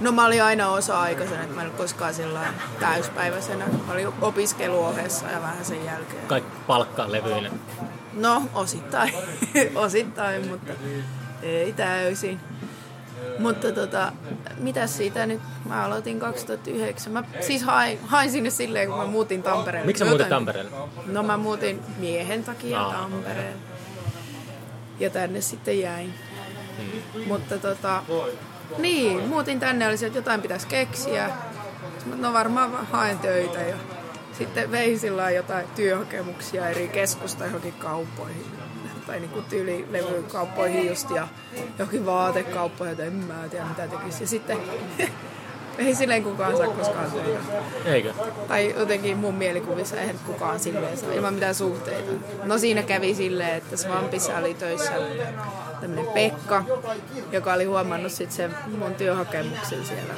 No 0.00 0.12
mä 0.12 0.26
olin 0.26 0.42
aina 0.42 0.68
osa-aikaisena, 0.68 1.42
että 1.42 1.54
mä 1.54 1.60
en 1.60 1.66
ollut 1.66 1.80
koskaan 1.80 2.14
sillä 2.14 2.40
täyspäiväisenä. 2.80 3.64
Mä 3.86 3.92
olin 3.92 4.08
opiskeluohessa 4.20 5.26
ja 5.26 5.40
vähän 5.42 5.64
sen 5.64 5.84
jälkeen. 5.84 6.26
Kaikki 6.26 6.56
palkkaa 6.66 7.12
levyinen. 7.12 7.52
No, 8.14 8.42
osittain, 8.54 9.12
osittain, 9.74 10.48
mutta 10.48 10.72
ei 11.42 11.72
täysin. 11.72 12.40
Mutta 13.38 13.72
tota, 13.72 14.12
mitä 14.58 14.86
siitä 14.86 15.26
nyt? 15.26 15.40
Mä 15.64 15.84
aloitin 15.84 16.20
2009. 16.20 17.12
Mä 17.12 17.24
siis 17.40 17.62
hain, 17.62 17.98
hain 18.06 18.30
sinne 18.30 18.50
silleen, 18.50 18.88
kun 18.88 18.98
mä 18.98 19.06
muutin 19.06 19.42
Tampereelle. 19.42 19.86
Miksi 19.86 19.98
sä 19.98 20.04
muutit 20.04 20.26
Jotain- 20.26 20.30
Tampereelle? 20.44 20.70
No 21.06 21.22
mä 21.22 21.36
muutin 21.36 21.80
miehen 21.98 22.44
takia 22.44 22.80
Aa, 22.80 22.92
Tampereelle. 22.92 23.56
Ja 25.00 25.10
tänne 25.10 25.40
sitten 25.40 25.80
jäin. 25.80 26.14
Hmm. 27.14 27.22
Mutta 27.26 27.58
tota, 27.58 28.02
niin, 28.78 29.28
muutin 29.28 29.60
tänne, 29.60 29.88
oli 29.88 29.96
se, 29.96 30.06
että 30.06 30.18
jotain 30.18 30.42
pitäisi 30.42 30.66
keksiä. 30.66 31.30
No 32.16 32.32
varmaan 32.32 32.86
haen 32.86 33.18
töitä 33.18 33.58
ja 33.58 33.76
sitten 34.38 34.70
vein 34.70 34.98
sillä 34.98 35.30
jotain 35.30 35.66
työhakemuksia 35.76 36.68
eri 36.68 36.88
keskusta 36.88 37.44
johonkin 37.44 37.72
kauppoihin. 37.74 38.44
Tai 39.08 39.20
niinku 39.20 39.42
tyyli 39.42 39.86
levykauppoihin 39.90 40.88
just 40.88 41.10
ja 41.10 41.28
johonkin 41.78 42.06
vaatekauppoihin, 42.06 42.92
että 42.92 43.04
en 43.04 43.12
mä 43.12 43.34
tiedä 43.50 43.64
mitä 43.64 43.88
tekisi. 43.88 44.22
Ja 44.22 44.28
sitten 44.28 44.58
ei 45.78 45.94
silleen 45.94 46.22
kukaan 46.22 46.56
saa 46.56 46.66
koskaan 46.66 47.10
töitä. 47.10 47.40
Eikö? 47.84 48.12
Tai 48.48 48.74
jotenkin 48.78 49.16
mun 49.16 49.34
mielikuvissa 49.34 49.96
eihän 49.96 50.18
kukaan 50.26 50.60
silleen 50.60 50.96
saa, 50.96 51.12
ilman 51.12 51.34
mitään 51.34 51.54
suhteita. 51.54 52.12
No 52.44 52.58
siinä 52.58 52.82
kävi 52.82 53.14
silleen, 53.14 53.56
että 53.56 53.76
Swampissa 53.76 54.36
oli 54.36 54.54
töissä 54.54 54.92
tämmönen 55.80 56.06
Pekka, 56.06 56.64
joka 57.32 57.52
oli 57.52 57.64
huomannut 57.64 58.12
sit 58.12 58.32
sen 58.32 58.54
mun 58.78 58.94
työhakemuksen 58.94 59.86
siellä. 59.86 60.14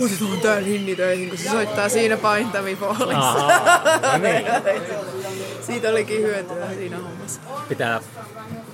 Otetaan 0.00 0.40
tää 0.42 0.62
Linni 0.62 0.96
töihin, 0.96 1.28
kun 1.28 1.38
se 1.38 1.50
soittaa 1.50 1.88
siinä 1.88 2.16
paintamipoolissa. 2.16 3.18
Ahaa, 3.18 3.80
no 4.02 4.18
niin. 4.18 4.46
Siitä 5.68 5.88
olikin 5.88 6.22
hyötyä 6.22 6.74
siinä 6.74 6.96
hommassa. 6.96 7.40
Pitää, 7.68 8.00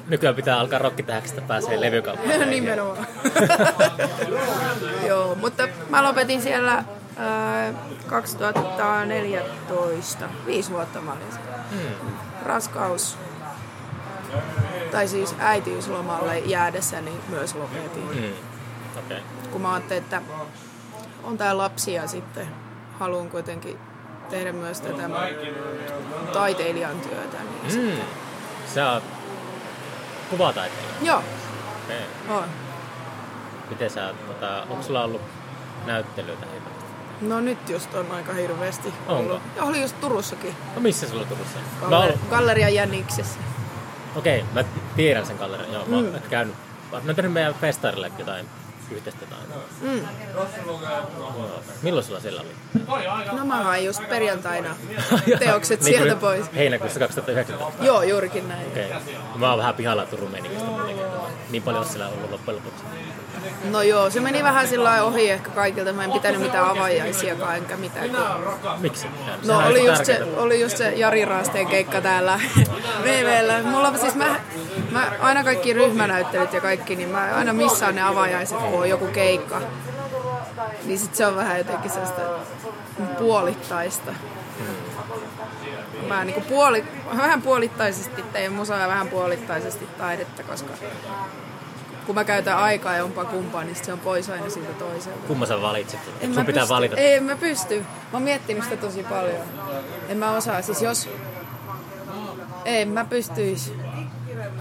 nykyään 0.08 0.34
pitää 0.34 0.58
alkaa 0.58 0.78
rokkitähäkistä 0.78 1.40
pääsee 1.40 1.80
levykauppaan. 1.80 2.48
Nimenomaan. 2.50 3.06
Joo, 5.08 5.34
mutta 5.34 5.68
mä 5.88 6.02
lopetin 6.02 6.42
siellä 6.42 6.84
ää, 7.16 7.72
2014. 8.06 10.28
Viisi 10.46 10.70
vuotta 10.70 11.00
mä 11.00 11.12
olin 11.12 11.32
siellä. 11.32 11.58
Hmm. 11.70 12.12
Raskaus. 12.42 13.18
Tai 14.90 15.08
siis 15.08 15.34
äitiyslomalle 15.38 16.38
jäädessäni 16.38 17.12
myös 17.28 17.54
lopetin. 17.54 18.04
Mm. 18.04 18.08
Okei. 18.08 18.34
Okay. 18.98 19.20
Kun 19.50 19.60
mä 19.60 19.72
ajattelin, 19.72 20.02
että 20.02 20.22
on 21.22 21.38
tää 21.38 21.58
lapsi 21.58 21.92
ja 21.92 22.06
sitten 22.06 22.46
haluan 22.98 23.30
kuitenkin 23.30 23.78
tehdä 24.34 24.52
myös 24.52 24.80
tätä 24.80 25.08
taiteilijan 26.32 27.00
työtä. 27.00 27.36
Niin 27.68 27.90
Mm. 27.96 28.00
Sä 28.74 28.92
oot 28.92 29.02
kuvataiteilija. 30.30 30.94
Joo, 31.02 31.22
Okei. 31.84 31.96
on. 32.28 32.44
Miten 33.70 33.90
sä, 33.90 34.14
tota, 34.26 34.66
onko 34.70 34.82
sulla 34.82 35.04
ollut 35.04 35.20
näyttelyitä? 35.86 36.46
No 37.20 37.40
nyt 37.40 37.68
just 37.70 37.94
on 37.94 38.12
aika 38.12 38.32
hirveästi. 38.32 38.94
Onko? 39.08 39.40
Ja 39.56 39.64
oli 39.64 39.80
just 39.80 40.00
Turussakin. 40.00 40.54
No 40.74 40.80
missä 40.80 41.08
sulla 41.08 41.24
Turussa? 41.24 41.58
Galler- 41.80 41.92
oon- 41.92 42.18
Galleria 42.30 42.68
Jänniksessä. 42.68 43.38
Okei, 44.16 44.44
mä 44.54 44.64
tiedän 44.96 45.26
sen 45.26 45.36
gallerian. 45.36 45.72
Joo, 45.72 45.84
mä 45.86 45.96
oon 45.96 46.14
ehkä 46.14 46.28
käynyt. 46.28 46.54
Mä 46.92 46.98
oon 47.06 47.14
tehnyt 47.16 47.32
meidän 47.32 47.54
festarille 47.54 48.12
jotain 48.18 48.46
yhteistä 48.90 49.20
jotain. 49.24 49.42
Mm. 49.80 50.06
Milloin 51.82 52.06
sulla 52.06 52.20
siellä 52.20 52.40
oli? 52.40 52.50
No 53.32 53.44
mä 53.44 53.62
hain 53.62 53.84
just 53.84 54.08
perjantaina 54.08 54.76
teokset 55.38 55.80
Niin 55.82 55.96
sieltä 55.96 56.16
pois. 56.16 56.46
Heinäkuussa 56.54 57.00
2019. 57.00 57.84
Joo, 57.84 58.02
juurikin 58.02 58.48
näin. 58.48 58.66
Okei. 58.66 58.90
Mä 59.36 59.48
oon 59.50 59.58
vähän 59.58 59.74
pihalla 59.74 60.06
Turun 60.06 60.30
muutenkin. 60.30 60.58
Niin 61.50 61.62
paljon 61.62 61.82
on 61.84 61.88
siellä 61.88 62.08
ollut 62.08 62.30
loppujen 62.30 62.56
lopuksi. 62.64 62.84
No 63.70 63.82
joo, 63.82 64.10
se 64.10 64.20
meni 64.20 64.42
vähän 64.42 64.68
sillä 64.68 65.04
ohi 65.04 65.30
ehkä 65.30 65.50
kaikilta. 65.50 65.92
Mä 65.92 66.04
en 66.04 66.12
pitänyt 66.12 66.40
mitään 66.40 66.64
avajaisiakaan 66.64 67.56
enkä 67.56 67.76
mitään. 67.76 68.10
Miksi? 68.80 69.06
No 69.46 69.62
oli 69.66 69.86
just, 69.86 70.04
se, 70.04 70.22
oli 70.36 70.60
just 70.60 70.76
se 70.76 70.92
Jari 70.92 71.24
Raasteen 71.24 71.66
keikka 71.66 72.00
täällä 72.00 72.40
VVllä. 73.04 73.62
Mulla 73.62 73.98
siis 73.98 74.14
mä, 74.14 74.40
mä 74.90 75.12
aina 75.20 75.44
kaikki 75.44 75.72
ryhmänäyttelyt 75.72 76.52
ja 76.52 76.60
kaikki, 76.60 76.96
niin 76.96 77.08
mä 77.08 77.30
aina 77.36 77.52
missaan 77.52 77.94
ne 77.94 78.02
avajaiset, 78.02 78.58
kun 78.58 78.80
on 78.80 78.88
joku 78.88 79.06
keikka. 79.06 79.60
Niin 80.84 80.98
sit 80.98 81.14
se 81.14 81.26
on 81.26 81.36
vähän 81.36 81.58
jotenkin 81.58 81.90
sellaista 81.90 82.22
puolittaista. 83.18 84.12
Mä 86.08 86.24
niinku 86.24 86.40
puoli, 86.40 86.84
vähän 87.16 87.42
puolittaisesti 87.42 88.22
teen 88.22 88.52
musaa 88.52 88.78
ja 88.78 88.88
vähän 88.88 89.08
puolittaisesti 89.08 89.86
taidetta, 89.98 90.42
koska 90.42 90.72
kun 92.06 92.14
mä 92.14 92.24
käytän 92.24 92.56
aikaa 92.58 92.96
jompaa 92.96 93.24
kumpaa, 93.24 93.64
niin 93.64 93.76
se 93.76 93.92
on 93.92 93.98
pois 93.98 94.30
aina 94.30 94.50
siltä 94.50 94.72
toiselta. 94.72 95.18
Kumma 95.26 95.46
sä 95.46 95.62
valitsit? 95.62 96.00
En 96.20 96.26
Sun 96.34 96.34
mä 96.42 96.44
pitää 96.44 96.62
pysty. 96.62 96.74
valita. 96.74 96.96
Ei, 96.96 97.14
en 97.14 97.24
mä 97.24 97.36
pysty. 97.36 97.78
Mä 97.80 97.86
oon 98.12 98.22
miettinyt 98.22 98.64
sitä 98.64 98.76
tosi 98.76 99.02
paljon. 99.02 99.36
En 100.08 100.16
mä 100.16 100.30
osaa. 100.36 100.62
Siis 100.62 100.82
jos, 100.82 101.08
Ei, 102.64 102.84
mä 102.84 103.04
pystyis. 103.04 103.72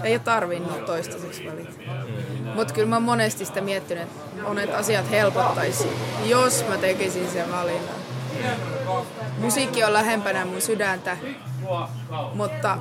Ei 0.02 0.12
ole 0.12 0.18
tarvinnut 0.18 0.86
toistaiseksi 0.86 1.46
valita. 1.46 1.70
Mutta 2.54 2.74
kyllä 2.74 2.88
mä 2.88 2.96
oon 2.96 3.02
monesti 3.02 3.44
sitä 3.44 3.60
miettinyt, 3.60 4.02
että 4.02 4.42
monet 4.42 4.74
asiat 4.74 5.10
helpottaisi, 5.10 5.88
jos 6.24 6.64
mä 6.68 6.76
tekisin 6.76 7.30
sen 7.30 7.52
valinnan. 7.52 7.94
Musiikki 9.38 9.84
on 9.84 9.92
lähempänä 9.92 10.44
mun 10.44 10.60
sydäntä, 10.60 11.16
mutta 12.34 12.78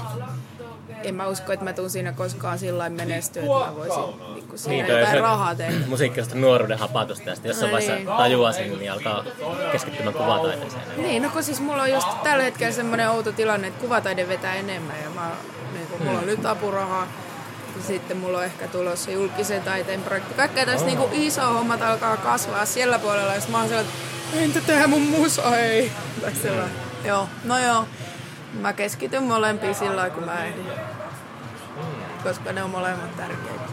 en 1.04 1.16
mä 1.16 1.28
usko, 1.28 1.52
että 1.52 1.66
mä 1.66 1.74
tuun 1.74 1.90
siinä 1.90 2.12
koskaan 2.12 2.60
sillä 2.60 2.90
menestyä, 2.90 3.42
että 3.44 3.56
mä 3.70 3.76
voisin 3.76 4.33
niin 4.54 4.60
siinä 4.60 4.88
jotain 4.88 5.16
se 5.16 5.22
rahaa 5.22 5.56
tehdä. 5.56 5.86
Musiikki 5.88 6.20
on 6.20 6.26
sitä 6.26 6.38
nuoruuden 6.38 6.78
hapatusta 6.80 7.30
ja 7.30 7.36
sitten 7.36 7.50
jossain 7.50 7.72
No 7.72 7.74
vaiheessa 7.74 7.96
niin. 7.96 8.18
tajuaa 8.18 8.52
sen, 8.52 8.80
niin 8.80 8.92
alkaa 8.92 9.24
keskittymään 9.72 10.14
kuvataiteeseen. 10.14 10.84
Niin, 10.98 11.24
no 11.24 11.30
kun 11.30 11.44
siis 11.44 11.62
mulla 11.62 11.84
on 11.84 11.92
just 11.92 12.08
tällä 12.24 12.44
hetkellä 12.44 12.74
semmoinen 12.74 13.10
outo 13.10 13.32
tilanne, 13.32 13.68
että 13.68 13.82
kuvataide 13.82 14.28
vetää 14.28 14.56
enemmän 14.56 14.96
ja 15.04 15.10
mä, 15.10 15.32
niin 15.74 15.88
kun 15.88 16.02
mulla 16.08 16.20
on 16.20 16.26
nyt 16.26 16.46
apurahaa. 16.46 17.08
Ja 17.78 17.84
sitten 17.88 18.18
mulla 18.18 18.38
on 18.38 18.44
ehkä 18.44 18.68
tulossa 18.68 19.12
julkisen 19.12 19.62
taiteen 19.62 20.02
projekti. 20.02 20.34
Kaikkea 20.34 20.66
tässä 20.66 20.86
niinku 20.86 21.10
iso 21.12 21.54
hommat 21.54 21.82
alkaa 21.82 22.18
kasvaa 22.18 22.66
siellä 22.66 23.00
puolella. 23.00 23.34
Ja 23.34 23.42
sit 23.42 23.50
mä 23.50 23.58
oon 23.58 23.68
sellainen, 23.68 23.94
että 24.30 24.40
entä 24.44 24.62
tehdä 24.62 24.88
mun 24.88 25.02
musa, 25.02 25.58
ei. 25.58 25.92
Tai 26.22 26.32
sellainen. 26.42 26.76
Joo, 27.06 27.28
no 27.44 27.60
joo. 27.60 27.86
Mä 28.54 28.74
keskityn 28.74 29.24
molempiin 29.24 29.76
sillä 29.76 29.96
lailla, 29.96 30.16
kun 30.16 30.24
mä 30.24 30.46
ehdin. 30.46 30.66
Koska 32.24 32.52
ne 32.54 32.64
on 32.64 32.70
molemmat 32.70 33.18
tärkeitä. 33.18 33.73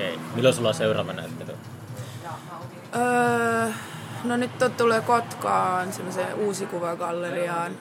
Okei. 0.00 0.18
Milloin 0.34 0.54
sulla 0.54 0.68
on 0.68 0.74
seuraava 0.74 1.12
näyttely? 1.12 1.56
Öö, 2.96 3.68
no 4.24 4.36
nyt 4.36 4.50
tulee 4.76 5.00
Kotkaan 5.00 5.92
semmoiseen 5.92 6.34
uusikuvagalleriaan. 6.34 7.72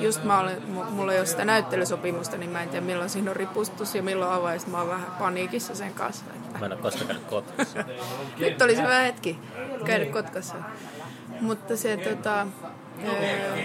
Just 0.00 0.24
mä 0.24 0.40
olen, 0.40 0.56
mu- 0.56 0.90
mulla 0.90 1.12
ei 1.12 1.18
ole 1.18 1.26
sitä 1.26 1.44
näyttelysopimusta, 1.44 2.36
niin 2.36 2.50
mä 2.50 2.62
en 2.62 2.68
tiedä 2.68 2.86
milloin 2.86 3.10
siinä 3.10 3.30
on 3.30 3.36
ripustus 3.36 3.94
ja 3.94 4.02
milloin 4.02 4.32
avais. 4.32 4.66
Mä 4.66 4.78
oon 4.78 4.88
vähän 4.88 5.10
paniikissa 5.18 5.74
sen 5.74 5.94
kanssa. 5.94 6.24
Että. 6.36 6.58
Mä 6.58 6.66
en 6.66 6.72
ole 6.72 6.80
koskaan 6.80 7.06
käynyt 7.06 7.24
kotkassa. 7.26 7.84
Nyt 8.38 8.62
olisi 8.62 8.82
hyvä 8.82 8.98
hetki 8.98 9.38
käydä 9.84 10.06
Kotkassa. 10.06 10.54
Mutta 11.40 11.76
se 11.76 11.96
tota, 11.96 12.46
öö, 13.04 13.56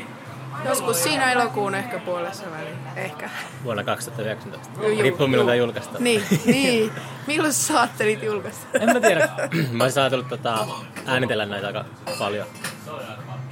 joskus 0.65 1.03
siinä 1.03 1.31
elokuun 1.31 1.75
ehkä 1.75 1.99
puolessa 1.99 2.43
väliin. 2.51 2.77
Ehkä. 2.95 3.29
Vuonna 3.63 3.83
2019. 3.83 4.69
Juu, 4.81 4.89
juu, 4.89 5.01
Riippuu 5.01 5.27
milloin 5.27 5.47
tämä 5.47 5.55
julkaistaan. 5.55 6.03
Niin, 6.03 6.23
niin. 6.45 6.91
Milloin 7.27 7.53
sä 7.53 7.67
saattelit 7.73 8.23
julkaista? 8.23 8.65
En 8.79 8.93
mä 8.93 8.99
tiedä. 8.99 9.29
mä 9.71 9.83
olisin 9.83 10.01
ajatellut 10.01 10.27
tota, 10.29 10.67
äänitellä 11.05 11.45
näitä 11.45 11.67
aika 11.67 11.85
paljon. 12.19 12.47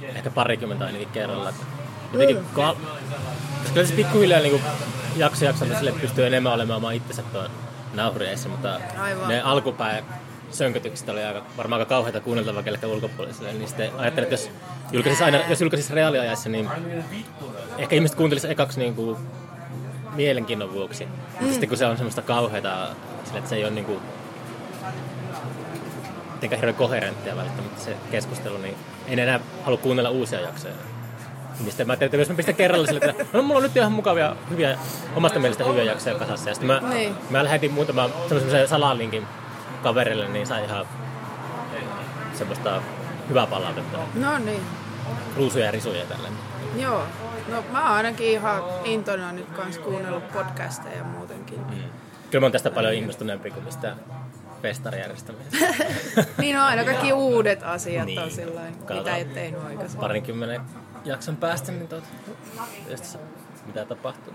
Ehkä 0.02 0.30
parikymmentä 0.30 0.84
ainakin 0.86 1.08
kerralla. 1.08 1.52
Jotenkin, 2.12 2.44
kun 2.54 2.64
al- 2.64 2.74
kyllä 3.74 3.86
se 3.86 3.94
pikkuhiljaa 3.94 4.40
niin 4.40 4.62
jakso 5.16 5.44
jaksolta 5.44 5.74
sille 5.78 5.92
pystyy 5.92 6.26
enemmän 6.26 6.52
olemaan 6.52 6.76
oma 6.76 6.90
itsensä 6.90 7.22
tuon 7.22 7.50
nauhurieissa, 7.94 8.48
mutta 8.48 8.80
Aivan. 8.98 9.28
ne 9.28 9.42
alkupää 9.42 10.02
sönkötykset 10.50 11.08
oli 11.08 11.24
aika, 11.24 11.42
varmaan 11.56 11.80
aika 11.80 11.88
kauheita 11.88 12.20
kuunneltavaa 12.20 12.62
kellekään 12.62 12.92
ulkopuoliselle, 12.92 13.52
niin 13.52 13.68
sitten 13.68 13.90
ajattelin, 13.96 14.24
että 14.24 14.34
jos 14.34 14.50
julkaisisi, 14.92 15.24
aina, 15.24 15.38
jos 15.48 15.60
julkaisisi 15.60 15.94
reaaliajassa, 15.94 16.48
niin 16.48 16.70
ehkä 17.78 17.94
ihmiset 17.94 18.16
kuuntelisi 18.16 18.50
ekaksi 18.50 18.80
niin 18.80 18.94
kuin 18.94 19.16
mielenkiinnon 20.14 20.72
vuoksi. 20.72 21.08
Mm. 21.40 21.50
Sitten 21.50 21.68
kun 21.68 21.78
se 21.78 21.86
on 21.86 21.96
semmoista 21.96 22.22
kauheita, 22.22 22.88
sille, 23.24 23.38
että 23.38 23.50
se 23.50 23.56
ei 23.56 23.64
ole 23.64 23.70
niin 23.70 23.84
kuin, 23.84 24.00
mitenkään 26.34 26.60
hirveän 26.60 26.74
koherenttia 26.76 27.36
välttämättä 27.36 27.82
se 27.82 27.96
keskustelu, 28.10 28.58
niin 28.58 28.74
en 29.06 29.18
enää 29.18 29.40
halua 29.64 29.78
kuunnella 29.78 30.10
uusia 30.10 30.40
jaksoja. 30.40 30.74
Niin 31.58 31.68
sitten 31.68 31.86
mä 31.86 31.92
ajattelin, 31.92 32.08
että 32.08 32.16
jos 32.16 32.28
mä 32.28 32.34
pistän 32.34 32.54
kerralla 32.54 32.86
sille, 32.86 33.00
että 33.04 33.26
no, 33.32 33.42
mulla 33.42 33.56
on 33.58 33.62
nyt 33.62 33.76
ihan 33.76 33.92
mukavia, 33.92 34.36
hyviä, 34.50 34.78
omasta 35.16 35.38
mielestä 35.38 35.64
hyviä 35.64 35.82
jaksoja 35.82 36.18
kasassa. 36.18 36.50
Ja 36.50 36.54
sitten 36.54 36.66
mä, 36.66 36.90
Niin. 36.94 37.14
mä 37.30 37.44
lähetin 37.44 37.72
muutama 37.72 38.10
semmoisen 38.28 38.68
salalinkin 38.68 39.26
kaverille, 39.82 40.28
niin 40.28 40.46
sai 40.46 40.64
ihan 40.64 40.86
semmoista 42.34 42.82
hyvää 43.28 43.46
palautetta. 43.46 43.98
No 44.14 44.38
niin. 44.38 44.62
Ruusuja 45.36 45.64
ja 45.64 45.70
risuja 45.70 45.98
ja 46.00 46.06
tälleen. 46.06 46.32
Joo. 46.76 47.02
No 47.48 47.64
mä 47.72 47.82
oon 47.82 47.92
ainakin 47.96 48.26
ihan 48.30 48.62
intona 48.84 49.32
nyt 49.32 49.50
kans 49.50 49.78
kuunnellut 49.78 50.32
podcasteja 50.32 51.04
muutenkin. 51.04 51.58
Mm. 51.58 51.82
Kyllä 52.30 52.40
mä 52.42 52.44
oon 52.44 52.52
tästä 52.52 52.70
paljon 52.70 52.94
innostuneempi 52.94 53.50
kuin 53.50 53.64
mistä 53.64 53.96
festarijärjestämisestä. 54.62 55.66
niin 56.38 56.56
on 56.58 56.62
aina 56.64 56.84
kaikki 56.84 57.12
uudet 57.12 57.62
asiat 57.62 58.06
Niin. 58.06 58.18
on 58.18 58.30
sillain, 58.30 58.74
mitä 58.94 59.16
ei 59.16 59.24
ole 59.24 59.34
tehnyt 59.34 59.60
aikaisemmin. 59.66 60.00
Parinkymmenen 60.00 60.60
jakson 61.04 61.36
päästä, 61.36 61.72
niin 61.72 61.88
tietysti 62.86 63.18
mitä 63.66 63.84
tapahtuu. 63.84 64.34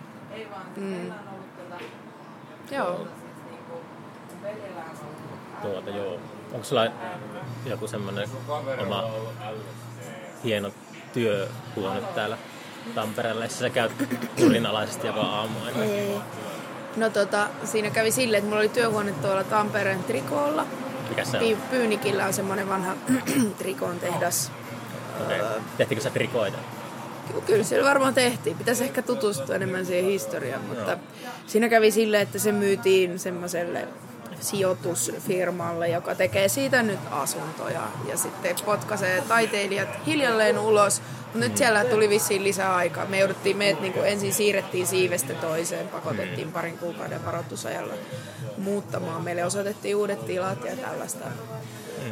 Joo. 2.71 3.07
Tuota, 5.63 5.89
joo. 5.89 6.19
Onko 6.53 6.63
sulla 6.65 6.87
joku 7.65 7.87
semmoinen 7.87 8.29
oma 8.81 9.03
hieno 10.43 10.69
työhuone 11.13 12.01
täällä 12.15 12.37
Tampereella, 12.95 13.43
jossa 13.45 13.59
sä 13.59 13.69
käyt 13.69 13.91
kurinalaisesti 14.39 15.07
joka 15.07 15.21
aamu 15.21 15.59
aina? 15.65 15.79
No 16.97 17.09
tota, 17.09 17.47
siinä 17.63 17.89
kävi 17.89 18.11
silleen, 18.11 18.39
että 18.39 18.49
mulla 18.49 18.59
oli 18.59 18.69
työhuone 18.69 19.11
tuolla 19.11 19.43
Tampereen 19.43 20.03
trikoolla. 20.03 20.65
Mikä 21.09 21.25
se 21.25 21.37
on? 21.37 21.43
Py- 21.43 21.57
Pyynikillä 21.69 22.25
on 22.25 22.33
semmoinen 22.33 22.69
vanha 22.69 22.93
trikoon 23.59 23.99
tehdas. 23.99 24.51
Okay. 25.25 25.39
Tehtiinkö 25.77 26.03
sä 26.03 26.09
trikoita? 26.09 26.57
Ky- 27.33 27.41
Kyllä 27.41 27.63
siellä 27.63 27.89
varmaan 27.89 28.13
tehtiin. 28.13 28.57
Pitäisi 28.57 28.83
ehkä 28.83 29.01
tutustua 29.01 29.55
enemmän 29.55 29.85
siihen 29.85 30.05
historiaan, 30.05 30.61
mutta 30.61 30.97
siinä 31.47 31.69
kävi 31.69 31.91
silleen, 31.91 32.23
että 32.23 32.39
se 32.39 32.51
myytiin 32.51 33.19
semmoiselle 33.19 33.87
sijoitusfirmalle, 34.43 35.87
joka 35.87 36.15
tekee 36.15 36.47
siitä 36.47 36.83
nyt 36.83 36.99
asuntoja 37.11 37.81
ja 38.09 38.17
sitten 38.17 38.55
potkaisee 38.65 39.23
taiteilijat 39.27 39.89
hiljalleen 40.05 40.59
ulos. 40.59 41.01
Mutta 41.23 41.39
nyt 41.39 41.57
siellä 41.57 41.85
tuli 41.85 42.09
vissiin 42.09 42.43
lisää 42.43 42.75
aikaa. 42.75 43.05
Me 43.05 43.19
jouduttiin, 43.19 43.57
meidät 43.57 43.81
niin 43.81 43.93
kuin 43.93 44.05
ensin 44.05 44.33
siirrettiin 44.33 44.87
siivestä 44.87 45.33
toiseen, 45.33 45.87
pakotettiin 45.87 46.51
parin 46.51 46.77
kuukauden 46.77 47.25
varoitusajalla 47.25 47.93
muuttamaan. 48.57 49.23
Meille 49.23 49.45
osoitettiin 49.45 49.95
uudet 49.95 50.25
tilat 50.25 50.65
ja 50.65 50.75
tällaista. 50.75 51.25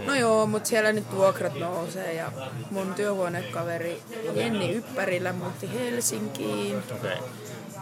No 0.05 0.15
joo, 0.15 0.45
mutta 0.45 0.69
siellä 0.69 0.93
nyt 0.93 1.11
vuokrat 1.11 1.59
nousee 1.59 2.13
ja 2.13 2.31
mun 2.71 2.93
työhuonekaveri 2.93 4.01
Jenni 4.33 4.71
Yppärillä 4.71 5.33
muutti 5.33 5.69
Helsinkiin. 5.73 6.83
Okay. 6.95 7.17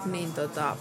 Niin 0.05 0.33
tota, 0.33 0.77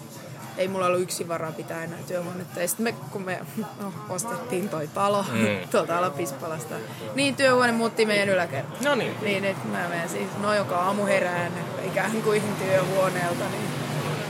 ei 0.59 0.69
mulla 0.69 0.87
ollut 0.87 1.01
yksi 1.01 1.29
varaa 1.29 1.53
pitää 1.53 1.85
enää 1.85 1.99
työhuonetta. 2.07 2.61
Ja 2.61 2.69
sitten 2.69 2.85
me, 2.85 2.93
kun 3.11 3.23
me 3.23 3.41
no, 3.81 3.93
ostettiin 4.09 4.69
toi 4.69 4.89
talo 4.95 5.25
Mm. 5.33 5.47
tuolta 5.71 5.99
Alapispalasta, 5.99 6.75
niin 7.15 7.37
työhuone 7.37 7.73
muutti 7.73 8.07
meidän 8.07 8.29
yläkertaan. 8.29 8.85
No 8.85 8.95
niin. 8.95 9.15
Niin, 9.23 9.45
että 9.45 9.69
mä 9.69 9.89
menen 9.89 10.09
siis 10.09 10.29
no 10.43 10.55
joka 10.55 10.77
aamu 10.77 11.07
herään 11.07 11.53
ikään 11.87 12.23
kuin 12.23 12.43
työhuoneelta, 12.59 13.45
niin 13.51 13.71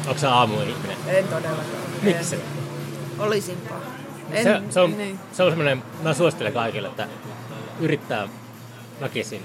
Onko 0.07 0.21
sä 0.21 0.35
aamuihminen? 0.35 0.97
en 1.07 1.29
todellakaan. 1.29 1.83
Miksi? 2.03 2.39
Olisinpa. 3.19 3.75
En, 4.33 4.43
Se, 4.45 4.61
se, 4.71 4.81
on, 4.81 4.99
niin. 4.99 5.21
se 5.33 5.43
on 5.43 5.51
semmoinen, 5.51 5.83
mä 6.03 6.15
suosittelen 6.15 6.53
kaikille, 6.53 6.89
että 6.89 7.09
yrittää 7.81 8.29
väkisin 9.01 9.43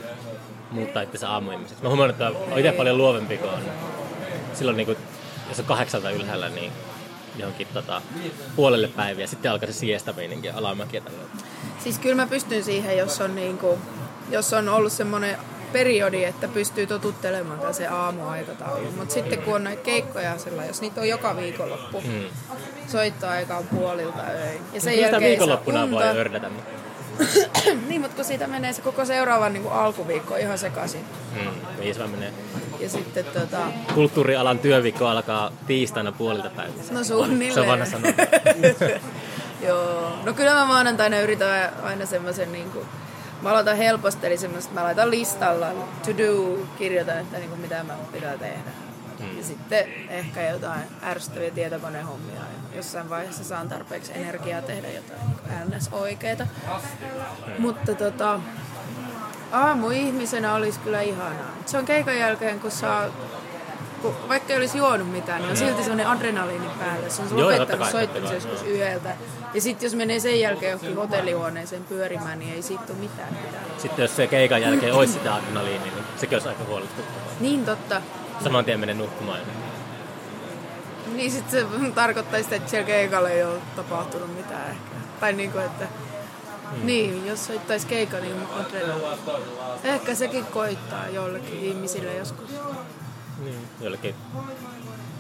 muuttaa 0.72 1.02
itsensä 1.02 1.30
aamuihmiseksi. 1.30 1.84
Mä 1.84 1.90
huomannut, 1.90 2.22
että 2.22 2.40
on 2.52 2.60
itse 2.60 2.72
paljon 2.72 2.98
luovempi 2.98 3.38
kuin 3.38 3.50
on 3.52 3.60
silloin, 4.54 4.78
niin 4.78 4.86
kuin, 4.86 4.98
jos 5.54 5.60
on 5.60 5.66
kahdeksalta 5.66 6.12
ylhäällä, 6.12 6.50
niin 6.50 6.72
johonkin 7.38 7.68
tota, 7.74 8.02
puolelle 8.56 8.88
päiviä. 8.88 9.28
Sitten 9.28 9.52
alkaa 9.52 9.68
se 9.68 9.74
siesta 9.74 10.14
meininki 10.14 10.50
alamäki. 10.50 11.04
Siis 11.84 12.00
kyllä 12.00 12.16
mä 12.16 12.28
pystyn 12.28 12.64
siihen, 12.64 12.98
jos 12.98 13.22
on, 13.22 13.36
niinku, 13.36 13.80
jos 14.30 14.54
on 14.54 14.70
ollut 14.70 14.94
semmoinen 14.94 15.38
periodi, 15.74 16.24
että 16.24 16.48
pystyy 16.48 16.88
totuttelemaan 16.88 17.60
tämän 17.60 17.74
se 17.74 17.88
aamuaikataulu. 17.88 18.92
Mutta 18.98 19.14
sitten 19.14 19.42
kun 19.42 19.56
on 19.56 19.64
näitä 19.64 19.82
keikkoja 19.82 20.38
sillä, 20.38 20.66
jos 20.66 20.82
niitä 20.82 21.02
on 21.02 21.08
joka 21.10 21.36
viikonloppu, 21.36 22.02
Mm. 22.02 22.24
soittoaika 22.88 23.58
on 23.58 23.68
puolilta 23.68 24.22
öin. 24.22 24.62
Ja 24.74 24.82
sen 24.82 24.94
sitä 24.94 25.06
jälkeen 25.06 25.22
viikonloppuna 25.30 25.92
voi 25.92 26.04
unta. 26.04 26.20
ördätä. 26.20 26.50
mutta- 26.50 26.70
niin, 27.90 28.02
mutta 28.02 28.16
kun 28.16 28.26
siitä 28.26 28.48
menee 28.48 28.74
se 28.74 28.82
koko 28.82 29.06
seuraavan 29.06 29.54
niin 29.54 29.72
alkuviikko 29.72 30.36
ihan 30.36 30.58
sekaisin. 30.58 31.06
Mm, 31.36 31.52
niin 31.80 31.96
se 31.96 32.08
menee. 32.08 32.34
Ja 32.84 32.90
sitten 32.90 33.26
tota, 33.26 33.58
Kulttuurialan 33.94 34.60
työviikko 34.60 35.08
alkaa 35.08 35.52
tiistaina 35.68 36.12
puolilta 36.12 36.50
päivää. 36.50 36.84
no 36.92 37.04
suunnilleen. 37.04 37.54
Se 37.54 37.62
on 37.62 37.68
vanha 37.68 37.86
sanonta. 37.86 38.24
Joo. 39.68 40.14
No 40.24 40.34
kyllä 40.34 40.54
mä 40.54 40.66
maanantaina 40.66 41.20
yritän 41.20 41.74
aina 41.84 42.06
semmoisen 42.06 42.52
niin 42.52 42.70
kuin, 42.72 42.86
mä 43.42 43.50
aloitan 43.50 43.78
helposti, 43.78 44.28
eli 44.28 44.38
semmoista, 44.38 44.74
mä 44.74 44.84
laitan 44.84 45.12
listalla 45.12 45.68
to 46.06 46.18
do, 46.18 46.60
kirjoitan, 46.78 47.18
että 47.18 47.38
niin 47.38 47.50
kuin, 47.50 47.62
mitä 47.62 47.84
mä 47.84 47.94
pitää 48.12 48.38
tehdä. 48.38 48.72
Mm. 49.20 49.38
Ja 49.38 49.44
sitten 49.44 49.88
ehkä 50.10 50.50
jotain 50.50 50.82
ärsyttäviä 51.04 51.52
tietokonehommia. 51.52 52.36
Ja 52.36 52.76
jossain 52.76 53.10
vaiheessa 53.10 53.44
saan 53.44 53.70
tarpeeksi 53.70 54.12
energiaa 54.16 54.62
tehdä 54.62 54.88
jotain 54.88 55.22
niin 55.50 55.78
ns. 55.78 55.90
oikeeta. 55.92 56.48
Mutta 57.60 57.96
tota, 57.96 58.40
aamuihmisenä 59.54 60.54
olisi 60.54 60.80
kyllä 60.80 61.02
ihanaa. 61.02 61.52
Se 61.66 61.78
on 61.78 61.86
keikan 61.86 62.18
jälkeen, 62.18 62.60
kun 62.60 62.72
saa 62.72 63.10
kun 64.04 64.16
vaikka 64.28 64.54
ei 64.54 64.60
olisi 64.60 64.78
juonut 64.78 65.12
mitään, 65.12 65.42
niin 65.42 65.52
on 65.52 65.58
silti 65.58 65.82
sellainen 65.82 66.08
adrenaliini 66.08 66.68
päällä. 66.80 67.10
Se 67.10 67.22
on 67.22 67.40
Joo, 67.40 67.52
lopettanut 67.52 67.88
soittamisen 67.88 68.36
joskus 68.36 68.62
yhdeltä. 68.62 69.10
Ja 69.54 69.62
sitten 69.62 69.86
jos 69.86 69.96
menee 69.96 70.20
sen 70.20 70.40
jälkeen 70.40 70.72
johonkin 70.72 70.96
hotellihuoneeseen 70.96 71.84
pyörimään, 71.84 72.40
niin 72.40 72.54
ei 72.54 72.62
siitä 72.62 72.84
ole 72.90 72.98
mitään. 73.00 73.34
mitään. 73.34 73.64
Sitten 73.78 74.04
jos 74.04 74.16
se 74.16 74.28
keikan 74.28 74.62
jälkeen 74.62 74.94
olisi 74.94 75.14
sitä 75.14 75.36
adrenaliinia, 75.36 75.82
niin 75.82 76.06
sekin 76.18 76.36
olisi 76.36 76.50
aika 76.50 76.64
huolestuttavaa. 76.64 77.28
Niin 77.40 77.66
totta. 77.66 78.02
Saman 78.44 78.66
tien 78.66 78.80
menee 78.80 78.96
nukkumaan. 78.96 79.40
Niin 81.16 81.32
sit 81.32 81.50
se 81.50 81.66
tarkoittaisi 81.96 82.44
sitä, 82.44 82.56
että 82.56 82.70
siellä 82.70 82.88
keikalla 82.88 83.30
ei 83.30 83.44
ole 83.44 83.60
tapahtunut 83.76 84.36
mitään 84.38 84.70
ehkä. 84.70 84.96
Tai 85.20 85.34
niinku, 85.34 85.58
että... 85.58 85.88
Hmm. 86.78 86.86
Niin, 86.86 87.28
jos 87.28 87.46
soittaisi 87.46 87.88
keikka, 87.88 88.18
niin 88.18 88.36
adrenaliini. 88.60 89.18
Ehkä 89.84 90.16
sekin 90.16 90.46
koittaa 90.46 91.08
jollekin 91.08 91.60
ihmisille 91.60 92.14
joskus. 92.14 92.50
Niin, 93.44 93.68
jollekin 93.82 94.16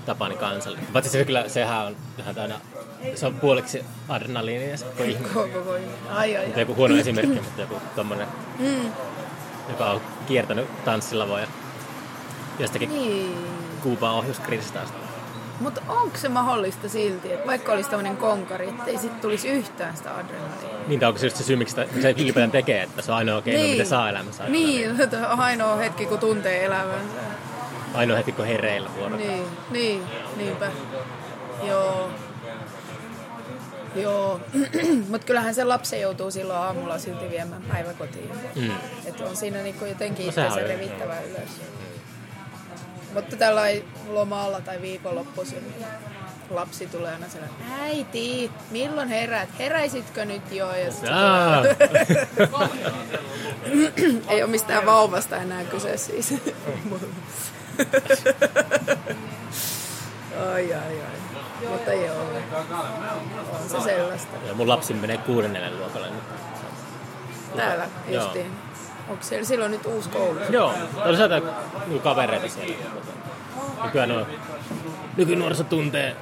Tapani 0.06 0.36
kansalle. 0.36 0.80
Paitsi 0.93 1.12
se 1.12 1.26
kyllä, 1.26 1.49
sehän 1.49 1.86
on 1.86 1.95
ihan 2.20 2.39
aina, 2.39 2.56
se 3.16 3.26
on 3.26 3.34
puoliksi 3.39 3.86
adrenaliinia 4.10 4.70
ja 4.70 4.78
se 4.78 4.86
koko 4.86 5.04
ihminen. 5.04 5.34
Koko 5.34 5.47
koko 5.47 5.74
Ai 6.10 6.38
ai. 6.38 6.45
Mutta 6.45 6.60
joku 6.60 6.76
huono 6.76 6.95
esimerkki, 6.95 7.39
mutta 7.41 7.62
joku 7.62 7.76
tommonen, 7.95 8.28
Mm. 8.60 8.91
joka 9.70 9.86
on 9.91 10.01
kiertänyt 10.28 10.86
tanssilavoja 10.86 11.47
jostakin 12.60 12.89
Niin. 12.89 13.38
Kuuban 13.84 14.12
ohjuskriisistä 14.14 14.82
asti. 14.82 14.97
Mutta 15.64 15.82
onko 15.88 16.18
se 16.18 16.30
mahdollista 16.30 16.89
silti, 16.89 17.34
että 17.34 17.47
vaikka 17.47 17.72
olisi 17.72 17.89
tämmöinen 17.89 18.18
konkari, 18.18 18.68
että 18.70 18.84
ei 18.86 18.97
sit 18.97 19.22
tulisi 19.22 19.47
yhtään 19.47 19.97
sitä 19.97 20.16
adrenaliinia? 20.16 20.88
Niin, 20.88 20.99
tai 20.99 21.07
onko 21.07 21.20
se 21.20 21.26
just 21.26 21.38
se 21.38 21.43
syy, 21.43 21.55
miksi 21.55 21.76
se 21.76 22.11
ylipäätään 22.11 22.51
tekee, 22.51 22.84
että 22.84 23.01
se 23.01 23.11
on 23.11 23.18
ainoa 23.18 23.41
keino, 23.41 23.70
miten 23.70 23.86
saa 23.86 24.09
elämässä. 24.09 24.43
Niin, 24.47 25.01
että 25.01 25.30
on 25.30 25.39
ainoa 25.39 25.76
hetki, 25.76 26.05
kun 26.05 26.20
tuntee 26.20 26.66
elämänsä. 26.66 27.16
Ainoa 27.93 28.18
hetki, 28.18 28.32
kun 28.32 28.45
hereillä 28.45 28.89
vuoro. 28.97 29.16
Niin, 29.16 29.43
niin, 29.72 30.03
niinpä. 30.38 30.72
Joo. 31.68 32.09
Joo, 33.95 34.39
mutta 35.09 35.28
kyllähän 35.28 35.55
se 35.55 35.64
lapsi 35.64 35.99
joutuu 35.99 36.32
silloin 36.32 36.59
aamulla 36.59 36.99
silti 36.99 37.30
viemään 37.30 37.61
päiväkotiin. 37.61 38.32
Mm. 38.55 38.72
Että 39.05 39.24
on 39.24 39.36
siinä 39.36 39.57
niinku 39.57 39.86
jotenkin 39.86 40.26
No 40.26 40.32
se 40.32 40.68
revittävä 40.68 41.16
ylös. 41.22 41.49
Mutta 43.14 43.36
tällä 43.36 43.61
lomalla 44.07 44.61
tai 44.61 44.82
viikonloppuisin 44.82 45.64
niin 45.64 45.86
lapsi 46.49 46.88
tulee 46.88 47.14
aina 47.14 47.30
sellainen, 47.30 47.57
äiti, 47.82 48.51
milloin 48.72 49.09
herät? 49.09 49.49
Heräisitkö 49.59 50.26
nyt 50.26 50.51
jo? 50.51 50.68
Ja. 50.76 50.91
Ei 54.30 54.43
ole 54.43 54.51
mistään 54.51 54.86
vauvasta 54.86 55.38
enää 55.38 55.64
kyse 55.64 55.97
siis. 55.97 56.34
ai 60.53 60.74
ai 60.74 61.01
ai. 61.01 61.14
Mutta 61.70 61.93
joo, 61.93 62.22
on 63.53 63.70
se 63.70 63.80
sellaista. 63.82 64.38
Ja 64.47 64.53
mun 64.53 64.70
lapsi 64.70 64.93
menee 64.93 65.18
kuudennelle 65.18 65.78
luokalle 65.78 66.09
nyt. 66.09 66.24
Täällä 67.55 67.88
Joo. 68.07 68.34
Onko 69.10 69.24
siellä 69.24 69.45
silloin 69.45 69.72
nyt 69.72 69.86
uusi 69.86 70.10
koulu? 70.10 70.39
Joo, 70.49 70.74
oli 71.06 71.18
sieltä 71.18 71.41
kavereita 72.04 72.49
siellä. 72.49 72.76
Nykyään 73.84 74.12
on 74.12 74.26
nykynuoriso 75.18 75.64
tuntee 75.64 76.16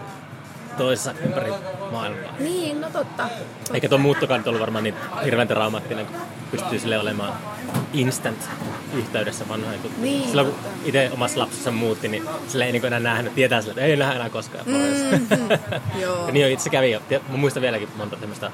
toisessa 0.78 1.14
ympäri 1.26 1.52
maailmaa. 1.92 2.34
Niin, 2.40 2.82
no 2.82 2.90
totta. 2.90 3.30
Eikä 3.74 3.90
tuo 3.90 3.98
muuttokaan 3.98 4.40
nyt 4.40 4.48
ollut 4.48 4.62
varmaan 4.62 4.84
niin 4.84 4.96
hirveän 5.26 5.48
traumaattinen, 5.48 6.06
kun 6.06 6.16
pystyy 6.52 6.80
sille 6.80 7.00
olemaan 7.00 7.34
instant 7.94 8.50
yhteydessä 8.94 9.48
vanhoihin 9.50 9.82
tuttuihin. 9.82 10.04
Niin, 10.20 10.28
Silloin 10.28 10.48
kun 10.48 10.56
totta. 10.56 10.78
itse 10.86 11.12
omassa 11.14 11.40
lapsessa 11.40 11.72
muutti, 11.72 12.08
niin 12.08 12.24
sille 12.48 12.66
ei 12.66 12.72
niin 12.72 12.86
enää 12.86 13.00
nähnyt, 13.00 13.36
tietää 13.36 13.62
sille, 13.62 13.72
että 13.72 13.82
ei 13.82 13.98
nähdä 13.98 14.14
enää 14.16 14.30
koskaan. 14.30 14.66
Mm-hmm. 14.68 15.50
Joo. 16.02 16.26
ja 16.28 16.32
niin 16.34 16.46
on 16.46 16.52
itse 16.52 16.70
kävi 16.70 16.92
jo. 16.92 17.02
Mä 17.30 17.38
muistan 17.38 17.62
vieläkin 17.62 17.90
monta 17.98 18.16
tämmöistä 18.16 18.52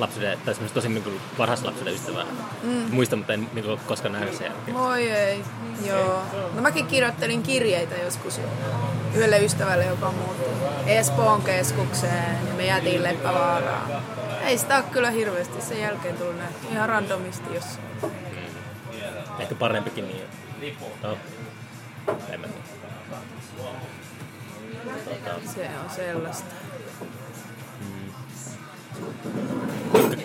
lapsuuden, 0.00 0.38
tai 0.44 0.54
semmoista 0.54 0.74
tosi 0.74 0.88
niin 0.88 1.20
varhaislapsuuden 1.38 1.94
ystävää. 1.94 2.24
Mm. 2.62 2.70
Muistan, 2.90 3.18
mutta 3.18 3.32
en 3.32 3.48
niin 3.52 3.64
kuin, 3.64 3.80
koskaan 3.86 4.12
nähnyt 4.12 4.34
sen 4.34 4.46
jälkeen. 4.46 4.76
Voi 4.76 5.10
ei, 5.10 5.44
joo. 5.86 6.22
No 6.54 6.62
mäkin 6.62 6.86
kirjoittelin 6.86 7.42
kirjeitä 7.42 7.94
joskus 7.96 8.40
yhdelle 9.14 9.38
ystävälle, 9.38 9.84
joka 9.84 10.12
muutti 10.12 10.50
Espoon 10.86 11.42
keskukseen 11.42 12.38
ja 12.48 12.54
me 12.56 12.66
jäätiin 12.66 13.02
Leppävaaraan. 13.02 13.90
Ei 14.44 14.58
sitä 14.58 14.76
ole 14.76 14.84
kyllä 14.92 15.10
hirveästi 15.10 15.60
sen 15.62 15.80
jälkeen 15.80 16.16
tullut 16.16 16.38
nähty. 16.38 16.66
Ihan 16.72 16.88
randomisti 16.88 17.54
jos. 17.54 17.64
Ehkä 19.38 19.54
parempikin 19.54 20.08
niin. 20.08 20.22
No, 21.02 21.16
en 22.30 22.40
mä 22.40 22.46
tiedä. 22.46 22.60
Tota, 25.04 25.30
Se 25.54 25.70
on 25.84 25.90
sellaista. 25.90 26.44
tykkä- 28.94 29.59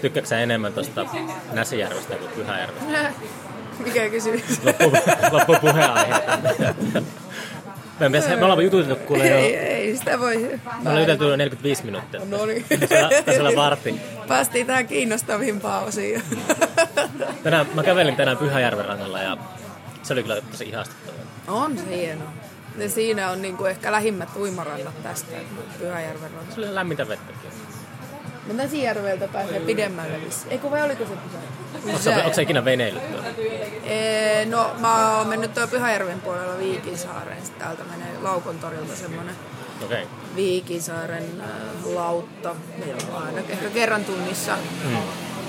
tykkääksä 0.06 0.30
sä 0.30 0.40
enemmän 0.40 0.74
tuosta 0.74 1.06
Näsijärvestä 1.52 2.16
kuin 2.16 2.32
Pyhäjärvestä? 2.32 3.14
Mikä 3.86 4.10
kysymys? 4.10 4.44
Loppu, 4.64 4.92
loppu 5.32 5.56
puheenaihe. 5.62 6.14
Me, 8.00 8.10
me, 8.10 8.20
me 8.36 8.44
ollaan 8.46 8.64
jututeltu 8.64 8.96
kuule 8.96 9.28
jo, 9.28 9.38
ei, 9.38 9.56
ei, 9.56 9.98
sitä 9.98 10.20
voi. 10.20 10.38
me 10.38 10.90
ollaan 10.90 11.00
juteltu 11.00 11.24
jo 11.24 11.36
45 11.36 11.86
minuuttia. 11.86 12.22
No 12.26 12.46
niin. 12.46 12.66
Tässä, 13.26 13.40
ollaan 13.40 13.56
vartti. 13.56 14.02
Päästiin 14.28 14.68
tähän 14.68 14.88
kiinnostavimpaan 14.88 15.84
osioon. 15.84 16.24
Tänään, 17.44 17.68
mä 17.74 17.84
kävelin 17.84 18.16
tänään 18.16 18.38
Pyhäjärven 18.38 18.86
rannalla 18.86 19.20
ja 19.20 19.38
se 20.04 20.14
oli 20.14 20.22
kyllä 20.22 20.42
tosi 20.52 20.70
ihastuttavaa. 20.70 21.20
on 21.48 21.78
se 21.78 21.98
hieno. 21.98 22.26
Ja 22.78 22.90
siinä 22.90 23.32
on 23.32 23.42
niinku 23.42 23.66
ehkä 23.66 23.92
lähimmät 23.92 24.30
uimarannat 24.36 25.04
tästä, 25.04 25.32
Pyhäjärven 25.80 26.32
rannat. 26.32 26.56
Se 26.56 26.62
oli 26.62 26.76
lämmintä 26.76 27.08
vettä. 27.08 27.34
Mutta 28.48 28.64
Näsijärveltä 28.64 29.28
pääsee 29.28 29.60
pidemmälle 29.60 30.22
vissi. 30.26 30.48
Eikö 30.50 30.72
vai 30.72 30.82
oliko 30.82 31.06
se 31.06 32.04
sä, 32.04 32.16
onko 32.16 32.34
sä 32.34 32.42
ikinä 32.42 32.66
veneillyt 32.66 33.12
tuolla? 33.12 33.28
Ee, 33.84 34.46
no 34.46 34.72
mä 34.80 35.18
oon 35.18 35.28
mennyt 35.28 35.54
tuo 35.54 35.68
Pyhäjärven 35.68 36.22
puolella 36.22 36.58
Viikinsaareen. 36.60 37.42
Sitten 37.44 37.62
täältä 37.62 37.84
menee 37.84 38.20
Laukon 38.22 38.60
torilta 38.60 38.96
semmonen. 38.96 39.36
Okay. 39.86 40.06
Viikinsaaren 40.36 41.42
äh, 41.42 41.48
lautta. 41.94 42.56
Meillä 42.78 43.04
on 43.14 43.24
aina 43.24 43.40
ehkä 43.40 43.70
kerran 43.74 44.06
tunnissa. 44.06 44.58
Mm. 44.84 44.98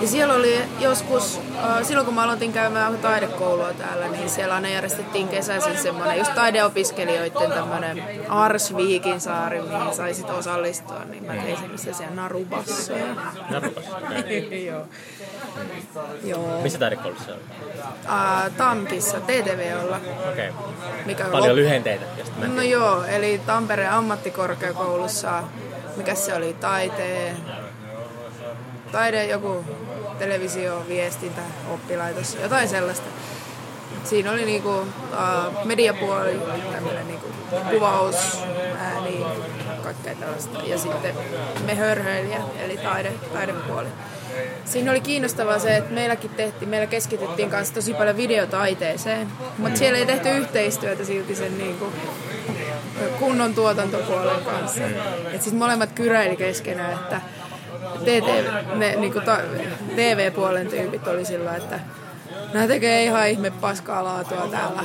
Ja 0.00 0.08
siellä 0.08 0.34
oli 0.34 0.58
joskus, 0.80 1.40
silloin 1.82 2.06
kun 2.06 2.14
mä 2.14 2.22
aloitin 2.22 2.52
käymään 2.52 2.98
taidekoulua 2.98 3.72
täällä, 3.72 4.08
niin 4.08 4.30
siellä 4.30 4.54
aina 4.54 4.68
järjestettiin 4.68 5.28
kesäisin 5.28 5.78
semmoinen 5.78 6.18
just 6.18 6.34
taideopiskelijoiden 6.34 7.52
tämmöinen 7.52 8.02
Ars 8.28 8.76
Viikinsaari, 8.76 9.62
mihin 9.62 9.94
saisit 9.94 10.30
osallistua, 10.30 11.04
niin 11.10 11.24
mä 11.24 11.32
tein 11.32 11.56
semmoisia 11.56 11.94
siellä 11.94 12.14
narubassoja. 12.14 13.14
Narupas. 13.50 13.84
Okay. 13.84 14.32
Joo. 14.68 14.82
Joo. 16.24 16.60
Missä 16.62 16.78
taidekoulussa 16.78 17.32
on? 17.32 17.38
Äh, 18.08 18.50
Tampissa, 18.56 19.20
TTVOlla, 19.20 20.00
Okei. 20.30 20.48
Okay. 20.48 20.62
mikä 21.06 21.24
Paljon 21.24 21.52
lop- 21.52 21.56
lyhenteitä. 21.56 22.04
No 22.54 22.62
joo, 22.62 23.04
eli 23.04 23.40
Tampereen 23.46 23.90
ammattikorkeakoulussa, 23.90 25.42
mikä 25.96 26.14
se 26.14 26.34
oli, 26.34 26.56
taiteen, 26.60 27.36
taide, 28.92 29.26
joku 29.26 29.64
televisio, 30.18 30.84
viestintä, 30.88 31.42
oppilaitos, 31.70 32.38
jotain 32.42 32.68
sellaista. 32.68 33.06
Siinä 34.04 34.32
oli 34.32 34.44
niinku 34.44 34.70
uh, 34.70 34.86
mediapuoli, 35.64 36.40
tämmöinen 36.72 37.08
niinku 37.08 37.26
kuvaus, 37.70 38.16
ääni, 38.78 39.26
kaikkea 39.82 40.14
tällaista. 40.14 40.58
Ja 40.66 40.78
sitten 40.78 41.14
me 41.66 41.74
hörhöilijä, 41.74 42.40
eli 42.64 42.76
taide, 42.76 43.12
taidepuoli. 43.32 43.88
Siinä 44.64 44.90
oli 44.90 45.00
kiinnostavaa 45.00 45.58
se, 45.58 45.76
että 45.76 45.94
meilläkin 45.94 46.30
tehtiin, 46.30 46.68
meillä 46.68 46.86
keskityttiin 46.86 47.50
kanssa 47.50 47.74
tosi 47.74 47.94
paljon 47.94 48.16
videotaiteeseen, 48.16 49.28
mutta 49.58 49.78
siellä 49.78 49.98
ei 49.98 50.06
tehty 50.06 50.28
yhteistyötä 50.28 51.04
silti 51.04 51.34
sen 51.34 51.58
niinku 51.58 51.92
kunnon 53.18 53.54
tuotantopuolen 53.54 54.44
kanssa. 54.44 54.80
Et 55.32 55.42
siis 55.42 55.54
molemmat 55.54 55.92
kyräili 55.92 56.36
keskenään, 56.36 56.92
että 56.92 57.20
TT, 58.04 58.28
ne, 58.74 58.96
niinku 58.96 59.20
ta, 59.20 59.38
TV-puolen 59.96 60.66
tyypit 60.66 61.08
oli 61.08 61.24
sillä, 61.24 61.56
että 61.56 61.80
nämä 62.54 62.66
tekee 62.66 63.04
ihan 63.04 63.28
ihme 63.28 63.50
paskaa 63.50 64.04
laatua 64.04 64.48
täällä. 64.50 64.82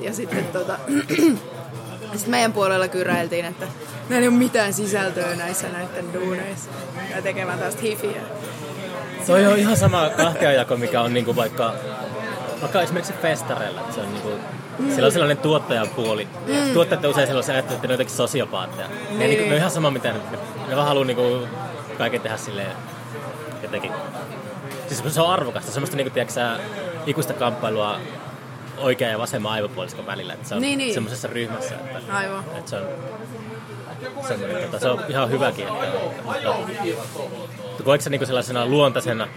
Ja 0.00 0.14
sitten 0.14 0.44
tota, 0.52 0.78
sit 2.16 2.26
meidän 2.26 2.52
puolella 2.52 2.88
kyräiltiin, 2.88 3.44
että 3.44 3.66
näillä 4.08 4.22
ei 4.24 4.28
ole 4.28 4.36
mitään 4.36 4.72
sisältöä 4.72 5.34
näissä 5.36 5.66
näiden 5.68 6.12
duuneissa. 6.14 6.70
Ja 7.16 7.22
tekemään 7.22 7.58
taas 7.58 7.76
hifiä. 7.82 8.20
Toi 9.26 9.46
on 9.46 9.58
ihan 9.58 9.76
sama 9.76 10.10
kahtiajako, 10.16 10.76
mikä 10.76 11.00
on 11.00 11.14
niinku 11.14 11.36
vaikka, 11.36 11.74
vaikka 12.60 12.82
esimerkiksi 12.82 13.12
festareilla. 13.22 13.80
että 13.80 13.94
Se 13.94 14.00
on 14.00 14.12
niinku, 14.12 14.30
mm. 14.78 14.86
Siellä 14.90 15.06
on 15.06 15.12
sellainen 15.12 15.36
tuottajapuoli. 15.38 16.28
Mm. 16.46 16.72
Tuottajat 16.72 17.04
usein 17.04 17.26
sellaisia 17.26 17.54
ajattelevat, 17.54 17.76
että 17.78 17.88
ne 17.88 17.92
on 17.92 17.94
jotenkin 17.94 18.16
sosiopaatteja. 18.16 18.88
Niin. 18.88 19.18
Ne, 19.18 19.26
Niin. 19.26 19.30
niinku, 19.30 19.44
ne 19.44 19.50
on 19.52 19.58
ihan 19.58 19.70
sama, 19.70 19.90
mitä 19.90 20.12
ne, 20.12 20.18
ne 20.68 20.76
vaan 20.76 20.88
haluaa 20.88 21.04
niinku, 21.04 21.46
kaiken 21.98 22.20
tehdä 22.20 22.36
silleen 22.36 22.72
jotenkin. 23.62 23.92
Siis 24.88 25.14
se 25.14 25.20
on 25.20 25.30
arvokasta, 25.30 25.72
semmoista 25.72 25.96
niinku, 25.96 26.14
tiedätkö, 26.14 26.58
ikuista 27.06 27.32
kamppailua 27.32 28.00
oikea 28.78 29.08
ja 29.10 29.18
vasemman 29.18 29.52
aivopuoliskon 29.52 30.06
välillä. 30.06 30.32
Että 30.32 30.48
se 30.48 30.54
on 30.54 30.62
Niin, 30.62 30.78
niin. 30.78 30.94
semmoisessa 30.94 31.28
ryhmässä, 31.28 31.74
että, 31.74 32.16
Aivan. 32.16 32.44
että 32.56 32.70
se 32.70 32.76
on 32.76 32.86
semmoinen, 34.28 34.62
tota, 34.62 34.78
se 34.78 34.88
on 34.88 35.04
ihan 35.08 35.30
hyväkin. 35.30 35.68
Että, 35.68 35.98
mutta, 36.24 36.54
mutta 37.62 37.82
koetko 37.84 38.02
sä 38.04 38.10
niinku 38.10 38.26
sellaisena 38.26 38.66
luontaisena 38.66 39.28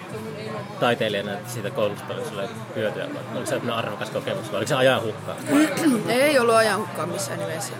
taiteilijana, 0.81 1.33
että 1.33 1.53
siitä 1.53 1.69
koulusta 1.69 2.13
oli 2.13 2.25
sulle 2.25 2.49
hyötyä? 2.75 3.07
vai 3.13 3.23
Oliko 3.35 3.45
se 3.45 3.71
arvokas 3.71 4.09
kokemus 4.09 4.51
vai 4.51 4.57
oliko 4.57 4.69
se 4.69 4.75
ajan 4.75 5.03
hukkaa? 5.03 5.35
Ei 6.09 6.39
ollut 6.39 6.55
ajan 6.55 6.79
hukkaa 6.79 7.05
missään 7.05 7.39
nimessä. 7.39 7.73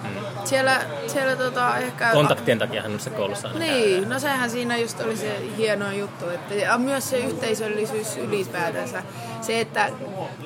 Siellä, 0.43 0.81
siellä 1.07 1.35
tota 1.35 1.77
ehkä... 1.77 2.09
Kontaktien 2.11 2.59
takia 2.59 2.81
hän 2.81 2.99
se 2.99 3.09
koulussa 3.09 3.47
aina. 3.47 3.59
Niin, 3.59 4.09
no 4.09 4.19
sehän 4.19 4.49
siinä 4.49 4.77
just 4.77 5.01
oli 5.01 5.17
se 5.17 5.41
hieno 5.57 5.91
juttu, 5.91 6.29
että 6.29 6.53
ja 6.53 6.77
myös 6.77 7.09
se 7.09 7.17
yhteisöllisyys 7.17 8.17
ylipäätänsä. 8.17 9.03
Se, 9.41 9.59
että 9.59 9.89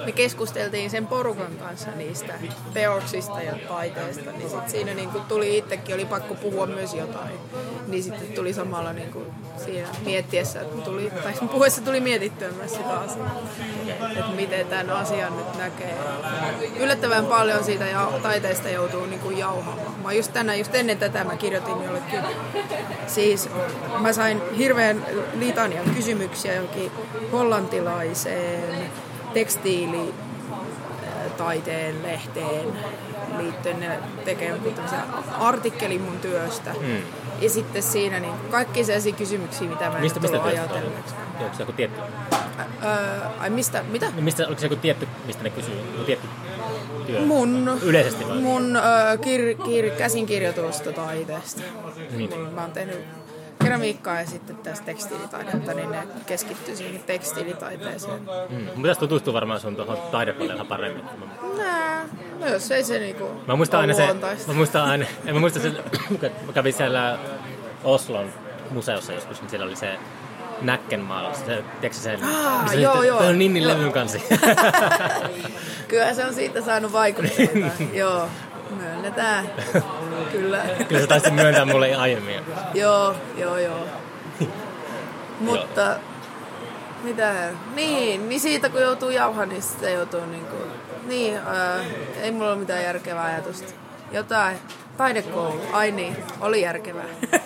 me 0.05 0.11
keskusteltiin 0.11 0.89
sen 0.89 1.07
porukan 1.07 1.57
kanssa 1.57 1.91
niistä 1.91 2.33
teoksista 2.73 3.41
ja 3.41 3.53
taiteesta, 3.67 4.31
niin 4.31 4.49
sit 4.49 4.69
siinä 4.69 4.93
niin 4.93 5.09
kuin 5.09 5.23
tuli 5.23 5.57
itsekin, 5.57 5.95
oli 5.95 6.05
pakko 6.05 6.35
puhua 6.35 6.65
myös 6.65 6.93
jotain. 6.93 7.33
Niin 7.87 8.03
sitten 8.03 8.27
tuli 8.35 8.53
samalla 8.53 8.93
niin 8.93 9.11
kuin 9.11 9.25
siinä 9.65 9.87
miettiessä, 10.05 10.59
tuli, 10.59 11.11
tai 11.23 11.33
puhuessa 11.51 11.81
tuli 11.81 11.99
mietittyä 11.99 12.51
myös 12.51 12.71
sitä 12.73 12.99
asiaa, 12.99 13.41
että 14.09 14.31
miten 14.35 14.67
tämän 14.67 14.89
asian 14.89 15.37
nyt 15.37 15.57
näkee. 15.57 15.95
Yllättävän 16.79 17.25
paljon 17.25 17.63
siitä 17.63 17.85
ja 17.85 18.11
taiteesta 18.23 18.69
joutuu 18.69 19.05
niin 19.05 19.19
kuin 19.19 19.37
jauhamaan. 19.37 19.99
Mä 20.03 20.13
just 20.13 20.33
tänään, 20.33 20.59
just 20.59 20.75
ennen 20.75 20.97
tätä 20.97 21.23
mä 21.23 21.37
kirjoitin 21.37 21.83
jollekin 21.83 22.19
Siis 23.07 23.49
mä 23.99 24.13
sain 24.13 24.41
hirveän 24.57 25.05
litanian 25.33 25.95
kysymyksiä 25.95 26.53
johonkin 26.53 26.91
hollantilaiseen 27.31 28.84
tekstiilitaiteen 29.35 32.03
lehteen 32.03 32.67
liittyen. 33.37 33.79
Ne 33.79 33.99
tekee 34.25 34.59
artikkelin 35.39 36.01
mun 36.01 36.19
työstä. 36.19 36.71
Mm. 36.81 36.97
Ja 37.41 37.49
sitten 37.49 37.83
siinä 37.83 38.19
niin 38.19 38.33
kaikki 38.51 38.83
sellaisia 38.83 39.13
kysymyksiä, 39.13 39.69
mitä 39.69 39.89
mä 39.89 39.95
en 39.95 40.01
Mistä, 40.01 40.19
ajatelleeksi. 40.43 41.15
Onko 41.39 41.55
se 41.55 41.61
joku 41.61 41.71
tietty? 41.71 42.01
Öö, 42.83 43.19
ai 43.39 43.49
mistä, 43.49 43.83
mitä? 43.83 44.05
No 44.15 44.21
mistä, 44.21 44.47
oliko 44.47 44.61
se 44.61 44.65
joku 44.65 44.75
tietty, 44.75 45.07
mistä 45.25 45.43
ne 45.43 45.49
kysyy? 45.49 45.75
Joku 45.91 46.03
tietty 46.03 46.27
työ? 47.05 47.21
Mun, 47.21 47.79
Yleisesti 47.83 48.27
vai? 48.27 48.37
mun 48.37 48.75
öö, 48.75 49.17
kir, 49.17 49.55
kir, 49.65 49.89
käsinkirjoitusta 49.89 50.91
taiteesta. 50.91 51.61
Niin. 52.17 52.29
Mä 52.55 52.61
oon 52.61 52.71
tehnyt 52.71 52.99
keramiikkaa 53.65 54.19
ja 54.19 54.25
sitten 54.25 54.55
tästä 54.55 54.85
tekstiilitaidetta, 54.85 55.73
niin 55.73 55.91
ne 55.91 56.07
keskittyy 56.25 56.75
siihen 56.75 57.03
tekstiilitaiteeseen. 57.03 58.21
Mm. 58.49 58.63
Mun 58.63 58.75
pitäisi 58.75 58.99
tutustua 58.99 59.33
varmaan 59.33 59.59
sun 59.59 59.75
tuohon 59.75 59.97
taidepuolelle 60.11 60.53
ihan 60.55 60.67
paremmin. 60.67 61.03
Nää, 61.57 62.05
no 62.39 62.47
jos 62.47 62.71
ei 62.71 62.83
se 62.83 62.99
niinku 62.99 63.31
Mä 63.47 63.55
muistan 63.55 63.79
aina 63.79 63.93
se, 63.93 64.07
mä 64.47 64.53
muistan 64.53 64.83
aina, 64.85 65.05
en 65.25 65.33
mä 65.33 65.39
muista 65.39 65.59
se, 65.59 65.71
mä 66.45 66.53
kävin 66.53 66.73
siellä 66.73 67.17
Oslon 67.83 68.29
museossa 68.69 69.13
joskus, 69.13 69.41
niin 69.41 69.49
siellä 69.49 69.65
oli 69.65 69.75
se 69.75 69.97
Näkkenmaalla, 70.61 71.33
se, 71.33 71.45
tiedätkö 71.45 71.93
sen, 71.93 72.23
Ah, 72.23 72.63
missä 72.63 72.79
joo, 72.79 73.03
joo. 73.03 73.19
on 73.19 73.39
Ninnin 73.39 73.67
levyn 73.67 73.91
kansi. 73.91 74.23
Kyllä 75.87 76.13
se 76.13 76.25
on 76.25 76.33
siitä 76.33 76.61
saanut 76.61 76.91
vaikutteita. 76.91 77.83
joo, 77.93 78.27
myönnetään. 78.77 79.49
Kyllä. 80.31 80.65
Kyllä 80.87 81.01
sä 81.01 81.07
taisit 81.07 81.33
myöntää 81.33 81.65
mulle 81.65 81.95
aiemmin. 81.95 82.41
joo, 82.73 83.15
joo, 83.37 83.57
joo. 83.67 83.85
Mutta 85.39 85.95
mitä 87.03 87.49
niin, 87.75 88.29
niin 88.29 88.39
siitä 88.41 88.69
kun 88.69 88.81
joutuu 88.81 89.09
jauhaan, 89.09 89.49
niin 89.49 89.61
sitten 89.61 89.93
joutuu 89.93 90.25
niinku, 90.25 90.55
niin, 91.07 91.37
ää, 91.37 91.79
ei 92.21 92.31
mulla 92.31 92.49
ole 92.49 92.59
mitään 92.59 92.83
järkevää 92.83 93.23
ajatusta. 93.23 93.73
Jotain, 94.11 94.57
taidekoulu, 94.97 95.61
ai 95.71 95.91
niin, 95.91 96.15
oli 96.41 96.61
järkevää. 96.61 97.05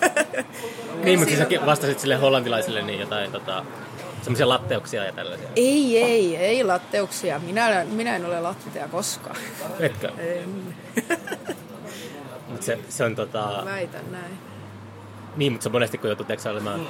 Niin, 1.04 1.18
mutta 1.18 1.34
siis 1.34 1.48
sä 1.60 1.66
vastasit 1.66 2.00
sille 2.00 2.16
hollantilaisille 2.16 2.82
niin 2.82 3.00
jotain 3.00 3.32
tota, 3.32 3.64
semmoisia 4.22 4.48
latteuksia 4.48 5.04
ja 5.04 5.12
tällaisia. 5.12 5.48
Ei, 5.56 5.98
ei, 6.02 6.36
ei 6.36 6.64
latteuksia. 6.64 7.38
Minä, 7.38 7.84
minä 7.90 8.16
en 8.16 8.26
ole 8.26 8.40
lattea 8.40 8.88
koskaan. 8.88 9.36
Etkö? 9.78 10.10
En. 10.18 10.76
Mutta 12.50 12.66
se, 12.66 12.78
se 12.88 13.04
on 13.04 13.16
tota... 13.16 13.62
Väitän 13.64 14.12
näin. 14.12 14.38
Niin, 15.36 15.52
mutta 15.52 15.64
se 15.64 15.70
monesti 15.70 15.98
kun 15.98 16.10
joutuu 16.10 16.26
teksä 16.26 16.50
olemaan... 16.50 16.86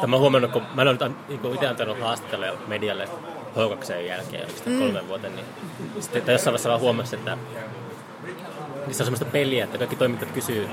Tai 0.00 0.06
mä 0.06 0.16
oon 0.16 0.20
huomannut, 0.20 0.52
kun 0.52 0.62
mä 0.74 0.82
en 0.82 0.88
ole 0.88 1.10
niin 1.28 1.54
itse 1.54 1.66
antanut 1.66 2.00
haastatteluja 2.00 2.52
medialle 2.66 3.08
H2 3.54 3.92
jälkeen, 3.92 4.42
onko 4.42 4.56
sitä 4.56 4.70
kolmen 4.78 5.08
vuoten, 5.08 5.36
niin 5.36 5.46
sitten 6.00 6.18
että 6.18 6.32
jossain 6.32 6.52
vaiheessa 6.52 6.68
vaan 6.68 6.80
huomasi, 6.80 7.16
että 7.16 7.38
niissä 8.86 9.02
on 9.02 9.06
semmoista 9.06 9.24
peliä, 9.24 9.64
että 9.64 9.78
kaikki 9.78 9.96
toimittajat 9.96 10.34
kysyy 10.34 10.68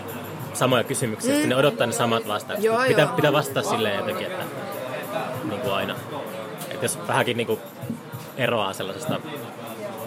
samoja 0.53 0.83
kysymyksiä, 0.83 1.31
mm. 1.31 1.33
sitten 1.33 1.49
ne 1.49 1.55
odottaa 1.55 1.87
ne 1.87 1.93
samat 1.93 2.27
vastaukset. 2.27 2.65
Joo, 2.65 2.83
pitää, 2.87 3.05
joo. 3.05 3.15
pitää 3.15 3.33
vastata 3.33 3.69
silleen 3.69 3.95
jotenkin, 3.95 4.27
että 4.27 4.45
niin 5.43 5.61
kuin 5.61 5.73
aina. 5.73 5.95
Että 6.69 6.85
jos 6.85 6.99
vähänkin 7.07 7.37
niin 7.37 7.47
kuin 7.47 7.59
eroaa 8.37 8.73
sellaisesta 8.73 9.19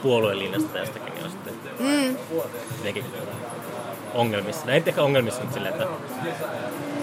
puolueen 0.02 0.38
linjasta 0.38 0.68
tai 0.68 0.80
jostakin, 0.80 1.14
niin 1.14 1.24
on 1.24 1.30
sitten 1.30 1.54
Mm. 1.78 2.16
jotenkin 2.76 3.04
ongelmissa. 4.14 4.66
No 4.66 4.72
ei 4.72 4.82
ehkä 4.86 5.02
ongelmissa, 5.02 5.40
mutta 5.40 5.54
silleen, 5.54 5.74
että 5.74 5.86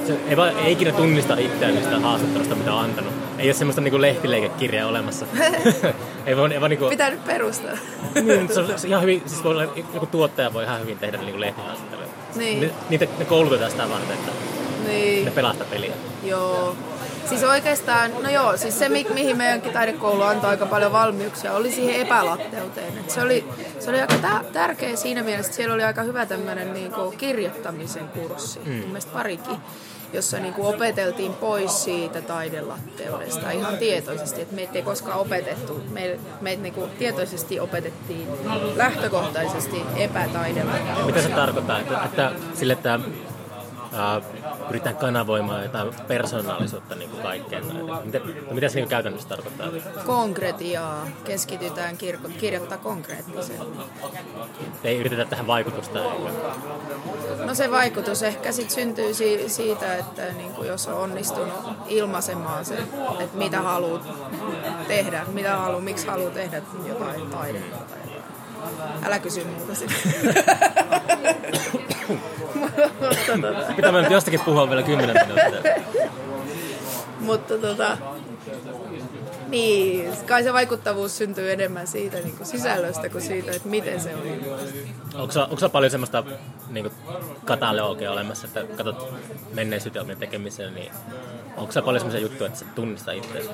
se 0.07 0.17
ei, 0.29 0.37
vaan, 0.37 0.59
ei 0.59 0.71
ikinä 0.71 0.91
tunnista 0.91 1.37
itseään 1.37 1.75
niistä 1.75 1.99
haastattelusta, 1.99 2.55
mitä 2.55 2.73
on 2.73 2.83
antanut. 2.83 3.13
Ei 3.37 3.47
ole 3.47 3.53
semmoista 3.53 3.81
niinku 3.81 4.01
lehtileikekirjaa 4.01 4.87
olemassa. 4.87 5.25
ei 6.25 6.37
vaan, 6.37 6.51
ei 6.51 6.59
vaan 6.59 6.69
niinku, 6.69 6.89
Pitää 6.89 7.09
nyt 7.09 7.25
perustaa. 7.25 7.71
niin, 8.23 8.53
se, 8.53 8.59
on, 8.59 8.79
se 8.79 8.87
ihan 8.87 9.01
hyvin, 9.01 9.23
siis 9.25 9.43
voi 9.43 9.51
olla, 9.51 9.63
joku 9.93 10.05
tuottaja 10.05 10.53
voi 10.53 10.63
ihan 10.63 10.81
hyvin 10.81 10.99
tehdä 10.99 11.17
niinku 11.17 11.39
lehtihaastatteluja. 11.39 12.07
Niin. 12.35 12.61
Ne, 12.61 12.69
niitä, 12.89 13.07
ne 13.19 13.25
koulutetaan 13.25 13.71
sitä 13.71 13.89
varten, 13.89 14.11
että 14.11 14.31
ne 14.87 14.93
niin, 14.93 15.31
pelastaa 15.31 15.67
peliä. 15.69 15.93
joo. 16.23 16.75
Siis 17.29 17.43
oikeastaan, 17.43 18.11
no 18.23 18.29
joo, 18.29 18.57
siis 18.57 18.79
se 18.79 18.89
mi- 18.89 19.07
mihin 19.13 19.37
meidänkin 19.37 19.73
taidekoulu 19.73 20.21
antoi 20.21 20.49
aika 20.49 20.65
paljon 20.65 20.91
valmiuksia, 20.91 21.53
oli 21.53 21.71
siihen 21.71 21.95
epälatteuteen. 21.95 22.97
Et 22.97 23.09
se, 23.09 23.21
oli, 23.21 23.45
se 23.79 23.89
oli 23.89 24.01
aika 24.01 24.15
tä- 24.21 24.43
tärkeä 24.53 24.95
siinä 24.95 25.23
mielessä, 25.23 25.49
että 25.49 25.55
siellä 25.55 25.75
oli 25.75 25.83
aika 25.83 26.01
hyvä 26.01 26.25
tämmöinen 26.25 26.73
niinku 26.73 27.13
kirjoittamisen 27.17 28.07
kurssi, 28.07 28.59
mm. 28.65 28.71
mun 28.71 28.87
mielestä 28.87 29.11
parikin, 29.13 29.57
jossa 30.13 30.39
niinku 30.39 30.67
opeteltiin 30.67 31.33
pois 31.33 31.83
siitä 31.83 32.21
taidelatteudesta 32.21 33.51
ihan 33.51 33.77
tietoisesti, 33.77 34.41
että 34.41 34.55
meitä 34.55 34.73
ei 34.73 34.81
koskaan 34.81 35.19
opetettu, 35.19 35.81
meitä 35.91 36.21
me 36.41 36.55
niinku 36.55 36.89
tietoisesti 36.99 37.59
opetettiin 37.59 38.27
lähtökohtaisesti 38.75 39.81
epätaidelatteutta. 39.95 41.05
Mitä 41.05 41.21
se 41.21 41.29
tarkoittaa? 41.29 41.79
Että, 41.79 42.03
että 42.05 42.31
sille, 42.53 42.73
että 42.73 42.99
ää, 43.95 44.21
pyritään 44.67 44.97
kanavoimaan 44.97 45.63
jotain 45.63 45.93
persoonallisuutta 46.07 46.95
niin 46.95 47.09
kuin 47.09 47.21
kaikkeen. 47.23 47.63
Mitä, 48.05 48.19
mitä 48.51 48.69
se 48.69 48.79
niin 48.79 48.89
käytännössä 48.89 49.29
tarkoittaa? 49.29 49.67
Konkretiaa, 50.05 51.07
keskitytään 51.23 51.97
kirko- 51.97 52.29
kirjoittaa 52.39 52.77
konkreettisesti. 52.77 53.53
Ei 54.83 54.97
yritetä 54.99 55.25
tähän 55.25 55.47
vaikutusta. 55.47 55.99
eikä- 55.99 57.45
No 57.45 57.55
se 57.55 57.71
vaikutus 57.71 58.23
ehkä 58.23 58.51
sit 58.51 58.69
syntyy 58.71 59.13
si- 59.13 59.49
siitä, 59.49 59.95
että 59.95 60.21
niinku 60.33 60.63
jos 60.63 60.87
on 60.87 60.93
onnistunut 60.93 61.53
ilmaisemaan 61.87 62.65
sen, 62.65 62.77
että 63.19 63.37
mitä 63.37 63.61
haluaa 63.61 64.03
tehdä, 64.87 65.25
mitä 65.33 65.57
haluaa, 65.57 65.81
miksi 65.81 66.07
haluaa 66.07 66.31
tehdä 66.31 66.61
jotain 66.87 67.21
taidetta. 67.29 67.77
Älä 69.05 69.19
kysy 69.19 69.43
muuta 69.43 69.75
sitä. 69.75 69.93
Pitää 73.75 73.91
mä 73.91 74.01
nyt 74.01 74.11
jostakin 74.11 74.39
puhua 74.39 74.69
vielä 74.69 74.83
kymmenen 74.83 75.27
minuuttia. 75.27 75.73
mutta 77.19 77.57
tota, 77.57 77.97
niin, 79.47 80.11
kai 80.27 80.43
se 80.43 80.53
vaikuttavuus 80.53 81.17
syntyy 81.17 81.51
enemmän 81.51 81.87
siitä 81.87 82.17
niin 82.17 82.37
kuin 82.37 82.47
sisällöstä 82.47 83.09
kuin 83.09 83.21
siitä, 83.21 83.51
että 83.51 83.69
miten 83.69 84.01
se 84.01 84.15
on. 84.15 84.21
Onko 85.21 85.31
sulla 85.31 85.69
paljon 85.69 85.91
semmoista 85.91 86.23
niin 86.69 86.91
katalogia 87.45 88.11
olemassa, 88.11 88.47
että 88.47 88.63
katsot 88.77 89.13
menneisyyteen 89.53 90.03
omien 90.03 90.17
tekemiseen, 90.17 90.75
niin 90.75 90.91
onko 91.57 91.71
sulla 91.71 91.85
paljon 91.85 91.99
semmoisia 91.99 92.21
juttuja, 92.21 92.47
että 92.47 92.59
sä 92.59 92.65
tunnistaa 92.75 93.13
itseäsi? 93.13 93.49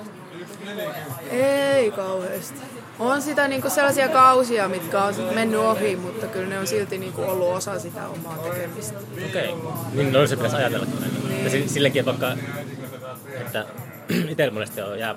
Ei 1.32 1.92
kauheasti. 1.92 2.81
On 3.02 3.22
sitä 3.22 3.48
niinku 3.48 3.70
sellaisia 3.70 4.10
kausia, 4.10 4.68
mitkä 4.68 5.04
on 5.04 5.14
sit 5.14 5.36
mennyt 5.36 5.60
ohi, 5.60 5.96
mutta 5.96 6.28
kyllä 6.28 6.48
ne 6.48 6.60
on 6.60 6.68
silti 6.68 6.98
niinku 6.98 7.22
ollut 7.22 7.48
osa 7.56 7.80
sitä 7.80 8.08
omaa 8.08 8.38
tekemistä. 8.38 9.00
Okei, 9.30 9.56
niin 9.94 10.14
noin 10.14 10.28
se 10.28 10.36
pitäisi 10.36 10.56
ajatella. 10.58 10.86
Ja 11.44 11.50
si- 11.50 11.68
sillekin 11.68 12.06
vaikka, 12.06 12.32
että 13.42 13.66
itsellä 14.32 14.54
monesti 14.54 14.82
on, 14.82 15.00
jää, 15.00 15.16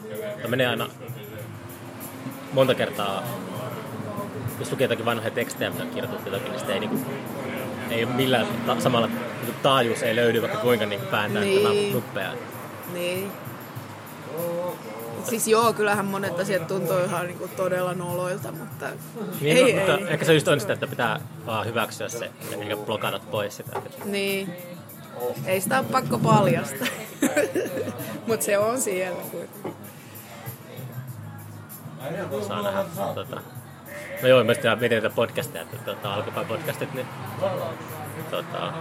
menee 0.49 0.67
aina 0.67 0.89
monta 2.53 2.75
kertaa, 2.75 3.23
jos 4.59 4.71
lukee 4.71 4.85
jotakin 4.85 5.05
vanhoja 5.05 5.31
tekstejä, 5.31 5.71
mitä 5.71 5.83
on 5.83 5.89
kirjoitettu 5.91 6.29
jotakin, 6.31 6.51
niin 6.51 6.59
sitten 6.59 6.75
ei, 6.75 6.81
niinku, 6.81 6.99
ei 7.91 8.05
ole 8.05 8.13
millään 8.13 8.47
ta- 8.67 8.81
samalla 8.81 9.07
niinku, 9.07 9.53
taajuus 9.63 10.03
ei 10.03 10.17
löydy, 10.17 10.43
vaikka 10.43 10.59
kuinka 10.59 10.87
niinku, 10.87 11.07
pääntää 11.11 11.43
Niin. 11.43 11.65
niin. 11.71 11.93
nuppea. 11.93 12.33
Niin. 12.93 13.31
Siis 15.25 15.49
joo, 15.49 15.73
kyllähän 15.73 16.07
monet 16.07 16.41
asiat 16.41 16.67
tuntuu 16.67 16.99
ihan 16.99 17.27
niin 17.27 17.39
kuin 17.39 17.51
todella 17.57 17.95
noloilta, 17.95 18.53
mutta 18.53 18.87
Niin, 19.41 19.57
ei, 19.57 19.73
no, 19.73 19.79
mutta 19.79 19.97
ei. 19.97 20.13
ehkä 20.13 20.25
se 20.25 20.35
just 20.35 20.49
on 20.49 20.61
sitä, 20.61 20.73
että 20.73 20.87
pitää 20.87 21.21
vaan 21.47 21.67
hyväksyä 21.67 22.09
se, 22.09 22.31
eikä 22.61 22.77
blokata 22.77 23.21
pois 23.31 23.57
sitä. 23.57 23.81
Niin. 24.05 24.53
Ei 25.47 25.61
sitä 25.61 25.79
ole 25.79 25.87
pakko 25.93 26.19
paljasta. 26.19 26.87
mutta 28.27 28.47
se 28.47 28.59
on 28.59 28.81
siellä 28.81 29.23
kuitenkin. 29.31 29.75
Saa 32.49 32.63
nähdä. 32.63 32.85
Tota. 33.15 33.41
No 34.23 34.29
joo, 34.29 34.45
mä 34.45 34.55
sitten 34.55 34.79
mietin 34.79 35.03
tätä 35.03 35.15
podcastia, 35.15 35.63
että 35.63 35.77
tota, 35.77 36.15
alkupään 36.15 36.47
podcastit, 36.47 36.95
niin 36.95 37.07
tota, 38.31 38.73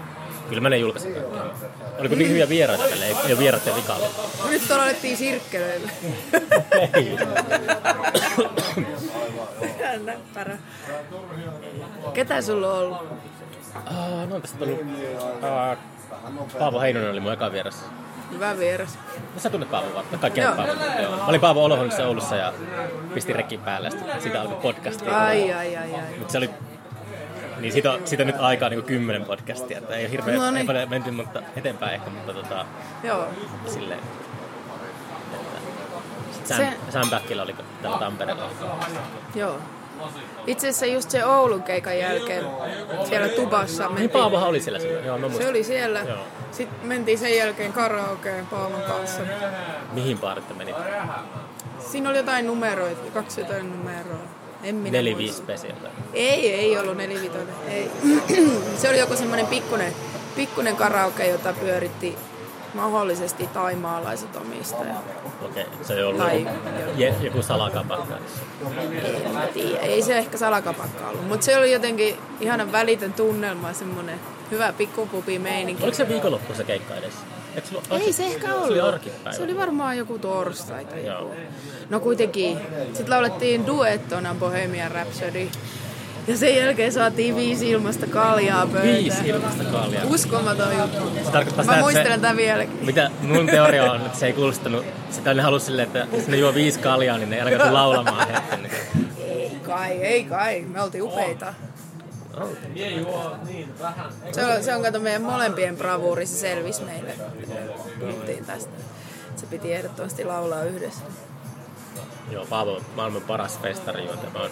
kyllä 0.49 0.61
mä 0.61 0.69
ne 0.69 0.77
julkaisin. 0.77 1.13
kaikki. 1.13 1.65
Oliko 1.99 2.15
niin 2.15 2.29
hyviä 2.29 2.49
vieraita 2.49 2.83
tälle? 2.83 3.05
Ei, 3.05 3.15
ei 3.25 3.33
ole 3.33 3.39
vieraiden. 3.39 3.73
Nyt 4.49 4.67
tuolla 4.67 4.83
alettiin 4.83 5.17
sirkkeleillä. 5.17 5.91
Ei. 6.93 7.17
Näppärä. 10.05 10.57
Ketä 12.13 12.41
sulla 12.41 12.73
on 12.73 12.79
ollut? 12.79 12.97
Ah, 13.85 14.29
no 14.29 14.35
on 14.35 14.41
tästä 14.41 14.57
tullut... 14.57 14.79
Uh, 14.81 15.77
Paavo 16.59 16.79
Heinonen 16.79 17.11
oli 17.11 17.19
mun 17.19 17.33
eka 17.33 17.51
vieras. 17.51 17.85
Hyvä 18.31 18.57
vieras. 18.57 18.99
No, 19.33 19.39
sä 19.39 19.49
tunnet 19.49 19.71
Paavo 19.71 19.87
varmaan. 19.87 20.19
Kaikki 20.19 20.39
Joo. 20.39 20.55
Paavo. 20.55 20.71
Joo. 21.01 21.17
Mä 21.17 21.25
olin 21.25 21.41
Paavo 21.41 21.63
Olohonnissa 21.65 22.07
Oulussa 22.07 22.35
ja 22.35 22.53
pistin 23.13 23.35
rekin 23.35 23.59
päälle 23.59 23.87
ja 23.87 23.91
sitten 23.91 24.21
siitä 24.21 24.41
alkoi 24.41 24.61
podcasti. 24.61 25.09
Ai, 25.09 25.53
ai, 25.53 25.77
ai, 25.77 25.93
ai. 25.95 26.17
Mutta 26.17 26.31
se 26.31 26.37
oli... 26.37 26.49
Niin 27.63 27.73
siitä 27.73 27.91
on, 27.91 28.01
siitä 28.05 28.23
on 28.23 28.27
nyt 28.27 28.35
aikaa 28.39 28.69
niin 28.69 28.83
kuin 28.83 29.25
podcastia, 29.25 29.77
että 29.77 29.95
ei 29.95 30.03
ole 30.05 30.11
hirveän 30.11 30.37
No 30.37 30.51
niin. 30.51 30.75
ei 30.75 30.85
menty 30.85 31.11
mutta 31.11 31.41
eteenpäin 31.55 31.93
ehkä, 31.93 32.09
mutta 32.09 32.33
tota, 32.33 32.65
Joo. 33.03 33.27
silleen. 33.67 33.99
Sam, 36.45 36.57
Se- 36.57 36.73
Sam 36.89 37.09
Backillä 37.09 37.43
oli 37.43 37.55
täällä 37.81 37.97
Tampereella. 37.99 38.49
Joo. 39.35 39.59
Itse 40.47 40.67
asiassa 40.69 40.85
just 40.85 41.11
se 41.11 41.25
Oulun 41.25 41.63
keikan 41.63 41.97
jälkeen 41.99 42.45
siellä 43.07 43.27
tubassa 43.27 43.83
Niin 43.83 43.93
mentiin. 43.93 44.09
Paavohan 44.09 44.49
oli 44.49 44.59
siellä 44.59 44.79
silloin. 44.79 45.05
Joo, 45.05 45.17
mä 45.17 45.29
Se 45.29 45.47
oli 45.47 45.63
siellä. 45.63 45.99
Joo. 45.99 46.17
Sitten 46.51 46.87
mentiin 46.87 47.17
sen 47.19 47.35
jälkeen 47.37 47.73
karaokeen 47.73 48.45
Paavon 48.47 48.81
kanssa. 48.81 49.21
Mihin 49.91 50.17
baarit 50.19 50.47
te 50.47 50.53
menit? 50.53 50.75
Siinä 51.79 52.09
oli 52.09 52.17
jotain 52.17 52.47
numeroita, 52.47 53.11
kaksi 53.13 53.41
jotain 53.41 53.71
numeroa. 53.77 54.42
En 54.63 54.75
minä 54.75 54.91
4 54.91 55.15
muista. 55.15 55.47
5 55.47 55.61
special. 55.61 55.91
Ei, 56.13 56.53
ei 56.53 56.77
ollut 56.77 56.97
nelivitoinen. 56.97 57.55
Ei. 57.67 57.91
se 58.81 58.89
oli 58.89 58.99
joku 58.99 59.15
semmoinen 59.15 59.47
pikkunen, 59.47 59.93
pikkunen 60.35 60.75
karaoke, 60.75 61.27
jota 61.27 61.53
pyöritti 61.53 62.15
mahdollisesti 62.73 63.47
taimaalaiset 63.47 64.35
omistajat. 64.35 64.97
Okei, 65.45 65.65
se 65.81 65.93
ei 65.93 66.03
ollut 66.03 66.21
Tai- 66.21 66.47
joku, 66.97 67.23
joku 67.25 67.41
salakapakka. 67.41 68.15
Mä 69.33 69.47
tiedä. 69.53 69.79
Ei 69.79 70.01
se 70.01 70.17
ehkä 70.17 70.37
salakapakka 70.37 71.07
ollut, 71.09 71.27
mutta 71.27 71.45
se 71.45 71.57
oli 71.57 71.71
jotenkin 71.71 72.15
ihana 72.39 72.71
välitön 72.71 73.13
tunnelma, 73.13 73.73
semmoinen 73.73 74.19
hyvä 74.51 74.73
pikkupupi 74.73 75.39
meininki. 75.39 75.83
Oliko 75.83 75.97
se 75.97 76.09
viikonloppu 76.09 76.53
se 76.53 76.63
keikka 76.63 76.95
edes? 76.95 77.13
Eikö 77.55 77.67
sulla- 77.67 77.99
Ei 77.99 78.13
se 78.13 78.25
ehkä 78.25 78.47
Se 78.47 78.53
ollut. 78.53 78.69
oli 78.69 78.81
arkipäivä. 78.81 79.37
Se 79.37 79.43
oli 79.43 79.57
varmaan 79.57 79.97
joku 79.97 80.19
torstai 80.19 80.85
tai 80.85 81.05
Joo. 81.05 81.19
joku. 81.19 81.35
No 81.89 81.99
kuitenkin. 81.99 82.57
Sitten 82.85 83.09
laulettiin 83.09 83.67
duettona 83.67 84.35
Bohemian 84.39 84.91
Rhapsody. 84.91 85.47
Ja 86.27 86.37
sen 86.37 86.55
jälkeen 86.57 86.91
saatiin 86.91 87.35
viisi 87.35 87.69
ilmasta 87.69 88.07
kaljaa 88.07 88.65
pöytään. 88.67 88.87
Viisi 88.97 89.27
ilmasta 89.27 89.63
kaljaa. 89.63 90.03
Uskomaton 90.05 90.77
juttu. 90.79 91.11
Se 91.25 91.31
tarkoittaa 91.31 91.65
Mä 91.65 91.71
sitä, 91.71 91.81
muistelen 91.83 92.05
että 92.07 92.15
se, 92.15 92.21
tämän 92.21 92.37
vieläkin. 92.37 92.85
mitä 92.85 93.11
mun 93.21 93.45
teoria 93.45 93.91
on, 93.91 94.01
että 94.01 94.19
se 94.19 94.25
ei 94.25 94.33
kuulostanut, 94.33 94.85
sitä 95.09 95.33
ne 95.33 95.41
halusi 95.41 95.65
silleen, 95.65 95.85
että 95.87 96.07
jos 96.17 96.27
ne 96.27 96.37
juo 96.37 96.53
viisi 96.53 96.79
kaljaa, 96.79 97.17
niin 97.17 97.29
ne 97.29 97.35
ei 97.35 97.41
alkaa 97.41 97.73
laulamaan 97.73 98.27
hetken. 98.27 98.63
Niin. 98.63 98.73
Ei 99.29 99.51
kai, 99.65 99.91
ei 99.91 100.23
kai. 100.23 100.61
Me 100.61 100.81
oltiin 100.81 101.03
upeita. 101.03 101.47
Oh. 101.47 101.53
Se 104.31 104.45
on, 104.45 104.63
se 104.63 104.75
on 104.75 104.81
kato 104.81 104.99
meidän 104.99 105.21
molempien 105.21 105.77
bravuuri, 105.77 106.25
se 106.25 106.35
selvisi 106.37 106.83
meille. 106.83 107.11
Puhuttiin 107.99 108.45
tästä. 108.45 108.71
Se 109.35 109.45
piti 109.45 109.73
ehdottomasti 109.73 110.25
laulaa 110.25 110.63
yhdessä. 110.63 111.03
Joo, 112.31 112.45
Paavo 112.45 112.71
on 112.75 112.81
maailman 112.95 113.21
paras 113.21 113.59
festarijuontaja. 113.59 114.31
Mä, 114.31 114.39
oon- 114.39 114.51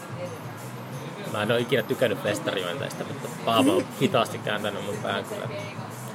mä 1.32 1.44
en 1.44 1.52
ole 1.52 1.60
ikinä 1.60 1.84
tykännyt 1.84 2.24
festarijuontajista, 2.24 3.04
mutta 3.04 3.30
Paavo 3.46 3.76
on 3.78 3.86
hitaasti 4.02 4.38
kääntänyt 4.38 4.86
mun 4.86 4.98
pään 4.98 5.26
kyllä. 5.26 5.48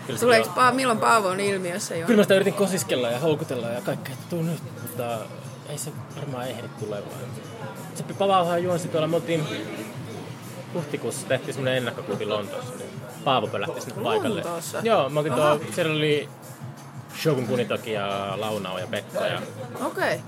Kyllä, 0.06 0.18
Tuleeko 0.20 0.48
on- 0.48 0.68
pa- 0.68 0.74
milloin 0.74 0.98
Paavo 0.98 1.28
on 1.28 1.40
ilmiössä 1.40 1.94
jo? 1.96 2.06
kyllä 2.06 2.16
mä 2.16 2.22
sitä 2.22 2.34
yritin 2.34 2.54
kosiskella 2.54 3.08
ja 3.10 3.18
houkutella 3.18 3.66
ja 3.68 3.80
kaikkea, 3.80 4.12
että 4.14 4.26
tuu 4.30 4.42
nyt, 4.42 4.62
mutta 4.82 5.18
ei 5.68 5.78
se 5.78 5.90
varmaan 6.16 6.48
ehdi 6.48 6.68
tulemaan. 6.80 7.20
Se 7.94 8.02
Paavohan 8.18 8.62
juonsi 8.62 8.88
tuolla, 8.88 9.08
me 9.08 9.16
oltiin 9.16 9.44
huhtikuussa 10.76 11.26
tehtiin 11.26 11.54
semmoinen 11.54 11.76
ennakkoklubi 11.76 12.26
Lontoossa, 12.26 12.74
niin 12.74 12.90
Paavo 13.24 13.46
pölähti 13.46 13.80
sinne 13.80 14.02
paikalle. 14.02 14.42
Lontoossa? 14.42 14.78
Joo, 14.82 15.08
mä 15.08 15.20
Aha. 15.20 15.28
tuolla, 15.36 15.60
siellä 15.74 15.94
oli 15.94 16.28
Shogun 17.22 17.46
Kunitoki 17.46 17.92
ja 17.92 18.34
Launao 18.36 18.78
ja 18.78 18.86
Pekka 18.86 19.26
ja 19.26 19.42
Okei. 19.74 19.86
Okay. 19.86 20.18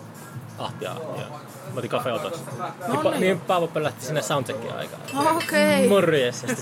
Ahti 0.58 0.84
ja 0.84 0.92
Ahti. 0.92 1.20
Ja 1.20 1.26
mä 1.68 1.74
oltiin 1.74 1.90
Cafe 1.90 2.12
Otossa. 2.12 2.40
No 2.88 3.02
niin, 3.02 3.02
niin. 3.02 3.20
niin 3.20 3.40
Paavo 3.40 3.66
pölähti 3.66 4.04
sinne 4.04 4.22
soundcheckin 4.22 4.72
aikaan. 4.72 5.02
Okei. 5.36 5.88
Morjes. 5.88 6.42
Ja 6.42 6.54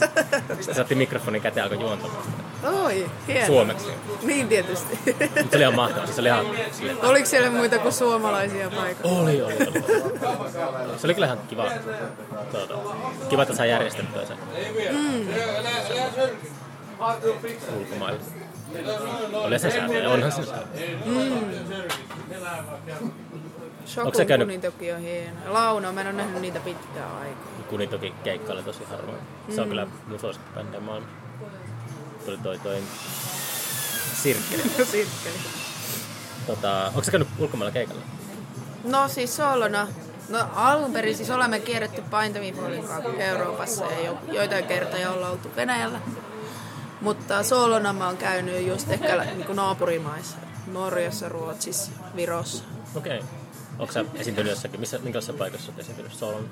Sitten 0.60 0.80
otti 0.80 0.94
mikrofonin 0.94 1.42
käteen 1.42 1.64
alkoi 1.64 1.80
juontamaan. 1.80 2.22
Oi, 2.84 3.10
hieno. 3.28 3.46
Suomeksi. 3.46 3.86
Niin 4.22 4.48
tietysti. 4.48 4.98
Mutta 5.06 5.50
se 5.50 5.56
oli 5.56 5.62
ihan 5.62 5.74
mahtavaa. 5.74 6.06
Se 6.06 6.20
oli 6.20 6.28
ihan 6.28 6.46
Oliko 7.02 7.26
siellä 7.26 7.50
muita 7.50 7.78
kuin 7.78 7.92
suomalaisia 7.92 8.70
paikalla? 8.70 9.20
Oli, 9.20 9.42
oli, 9.42 9.54
oli. 9.54 9.84
Se 10.98 11.06
oli 11.06 11.14
kyllä 11.14 11.26
ihan 11.26 11.38
kiva. 11.48 11.70
Tuota, 12.52 12.74
kiva, 13.28 13.42
että 13.42 13.54
saa 13.54 13.66
järjestettyä 13.66 14.26
sen. 14.26 14.36
Mm. 14.90 15.28
Ulkomaille. 17.78 18.20
Oli 19.32 19.58
se 19.58 19.70
sääntö, 19.70 19.98
ja 19.98 20.10
onhan 20.10 20.32
se 20.32 20.42
sääntö. 20.46 20.66
Shokun 23.86 24.26
käynyt- 24.26 24.48
kunitoki 24.48 24.92
on 24.92 25.00
hieno. 25.00 25.36
Launa, 25.46 25.92
mä 25.92 26.00
en 26.00 26.06
ole 26.06 26.16
nähnyt 26.16 26.40
niitä 26.42 26.60
pitkään 26.60 27.14
aikaa. 27.16 27.46
Kuni 27.68 27.86
toki 27.86 28.14
keikkaili 28.24 28.62
tosi 28.62 28.84
harvoin. 28.84 29.18
Se 29.54 29.60
on 29.60 29.68
kyllä 29.68 29.86
mun 30.06 30.20
suosikkibändejä 30.20 30.80
maailma. 30.80 31.06
Tuli 32.24 32.38
toi 32.38 32.58
toi 32.58 32.82
Sirkkeli. 34.22 34.62
Sirkkeli. 34.62 35.34
Tota, 36.46 36.86
onko 36.86 37.02
sä 37.02 37.10
käynyt 37.10 37.28
ulkomailla 37.38 37.72
keikalla? 37.72 38.02
No 38.84 39.08
siis 39.08 39.36
solona. 39.36 39.88
No 40.28 40.38
alun 40.54 40.92
perin 40.92 41.16
siis 41.16 41.30
olemme 41.30 41.60
kierretty 41.60 42.02
Paintamifolin 42.10 42.84
kanssa 42.84 43.10
Euroopassa 43.18 43.84
ja 43.84 44.00
jo, 44.06 44.18
joitain 44.32 44.64
kertoja 44.64 45.10
ollaan 45.10 45.32
oltu 45.32 45.50
Venäjällä. 45.56 46.00
Mutta 47.00 47.42
solona 47.42 47.92
mä 47.92 48.06
oon 48.06 48.16
käynyt 48.16 48.66
just 48.66 48.90
ehkä 48.90 49.24
niin 49.24 49.56
naapurimaissa. 49.56 50.36
Norjassa, 50.72 51.28
Ruotsissa, 51.28 51.90
Virossa. 52.16 52.64
Okei. 52.94 53.18
Okay. 53.18 53.28
Onko 53.78 53.92
sä 53.92 54.04
esiintynyt 54.14 54.50
jossakin? 54.50 54.80
Missä, 54.80 54.98
minkälaisessa 54.98 55.32
paikassa 55.32 55.72
olet 55.72 55.80
esiintynyt? 55.80 56.12
Solon? 56.14 56.48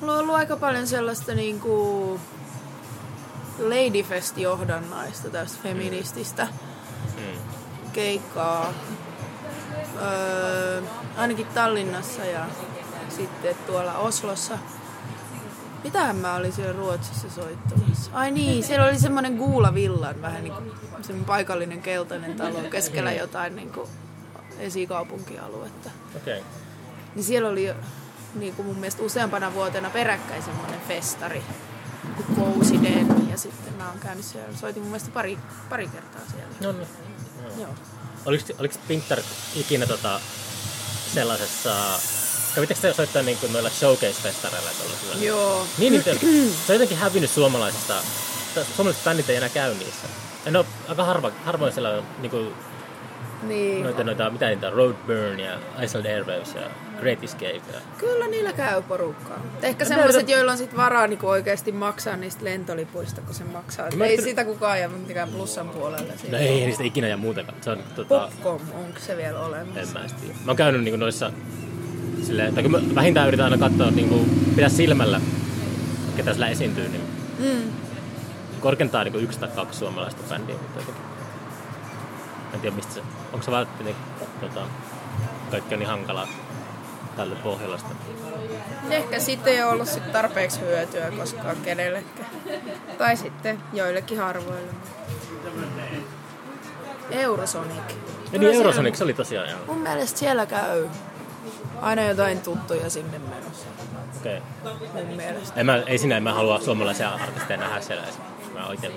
Mulla 0.00 0.12
on 0.14 0.18
ollut 0.20 0.34
aika 0.34 0.56
paljon 0.56 0.86
sellaista 0.86 1.34
niinku 1.34 2.20
Ladyfest-johdannaista 3.58 5.30
tästä 5.32 5.58
feminististä 5.62 6.48
Mm. 7.16 7.38
keikkaa. 7.92 8.72
Öö, 10.02 10.82
ainakin 11.16 11.46
Tallinnassa 11.46 12.24
ja 12.24 12.46
sitten 13.08 13.56
tuolla 13.66 13.94
Oslossa. 13.98 14.58
Mitähän 15.84 16.16
mä 16.16 16.36
olin 16.36 16.52
siellä 16.52 16.72
Ruotsissa 16.72 17.30
soittamassa? 17.30 18.10
Ai 18.14 18.30
niin, 18.30 18.64
siellä 18.64 18.86
oli 18.86 18.98
semmoinen 18.98 19.34
Guula 19.34 19.74
Villan, 19.74 20.22
vähän 20.22 20.44
niin 20.44 20.52
kuin 21.06 21.24
paikallinen 21.24 21.82
keltainen 21.82 22.36
talo 22.36 22.58
keskellä 22.70 23.12
jotain 23.12 23.56
niin 23.56 23.72
kuin 23.72 23.88
esikaupunkialuetta. 24.60 25.90
Okei. 26.16 26.38
Okay. 26.38 26.50
Niin 27.14 27.24
siellä 27.24 27.48
oli 27.48 27.74
niin 28.34 28.54
kuin 28.54 28.66
mun 28.66 28.76
mielestä 28.76 29.02
useampana 29.02 29.54
vuotena 29.54 29.90
peräkkäin 29.90 30.42
semmoinen 30.42 30.80
festari, 30.88 31.42
kuin 32.16 32.36
Cozy 32.36 32.82
Den, 32.82 33.30
ja 33.30 33.38
sitten 33.38 33.74
mä 33.74 33.88
oon 33.88 33.98
käynyt 33.98 34.24
siellä, 34.24 34.56
soitin 34.56 34.82
mun 34.82 34.90
mielestä 34.90 35.10
pari, 35.10 35.38
pari 35.68 35.88
kertaa 35.88 36.20
siellä. 36.30 36.54
No 36.60 36.72
niin. 36.72 36.88
Joo. 37.60 37.74
Oliko, 38.26 38.44
oliko 38.58 38.74
Pintar 38.88 39.18
ikinä 39.54 39.86
tota, 39.86 40.20
sellaisessa... 41.14 41.74
Kävittekö 42.54 42.80
te 42.80 42.92
soittaa 42.92 43.22
niin 43.22 43.38
kuin 43.38 43.52
noilla 43.52 43.70
showcase-festareilla? 43.70 44.70
Joo. 45.20 45.66
Niin, 45.78 45.92
niin 45.92 46.04
te, 46.04 46.14
se 46.14 46.72
on 46.72 46.74
jotenkin 46.74 46.98
hävinnyt 46.98 47.30
suomalaisista. 47.30 47.94
Suomalaiset 48.76 49.04
bändit 49.04 49.30
ei 49.30 49.36
enää 49.36 49.48
käy 49.48 49.74
niissä. 49.74 50.06
En 50.46 50.56
ole, 50.56 50.66
aika 50.88 51.04
harva, 51.04 51.30
harvoin 51.44 51.72
siellä 51.72 51.90
on 51.90 52.04
niin 52.18 52.30
kuin, 52.30 52.54
Niin. 53.42 53.82
Noita, 53.84 54.04
noita, 54.04 54.30
mitä 54.30 54.48
niitä? 54.48 54.70
Roadburn 54.70 55.40
ja 55.40 55.58
Iceland 55.82 56.06
Airwaves 56.06 56.54
ja 56.54 56.62
Great 57.00 57.24
Escape. 57.24 57.56
Ja... 57.72 57.80
Kyllä 57.98 58.26
niillä 58.26 58.52
käy 58.52 58.82
porukkaa. 58.82 59.42
Ehkä 59.62 59.84
semmoiset, 59.84 60.28
joilla 60.28 60.52
on 60.52 60.58
sit 60.58 60.76
varaa 60.76 61.06
niin 61.06 61.18
oikeasti 61.24 61.72
maksaa 61.72 62.16
niistä 62.16 62.44
lentolipuista, 62.44 63.20
kun 63.20 63.34
se 63.34 63.44
maksaa. 63.44 63.88
Mä 63.96 64.04
ei 64.04 64.10
ajattelin- 64.10 64.30
sitä 64.30 64.44
kukaan 64.44 64.78
jää 64.80 64.88
mikään 64.88 65.28
plussan 65.28 65.68
puolelle. 65.68 66.08
No 66.12 66.18
Siitä. 66.18 66.38
ei 66.38 66.66
niistä 66.66 66.84
ikinä 66.84 67.08
ja 67.08 67.16
muutenkaan. 67.16 67.58
Se 67.60 67.70
on 67.70 67.78
tota, 67.94 68.28
Popcom, 68.42 68.60
onko 68.74 68.98
se 69.00 69.16
vielä 69.16 69.40
olemassa? 69.40 69.80
en 69.80 69.88
mä 69.92 70.00
tiedä. 70.20 70.34
Mä 70.44 70.50
oon 70.50 70.56
käynyt 70.56 70.82
niinku 70.84 70.96
noissa 70.98 71.32
silleen, 72.22 72.54
tai 72.54 72.62
kun 72.62 72.72
mä 72.72 72.78
vähintään 72.94 73.28
yritän 73.28 73.44
aina 73.44 73.58
katsoa, 73.68 73.90
niinku, 73.90 74.26
pitää 74.54 74.68
silmällä, 74.68 75.20
ketä 76.16 76.32
sillä 76.32 76.48
esiintyy, 76.48 76.88
niin 76.88 77.02
Mm. 77.38 77.70
korkeintaan 78.60 79.04
niinku 79.04 79.18
yksi 79.18 79.38
tai 79.40 79.48
kaksi 79.48 79.78
suomalaista 79.78 80.22
bändiä. 80.28 80.54
Mutta 80.56 80.78
jotenkin. 80.80 81.04
En 82.54 82.60
tiedä 82.60 82.76
mistä 82.76 82.92
se, 82.94 83.00
onko 83.32 83.42
se 83.44 83.50
välttämättä 83.50 84.24
tota, 84.40 84.60
kaikki 85.50 85.74
on 85.74 85.78
niin 85.78 85.88
hankalaa 85.88 86.28
tälle 87.16 87.34
Pohjolasta. 87.34 87.88
Ehkä 88.90 89.20
sitten 89.20 89.52
ei 89.52 89.62
ollut 89.62 89.88
sit 89.88 90.12
tarpeeksi 90.12 90.60
hyötyä 90.60 91.10
koskaan 91.10 91.56
kenellekään. 91.56 92.30
Tai 92.98 93.16
sitten 93.16 93.58
joillekin 93.72 94.18
harvoille. 94.18 94.72
Eurosonic. 97.10 97.76
Ja 98.32 98.38
niin 98.38 98.54
Eurosonic 98.54 98.94
se 98.94 99.04
oli 99.04 99.14
tosiaan 99.14 99.48
joo. 99.48 99.58
Mun 99.66 99.78
mielestä 99.78 100.18
siellä 100.18 100.46
käy 100.46 100.88
aina 101.80 102.02
jotain 102.02 102.40
tuttuja 102.40 102.90
sinne 102.90 103.18
menossa. 103.18 103.66
Okei. 104.20 104.40
Mun 104.94 105.16
mielestä. 105.16 105.60
En 105.60 105.66
mä, 105.66 105.76
ei 105.86 105.98
sinä, 105.98 106.16
en 106.16 106.22
mä 106.22 106.34
halua 106.34 106.60
suomalaisia 106.60 107.08
artisteja 107.08 107.60
nähdä 107.60 107.80
siellä. 107.80 108.06
Mä 108.54 108.66
oikein 108.66 108.92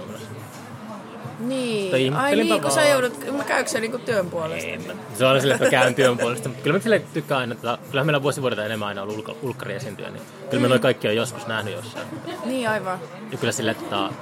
Niin. 1.47 2.13
Ai 2.13 2.35
niin, 2.35 2.61
kun 2.61 2.71
sä 2.71 2.83
joudut, 2.83 3.37
mä 3.37 3.43
käykö 3.43 3.69
se 3.69 3.79
niinku 3.79 3.97
työn 3.97 4.29
puolesta? 4.29 4.93
Mä. 4.93 4.93
Se 5.17 5.25
on 5.25 5.41
sille, 5.41 5.53
että 5.53 5.65
mä 5.65 5.71
käyn 5.71 5.95
työn 5.95 6.17
puolesta. 6.17 6.49
Mutta 6.49 6.63
kyllä 6.63 6.77
mä 6.77 6.83
sille 6.83 7.01
tykkään 7.13 7.39
aina, 7.39 7.53
että 7.53 7.77
kyllähän 7.89 8.07
meillä 8.07 8.23
vuosi 8.23 8.41
vuodelta 8.41 8.65
enemmän 8.65 8.87
aina 8.87 9.01
ollut 9.01 9.17
ulko, 9.17 9.37
ulkkari 9.41 9.73
esiintyä, 9.73 10.09
niin 10.09 10.23
kyllä 10.49 10.61
mä 10.61 10.67
noin 10.67 10.81
kaikki 10.81 11.07
on 11.07 11.15
joskus 11.15 11.47
nähnyt 11.47 11.73
jossain. 11.73 12.07
Niin 12.45 12.69
aivan. 12.69 12.99
Ja 13.31 13.37
kyllä 13.37 13.53
sille, 13.53 13.71
että 13.71 13.83
tota, 13.85 14.13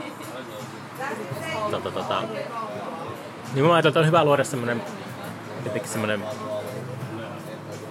tota, 1.72 1.92
tota, 1.92 2.24
niin 3.54 3.66
mä 3.66 3.74
ajattelin, 3.74 3.92
että 3.92 4.00
on 4.00 4.06
hyvä 4.06 4.24
luoda 4.24 4.44
semmoinen 4.44 4.82
jotenkin 5.66 5.92
semmoinen 5.92 6.24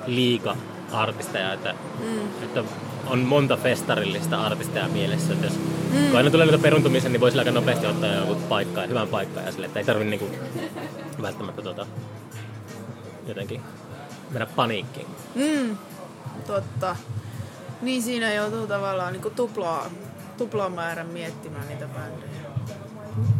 liiga 0.06 0.56
artisteja, 0.92 1.52
että, 1.52 1.74
mm. 1.98 2.26
että 2.42 2.64
on 3.10 3.18
monta 3.18 3.56
festarillista 3.56 4.46
artisteja 4.46 4.88
mielessä. 4.88 5.32
Että 5.32 5.46
jos 5.46 5.54
mm. 5.92 6.06
kun 6.08 6.16
aina 6.16 6.30
tulee 6.30 6.46
niitä 6.46 6.62
peruntumisen, 6.62 7.12
niin 7.12 7.20
voisi 7.20 7.38
aika 7.38 7.50
nopeasti 7.50 7.86
ottaa 7.86 8.14
joku 8.14 8.34
paikkaa, 8.34 8.86
hyvän 8.86 9.08
paikkaa 9.08 9.42
ja 9.42 9.52
sille, 9.52 9.66
että 9.66 9.78
ei 9.78 9.84
tarvitse 9.84 10.10
niinku 10.10 10.30
välttämättä 11.22 11.62
tota, 11.62 11.86
jotenkin 13.26 13.60
mennä 14.30 14.46
paniikkiin. 14.46 15.06
Mm, 15.34 15.76
totta. 16.46 16.96
Niin 17.82 18.02
siinä 18.02 18.34
joutuu 18.34 18.66
tavallaan 18.66 19.12
niinku 19.12 19.30
tuplaa, 19.30 19.86
tuplaa 20.38 20.68
määrän 20.68 21.06
miettimään 21.06 21.68
niitä 21.68 21.86
bändejä. 21.86 22.40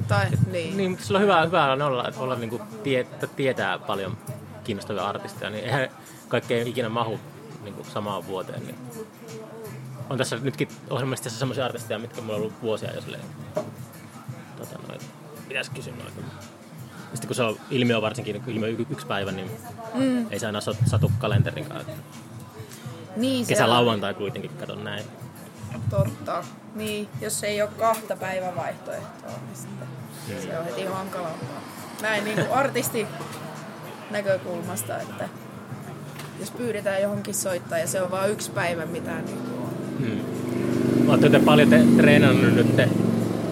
Tai 0.09 0.27
niin. 0.51 0.77
Niin, 0.77 0.91
mutta 0.91 1.07
sillä 1.07 1.17
on 1.19 1.23
hyvä, 1.23 1.43
hyvä 1.47 1.73
on 1.73 1.83
olla, 1.83 2.09
että 2.09 2.21
olla 2.21 2.37
niinku 2.37 2.61
tie, 2.83 3.07
tietää 3.37 3.79
paljon 3.79 4.19
kiinnostavia 4.65 5.09
artisteja, 5.09 5.51
niin 5.51 5.65
eihän 5.65 5.89
kaikki 6.29 6.55
ei 6.55 6.69
ikinä 6.69 6.89
mahu 6.89 7.21
niinku 7.63 7.85
samaan 7.85 8.27
vuoteen. 8.27 8.67
Niin. 8.67 8.79
On 10.11 10.19
tässä 10.19 10.37
nytkin 10.37 10.69
ohjelmassa 10.91 11.31
sellaisia 11.31 11.65
artisteja, 11.65 11.99
mitkä 11.99 12.21
mulla 12.21 12.35
on 12.35 12.41
ollut 12.41 12.63
vuosia 12.63 12.95
jo 12.95 13.01
silleen. 13.01 13.23
Tota 14.59 14.79
noin, 14.89 15.01
pitäisi 15.49 15.71
kysyä 15.71 15.93
noin. 15.97 16.13
Sitten 17.13 17.29
kun 17.29 17.35
se 17.37 17.43
on 17.43 17.57
ilmiö 17.71 18.03
varsinkin, 18.03 18.43
ilmiö 18.47 18.69
y- 18.69 18.87
yksi 18.91 19.07
päivä, 19.07 19.33
niin 19.33 19.51
mm. 19.95 20.27
ei 20.31 20.39
se 20.39 20.47
aina 20.47 20.61
satu 20.61 21.13
kalenterin 21.19 21.65
kanssa. 21.65 21.93
niin 23.17 23.47
se 23.47 23.49
Kesä 23.49 23.65
on 23.65 23.71
lauantai 23.71 24.15
kuitenkin, 24.15 24.51
katon 24.51 24.85
näin. 24.85 25.05
Totta. 25.91 26.45
Niin, 26.75 27.09
jos 27.21 27.45
ei 27.45 27.63
ole 27.63 27.71
kahta 27.79 28.17
päivän 28.17 28.57
vaihtoehtoa, 28.57 29.31
niin 29.47 29.57
sitten 29.57 30.43
se 30.43 30.59
on 30.59 30.65
heti 30.65 30.85
hankalampaa. 30.85 31.61
Näin 32.03 32.25
niin 32.25 32.35
kuin 32.37 32.53
artisti 32.53 33.07
näkökulmasta, 34.11 34.99
että 35.01 35.29
jos 36.41 36.51
pyydetään 36.51 37.03
johonkin 37.03 37.35
soittaa 37.35 37.79
ja 37.79 37.87
se 37.87 38.03
on 38.03 38.11
vain 38.11 38.31
yksi 38.31 38.51
päivä, 38.51 38.87
mitä 38.87 39.21
niin 39.21 39.39
kuin 39.39 39.63
on. 39.63 39.70
Olette 41.09 41.31
te 41.31 41.39
paljon 41.39 41.71
te, 41.71 41.81
treenannut 41.97 42.55
nyt 42.55 42.77
te 42.77 42.89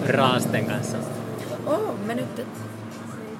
Raasten 0.07 0.65
kanssa? 0.65 0.97
Oh, 1.65 1.95
me 2.05 2.15
nyt 2.15 2.45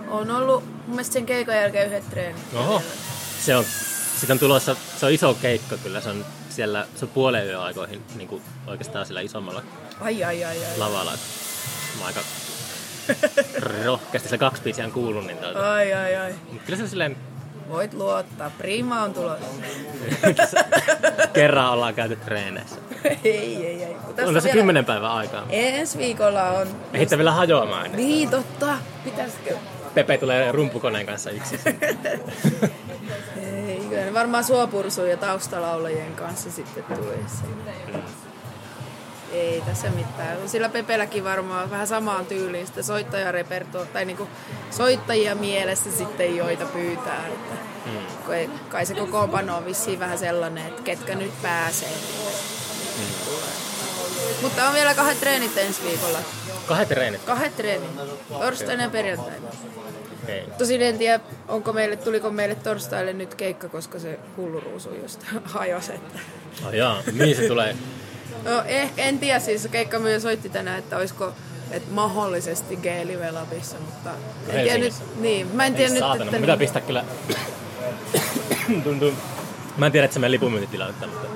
on 0.10 0.32
ollut 0.32 0.64
mun 0.64 0.96
mielestä 0.96 1.14
sen 1.14 1.26
keikan 1.26 1.56
jälkeen 1.56 1.88
yhdet 1.88 2.10
treenit. 2.10 2.42
Oho. 2.56 2.82
Se 3.46 3.56
on, 3.56 3.66
sit 4.20 4.30
on 4.30 4.40
tulossa, 4.40 4.76
se 4.98 5.06
on 5.06 5.12
iso 5.12 5.34
keikka 5.34 5.78
kyllä, 5.78 6.02
se 6.02 6.10
on 6.10 6.26
siellä, 6.50 6.88
se 6.96 7.06
on 7.06 7.12
puolen 7.12 7.46
yön 7.46 7.60
aikoihin 7.62 8.02
niin 8.16 8.28
kuin 8.28 8.42
oikeastaan 8.68 9.06
sillä 9.06 9.22
isommalla 9.22 9.62
Ai 10.02 10.24
ai 10.24 10.44
ai 10.46 10.58
ai. 10.58 10.78
lavalla. 10.78 11.12
Mä 12.00 12.06
aika 12.06 12.20
rohkeasti, 13.86 14.30
se 14.30 14.38
kaksi 14.38 14.62
biisiä 14.62 14.86
on 14.86 14.92
kuullut, 14.92 15.26
niin 15.28 15.38
tuota. 15.38 15.74
Ai 15.74 15.94
ai 15.94 16.16
ai. 16.16 16.34
Mut 16.52 16.62
kyllä 16.66 16.78
se 16.80 16.88
silleen 16.88 17.18
Voit 17.70 17.94
luottaa. 17.94 18.52
Prima 18.58 19.04
on 19.04 19.14
tulossa. 19.14 19.46
kerran 21.34 21.70
ollaan 21.72 21.94
käyty 21.96 22.16
treeneissä. 22.16 22.76
ei 23.24 23.66
ei 23.66 23.84
ei. 23.84 23.94
Kun 23.94 24.06
On 24.10 24.16
tässä 24.16 24.34
tässä 24.34 24.44
vielä- 24.48 24.54
kymmenen 24.54 24.86
päivän 24.86 25.12
aikaa. 25.12 25.46
Ensi 25.50 25.98
viikolla 25.98 26.44
on... 26.50 26.68
Ehitte 26.94 27.18
vielä 27.18 27.32
hajoamaan 27.32 27.86
ennen. 27.86 28.02
Niin 28.02 28.30
totta. 28.30 28.68
Pitäisikö? 29.04 29.56
Pepe 29.94 30.18
tulee 30.18 30.52
rumpukoneen 30.52 31.06
kanssa 31.06 31.30
yksin. 31.32 31.60
Ei, 33.68 33.80
kyllä 33.90 34.06
ne 34.06 34.14
varmaan 34.14 34.44
suopursuja 34.44 35.18
taustalaulajien 35.18 36.16
kanssa 36.16 36.52
sitten 36.52 36.84
tulisi. 36.84 37.44
Ei 39.34 39.62
tässä 39.66 39.90
mitään. 39.90 40.50
Sillä 40.50 40.70
Pepelläkin 40.70 41.24
varmaan 41.24 41.72
vähän 41.72 41.88
samaan 41.88 42.26
tyyliin 42.26 42.68
sitä 42.68 42.84
soittajarepertoa, 42.84 43.86
tai 43.86 44.06
niinku 44.06 44.28
soittajia 44.72 45.36
mielessä 45.36 45.92
sitten, 45.92 46.36
joita 46.36 46.66
pyytää. 46.66 47.28
Että 47.28 47.56
Mm. 47.86 48.32
ei, 48.34 48.50
kai 48.70 48.86
se 48.86 48.94
kokoonpano 48.96 49.58
on 49.58 49.66
vissiin 49.66 50.00
vähän 50.00 50.18
sellainen, 50.18 50.68
että 50.68 50.82
ketkä 50.82 51.16
nyt 51.16 51.42
pääsee. 51.42 51.90
Mutta 54.42 54.68
on 54.68 54.74
vielä 54.74 54.94
kahdet 54.94 55.20
treenit 55.20 55.58
ensi 55.58 55.82
viikolla. 55.84 56.20
Kahdet 56.66 56.88
treenit. 56.90 57.22
Kahdet 57.24 57.56
treenit. 57.56 57.90
Torstaina 58.30 58.84
ja 58.84 58.90
perjantaina. 58.90 59.48
Okei. 60.24 60.44
Tosin 60.58 60.82
en 60.82 60.98
tiedä, 60.98 61.20
onko 61.48 61.74
meille, 61.74 61.96
tuliko 61.96 62.30
meille 62.32 62.56
torstaille 62.56 63.14
nyt 63.14 63.36
keikka, 63.36 63.70
koska 63.70 64.00
se 64.00 64.20
hulluruusu 64.38 64.94
just 64.94 65.24
hajosi. 65.46 65.92
Että. 65.94 66.20
Oh, 66.68 66.74
jaa, 66.74 67.04
mihin 67.12 67.36
se 67.36 67.48
tulee? 67.48 67.76
No, 68.44 68.64
ehkä, 68.66 69.02
en 69.02 69.20
tiedä, 69.20 69.40
siis 69.40 69.68
keikka 69.72 70.00
myös 70.00 70.24
soitti 70.24 70.50
tänään, 70.50 70.80
että 70.80 70.98
olisiko 70.98 71.34
että 71.72 71.92
mahdollisesti 71.92 72.76
G-Live 72.76 73.32
Labissa, 73.32 73.78
mutta 73.80 74.10
en 74.50 74.64
tiedä 74.64 74.78
nyt, 74.78 74.94
niin, 75.20 75.48
mä 75.48 75.66
en 75.66 75.74
Ei 75.74 75.78
tiedä 75.78 75.94
nyt, 75.94 76.00
saatana, 76.00 76.24
että 76.24 76.32
mun 76.32 76.42
pitää 76.42 76.58
pistää 76.58 76.82
kyllä... 76.82 77.06
Tuntuu... 78.84 79.14
Mä 79.78 79.86
en 79.86 79.92
tiedä, 79.92 80.06
että 80.06 80.14
se 80.14 80.20
meidän 80.20 80.32
lipunmyyntitilannetta, 80.32 81.08
mutta... 81.08 81.28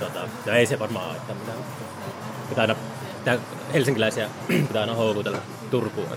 Tota, 0.00 0.28
no 0.46 0.52
ei 0.52 0.66
se 0.66 0.78
varmaan 0.78 1.08
haittaa 1.08 1.36
mitään. 1.36 1.58
Pitää 2.48 2.62
aina... 2.62 2.76
Pitää, 3.18 3.38
helsinkiläisiä 3.72 4.30
pitää 4.48 4.80
aina 4.80 4.94
houkutella 4.94 5.38
Turkuun. 5.70 6.08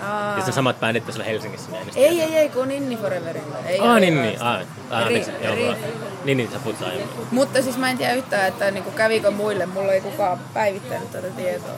Aa, 0.00 0.36
Jos 0.36 0.46
ne 0.46 0.52
samat 0.52 0.80
bändit 0.80 1.06
tässä 1.06 1.24
helsingissä, 1.24 1.70
niin 1.70 1.88
ei 1.94 2.04
ei, 2.06 2.22
ei, 2.22 2.36
ei, 2.36 2.48
kun 2.48 2.70
Inni 2.70 2.96
Foreverilla. 2.96 3.58
Ei, 3.66 3.80
Ah, 3.80 4.00
niin. 4.00 4.36
Ah, 4.42 4.60
ah, 4.90 5.02
anteeksi. 5.02 5.30
Joo, 5.42 5.56
vaan. 5.66 5.76
Niin, 6.24 6.36
niin, 6.38 6.50
sä 6.52 6.58
puhut 6.58 6.82
aiemmin. 6.82 7.08
Mutta 7.30 7.62
siis 7.62 7.78
mä 7.78 7.90
en 7.90 7.98
tiedä 7.98 8.12
yhtään, 8.14 8.48
että 8.48 8.70
niinku 8.70 8.90
kävikö 8.90 9.30
muille, 9.30 9.66
mulla 9.66 9.92
ei 9.92 10.00
kukaan 10.00 10.38
päivittänyt 10.54 11.12
tätä 11.12 11.28
tietoa. 11.30 11.70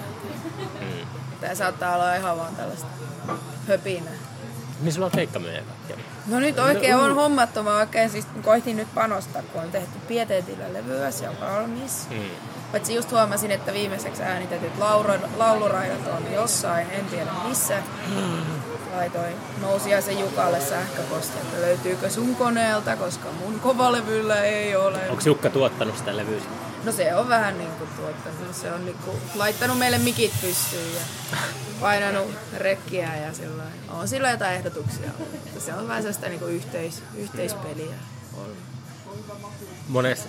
Mm. 0.80 1.06
Tää 1.40 1.54
saattaa 1.54 1.94
olla 1.94 2.14
ihan 2.14 2.38
vaan 2.38 2.56
tällaista 2.56 2.86
höpinää. 3.68 4.12
Niin 4.80 4.92
sulla 4.92 5.06
on 5.06 5.12
keikkamyyjä. 5.12 5.62
No 6.26 6.40
nyt 6.40 6.58
oikein 6.58 6.96
on 6.96 7.14
hommattu, 7.14 7.62
mä 7.62 7.76
oikein 7.76 8.10
siis 8.10 8.26
koitin 8.42 8.76
nyt 8.76 8.88
panostaa, 8.94 9.42
kun 9.42 9.62
on 9.62 9.70
tehty 9.70 9.98
pieteetillä 10.08 10.72
levyä, 10.72 11.10
se 11.10 11.28
on 11.28 11.36
valmis. 11.40 12.06
Mm. 12.10 12.16
Paitsi 12.72 12.94
just 12.94 13.10
huomasin, 13.10 13.50
että 13.50 13.72
viimeiseksi 13.72 14.22
äänitetyt 14.22 14.78
laulu, 14.78 15.08
lauluraidat 15.36 16.06
on 16.06 16.32
jossain, 16.32 16.90
en 16.90 17.06
tiedä 17.06 17.30
missä. 17.48 17.82
Laitoin 18.96 19.34
Nousiaisen 19.60 20.18
Jukalle 20.20 20.60
sähköposti, 20.60 21.38
että 21.38 21.60
löytyykö 21.60 22.10
sun 22.10 22.36
koneelta, 22.36 22.96
koska 22.96 23.28
mun 23.32 23.60
kovalevyllä 23.60 24.42
ei 24.42 24.76
ole. 24.76 25.10
Onko 25.10 25.22
Jukka 25.26 25.50
tuottanut 25.50 25.98
sitä 25.98 26.16
levyä? 26.16 26.40
No 26.84 26.92
se 26.92 27.14
on 27.14 27.28
vähän 27.28 27.58
niin 27.58 27.70
kuin 27.70 27.90
tuottanut, 27.96 28.56
se 28.56 28.72
on 28.72 28.84
niin 28.84 28.98
kuin 29.04 29.16
laittanut 29.34 29.78
meille 29.78 29.98
mikit 29.98 30.32
pystyyn 30.40 30.94
ja 30.94 31.00
painanut 31.80 32.30
rekkiä 32.56 33.16
ja 33.16 33.34
sillä 33.34 33.62
on 33.88 34.08
sillä 34.08 34.30
jotain 34.30 34.54
ehdotuksia. 34.54 35.10
Mutta 35.44 35.60
se 35.60 35.74
on 35.74 35.88
vähän 35.88 36.02
sellaista 36.02 36.28
niin 36.28 36.40
kuin 36.40 36.52
yhteis, 36.52 37.02
yhteispeliä 37.16 37.94
ollut. 38.36 38.58
Mones 39.88 40.28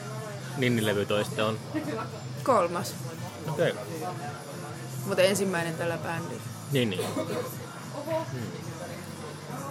Ninni-levy 0.59 1.05
toiste 1.05 1.43
on. 1.43 1.59
Kolmas, 2.43 2.95
Okei. 3.49 3.71
Okay. 3.71 3.83
mutta 5.05 5.21
ensimmäinen 5.21 5.75
tällä 5.75 5.97
bändillä. 5.97 6.41
Niin, 6.71 6.89
niin. 6.89 7.05
Hmm. 7.15 8.41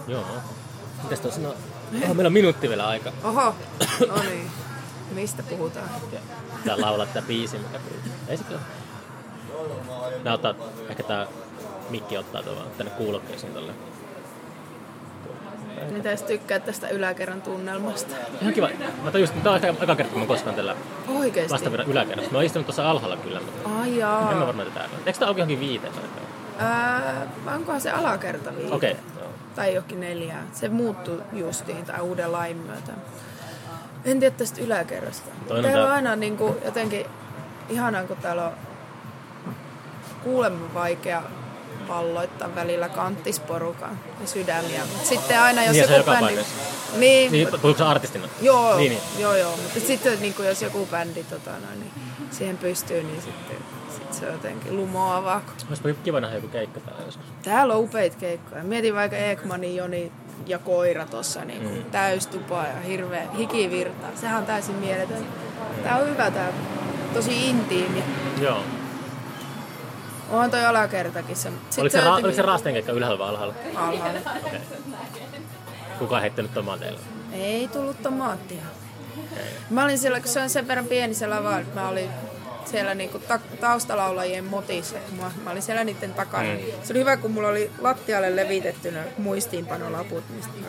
Joo. 0.07 0.25
Mitäs 1.03 1.19
tuossa? 1.19 1.41
No, 1.41 1.49
oh, 1.49 2.15
meillä 2.15 2.27
on 2.27 2.33
minuutti 2.33 2.69
vielä 2.69 2.87
aika. 2.87 3.11
Oho, 3.23 3.55
no 4.07 4.23
niin. 4.23 4.51
Mistä 5.11 5.43
puhutaan? 5.43 5.89
Tää 6.65 6.81
laulaa 6.81 7.05
tää 7.05 7.21
biisi, 7.21 7.57
mikä 7.57 7.79
pyytää. 7.79 8.11
Ei 8.27 8.37
se 8.37 8.43
kyllä. 8.43 8.61
Nää 10.23 10.33
ottaa, 10.33 10.55
ehkä 10.89 11.03
tää 11.03 11.27
mikki 11.89 12.17
ottaa 12.17 12.43
tuolla 12.43 12.65
tänne 12.77 12.91
kuulokkeisiin 12.91 13.53
tolle. 13.53 13.73
Mitä 15.91 16.11
jos 16.11 16.23
tykkää 16.23 16.59
tästä 16.59 16.89
yläkerran 16.89 17.41
tunnelmasta? 17.41 18.15
Ihan 18.41 18.53
kiva. 18.53 18.69
Mä 19.03 19.11
tajusin, 19.11 19.37
että 19.37 19.43
tää 19.59 19.69
on 19.69 19.77
aika, 19.81 19.95
kerta, 19.95 20.11
kun 20.11 20.21
mä 20.21 20.27
koskaan 20.27 20.55
tällä 20.55 20.75
Oikeesti? 21.07 21.53
vastavirran 21.53 21.87
yläkerrassa. 21.87 22.31
Mä 22.31 22.37
oon 22.37 22.45
istunut 22.45 22.65
tuossa 22.65 22.89
alhaalla 22.89 23.17
kyllä, 23.17 23.39
mutta 23.39 23.69
Ai 23.79 23.87
en 23.87 23.93
mä 23.93 23.99
jaa. 23.99 24.45
varmaan 24.47 24.67
tätä. 24.67 24.85
Eikö 25.05 25.19
tää 25.19 25.27
auki 25.27 25.39
johonkin 25.39 25.59
viiteen? 25.59 25.93
Ää, 26.59 27.27
onkohan 27.55 27.81
se 27.81 27.91
alakerta 27.91 28.55
viite? 28.55 28.75
Okei. 28.75 28.95
joo. 29.19 29.27
Tai 29.55 29.73
johonkin 29.75 29.99
neljään. 29.99 30.47
Se 30.53 30.69
muuttui 30.69 31.21
justiin 31.33 31.85
tai 31.85 32.01
uuden 32.01 32.31
lain 32.31 32.57
myötä. 32.57 32.91
En 34.05 34.19
tiedä 34.19 34.35
tästä 34.37 34.61
yläkerrasta. 34.61 35.29
Toinen 35.47 35.71
Täällä 35.71 35.87
on 35.87 35.91
aina 35.93 36.15
niin 36.15 36.37
kuin, 36.37 36.55
jotenkin 36.65 37.05
ihanaa, 37.69 38.03
kun 38.03 38.17
täällä 38.17 38.45
on 38.45 38.53
kuulemma 40.23 40.73
vaikea 40.73 41.23
palloittaa 41.89 42.55
välillä 42.55 42.89
kanttisporukan 42.89 43.99
ja 44.21 44.27
sydämiä. 44.27 44.81
Mutta 44.93 45.09
sitten 45.09 45.39
aina 45.39 45.63
jos 45.63 45.71
Niin, 45.71 45.81
ja 45.81 45.87
se 45.87 45.97
joku 45.97 46.09
joka 46.11 46.25
bändi... 46.25 46.41
Niin, 46.97 47.31
Niin, 47.31 47.47
puhuuko 47.47 47.77
se 47.77 47.83
artistina? 47.83 48.27
Joo, 48.41 48.77
Niin, 48.77 48.89
niin. 48.89 49.01
joo, 49.19 49.35
joo. 49.35 49.57
Mutta 49.57 49.79
sitten 49.79 50.21
niin 50.21 50.33
kuin, 50.33 50.47
jos 50.47 50.61
joku 50.61 50.87
bändi 50.91 51.23
tota, 51.23 51.51
noin, 51.51 51.79
niin 51.79 51.91
siihen 52.31 52.57
pystyy, 52.57 53.03
niin 53.03 53.21
sitten 53.21 53.57
sit 53.95 54.13
se 54.13 54.25
on 54.25 54.31
jotenkin 54.31 54.77
lumoavaa. 54.77 55.41
Olisipa 55.69 55.89
kiva 56.03 56.19
nähdä 56.19 56.35
joku 56.35 56.47
keikka 56.47 56.79
täällä 56.79 57.01
joskus. 57.05 57.25
Täällä 57.43 57.73
on 57.73 57.79
upeita 57.79 58.17
keikkoja. 58.19 58.63
Mietin 58.63 58.95
vaikka 58.95 59.17
Ekmanin, 59.17 59.75
Joni 59.75 60.11
ja 60.47 60.59
koira 60.59 61.05
tuossa 61.05 61.45
niin 61.45 61.63
mm. 61.63 61.83
täystupa 61.91 62.63
ja 62.63 62.81
hirveä 62.87 63.27
hikivirta. 63.37 64.07
Sehän 64.15 64.39
on 64.39 64.45
täysin 64.45 64.75
mieletön. 64.75 65.25
Tää 65.83 65.97
on 65.97 66.09
hyvä 66.09 66.31
tää. 66.31 66.53
Tosi 67.13 67.49
intiimi. 67.49 68.03
Joo. 68.41 68.63
Onhan 70.31 70.51
toi 70.51 70.65
alakertakin 70.65 71.35
se. 71.35 71.51
Sit 71.69 71.79
Oliko 71.81 71.97
se, 71.97 72.03
ra- 72.03 72.07
oliko 72.07 72.31
se 72.31 72.41
raasteen 72.41 72.73
keikka 72.73 72.91
ylhäällä 72.91 73.19
vai 73.19 73.29
alhaalla? 73.29 73.53
alhaalla. 73.75 74.19
Okay. 74.45 74.59
Kuka 75.99 76.15
on 76.15 76.21
heittänyt 76.21 76.53
tomaateilla? 76.53 76.99
Ei 77.33 77.67
tullut 77.67 78.01
tomaattia. 78.03 78.61
Mä 79.69 79.83
olin 79.83 79.97
siellä, 79.99 80.19
kun 80.19 80.29
se 80.29 80.41
on 80.41 80.49
sen 80.49 80.67
verran 80.67 80.85
pieni 80.85 81.13
se 81.13 81.27
lava, 81.27 81.57
että 81.59 81.79
mä 81.81 81.89
olin 81.89 82.09
siellä 82.69 82.95
niinku 82.95 83.19
ta- 83.19 83.39
taustalaulajien 83.61 84.45
motissa. 84.45 84.95
Mä, 85.21 85.31
mä 85.43 85.51
olin 85.51 85.61
siellä 85.61 85.83
niiden 85.83 86.13
takana. 86.13 86.49
Mm. 86.49 86.59
Se 86.83 86.93
oli 86.93 86.99
hyvä, 86.99 87.17
kun 87.17 87.31
mulla 87.31 87.47
oli 87.47 87.71
lattialle 87.79 88.35
levitetty 88.35 88.91
ne 88.91 88.99
muistiinpanolaput, 89.17 90.23
mistä 90.35 90.53
mä 90.61 90.67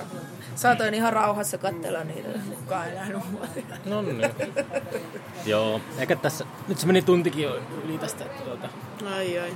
saatoin 0.55 0.95
ihan 0.95 1.13
rauhassa 1.13 1.59
katsella 1.59 2.05
niitä. 2.05 2.29
Kukaan 2.59 2.89
ei 2.89 2.95
nähnyt 2.95 3.31
mua. 3.33 3.47
No 3.85 4.03
niin. 4.03 4.21
Joo, 5.47 5.81
eikä 5.99 6.17
tässä, 6.17 6.45
nyt 6.69 6.79
se 6.79 6.87
meni 6.87 7.03
tuntikin 7.03 7.43
jo 7.43 7.61
yli 7.85 7.99
tästä. 7.99 8.25
Tuota. 8.25 8.69
Ai 9.17 9.39
ai. 9.39 9.53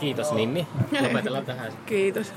Kiitos 0.00 0.32
Ninni. 0.32 0.66
Lopetellaan 1.00 1.44
tähän. 1.46 1.72
Kiitos. 1.86 2.32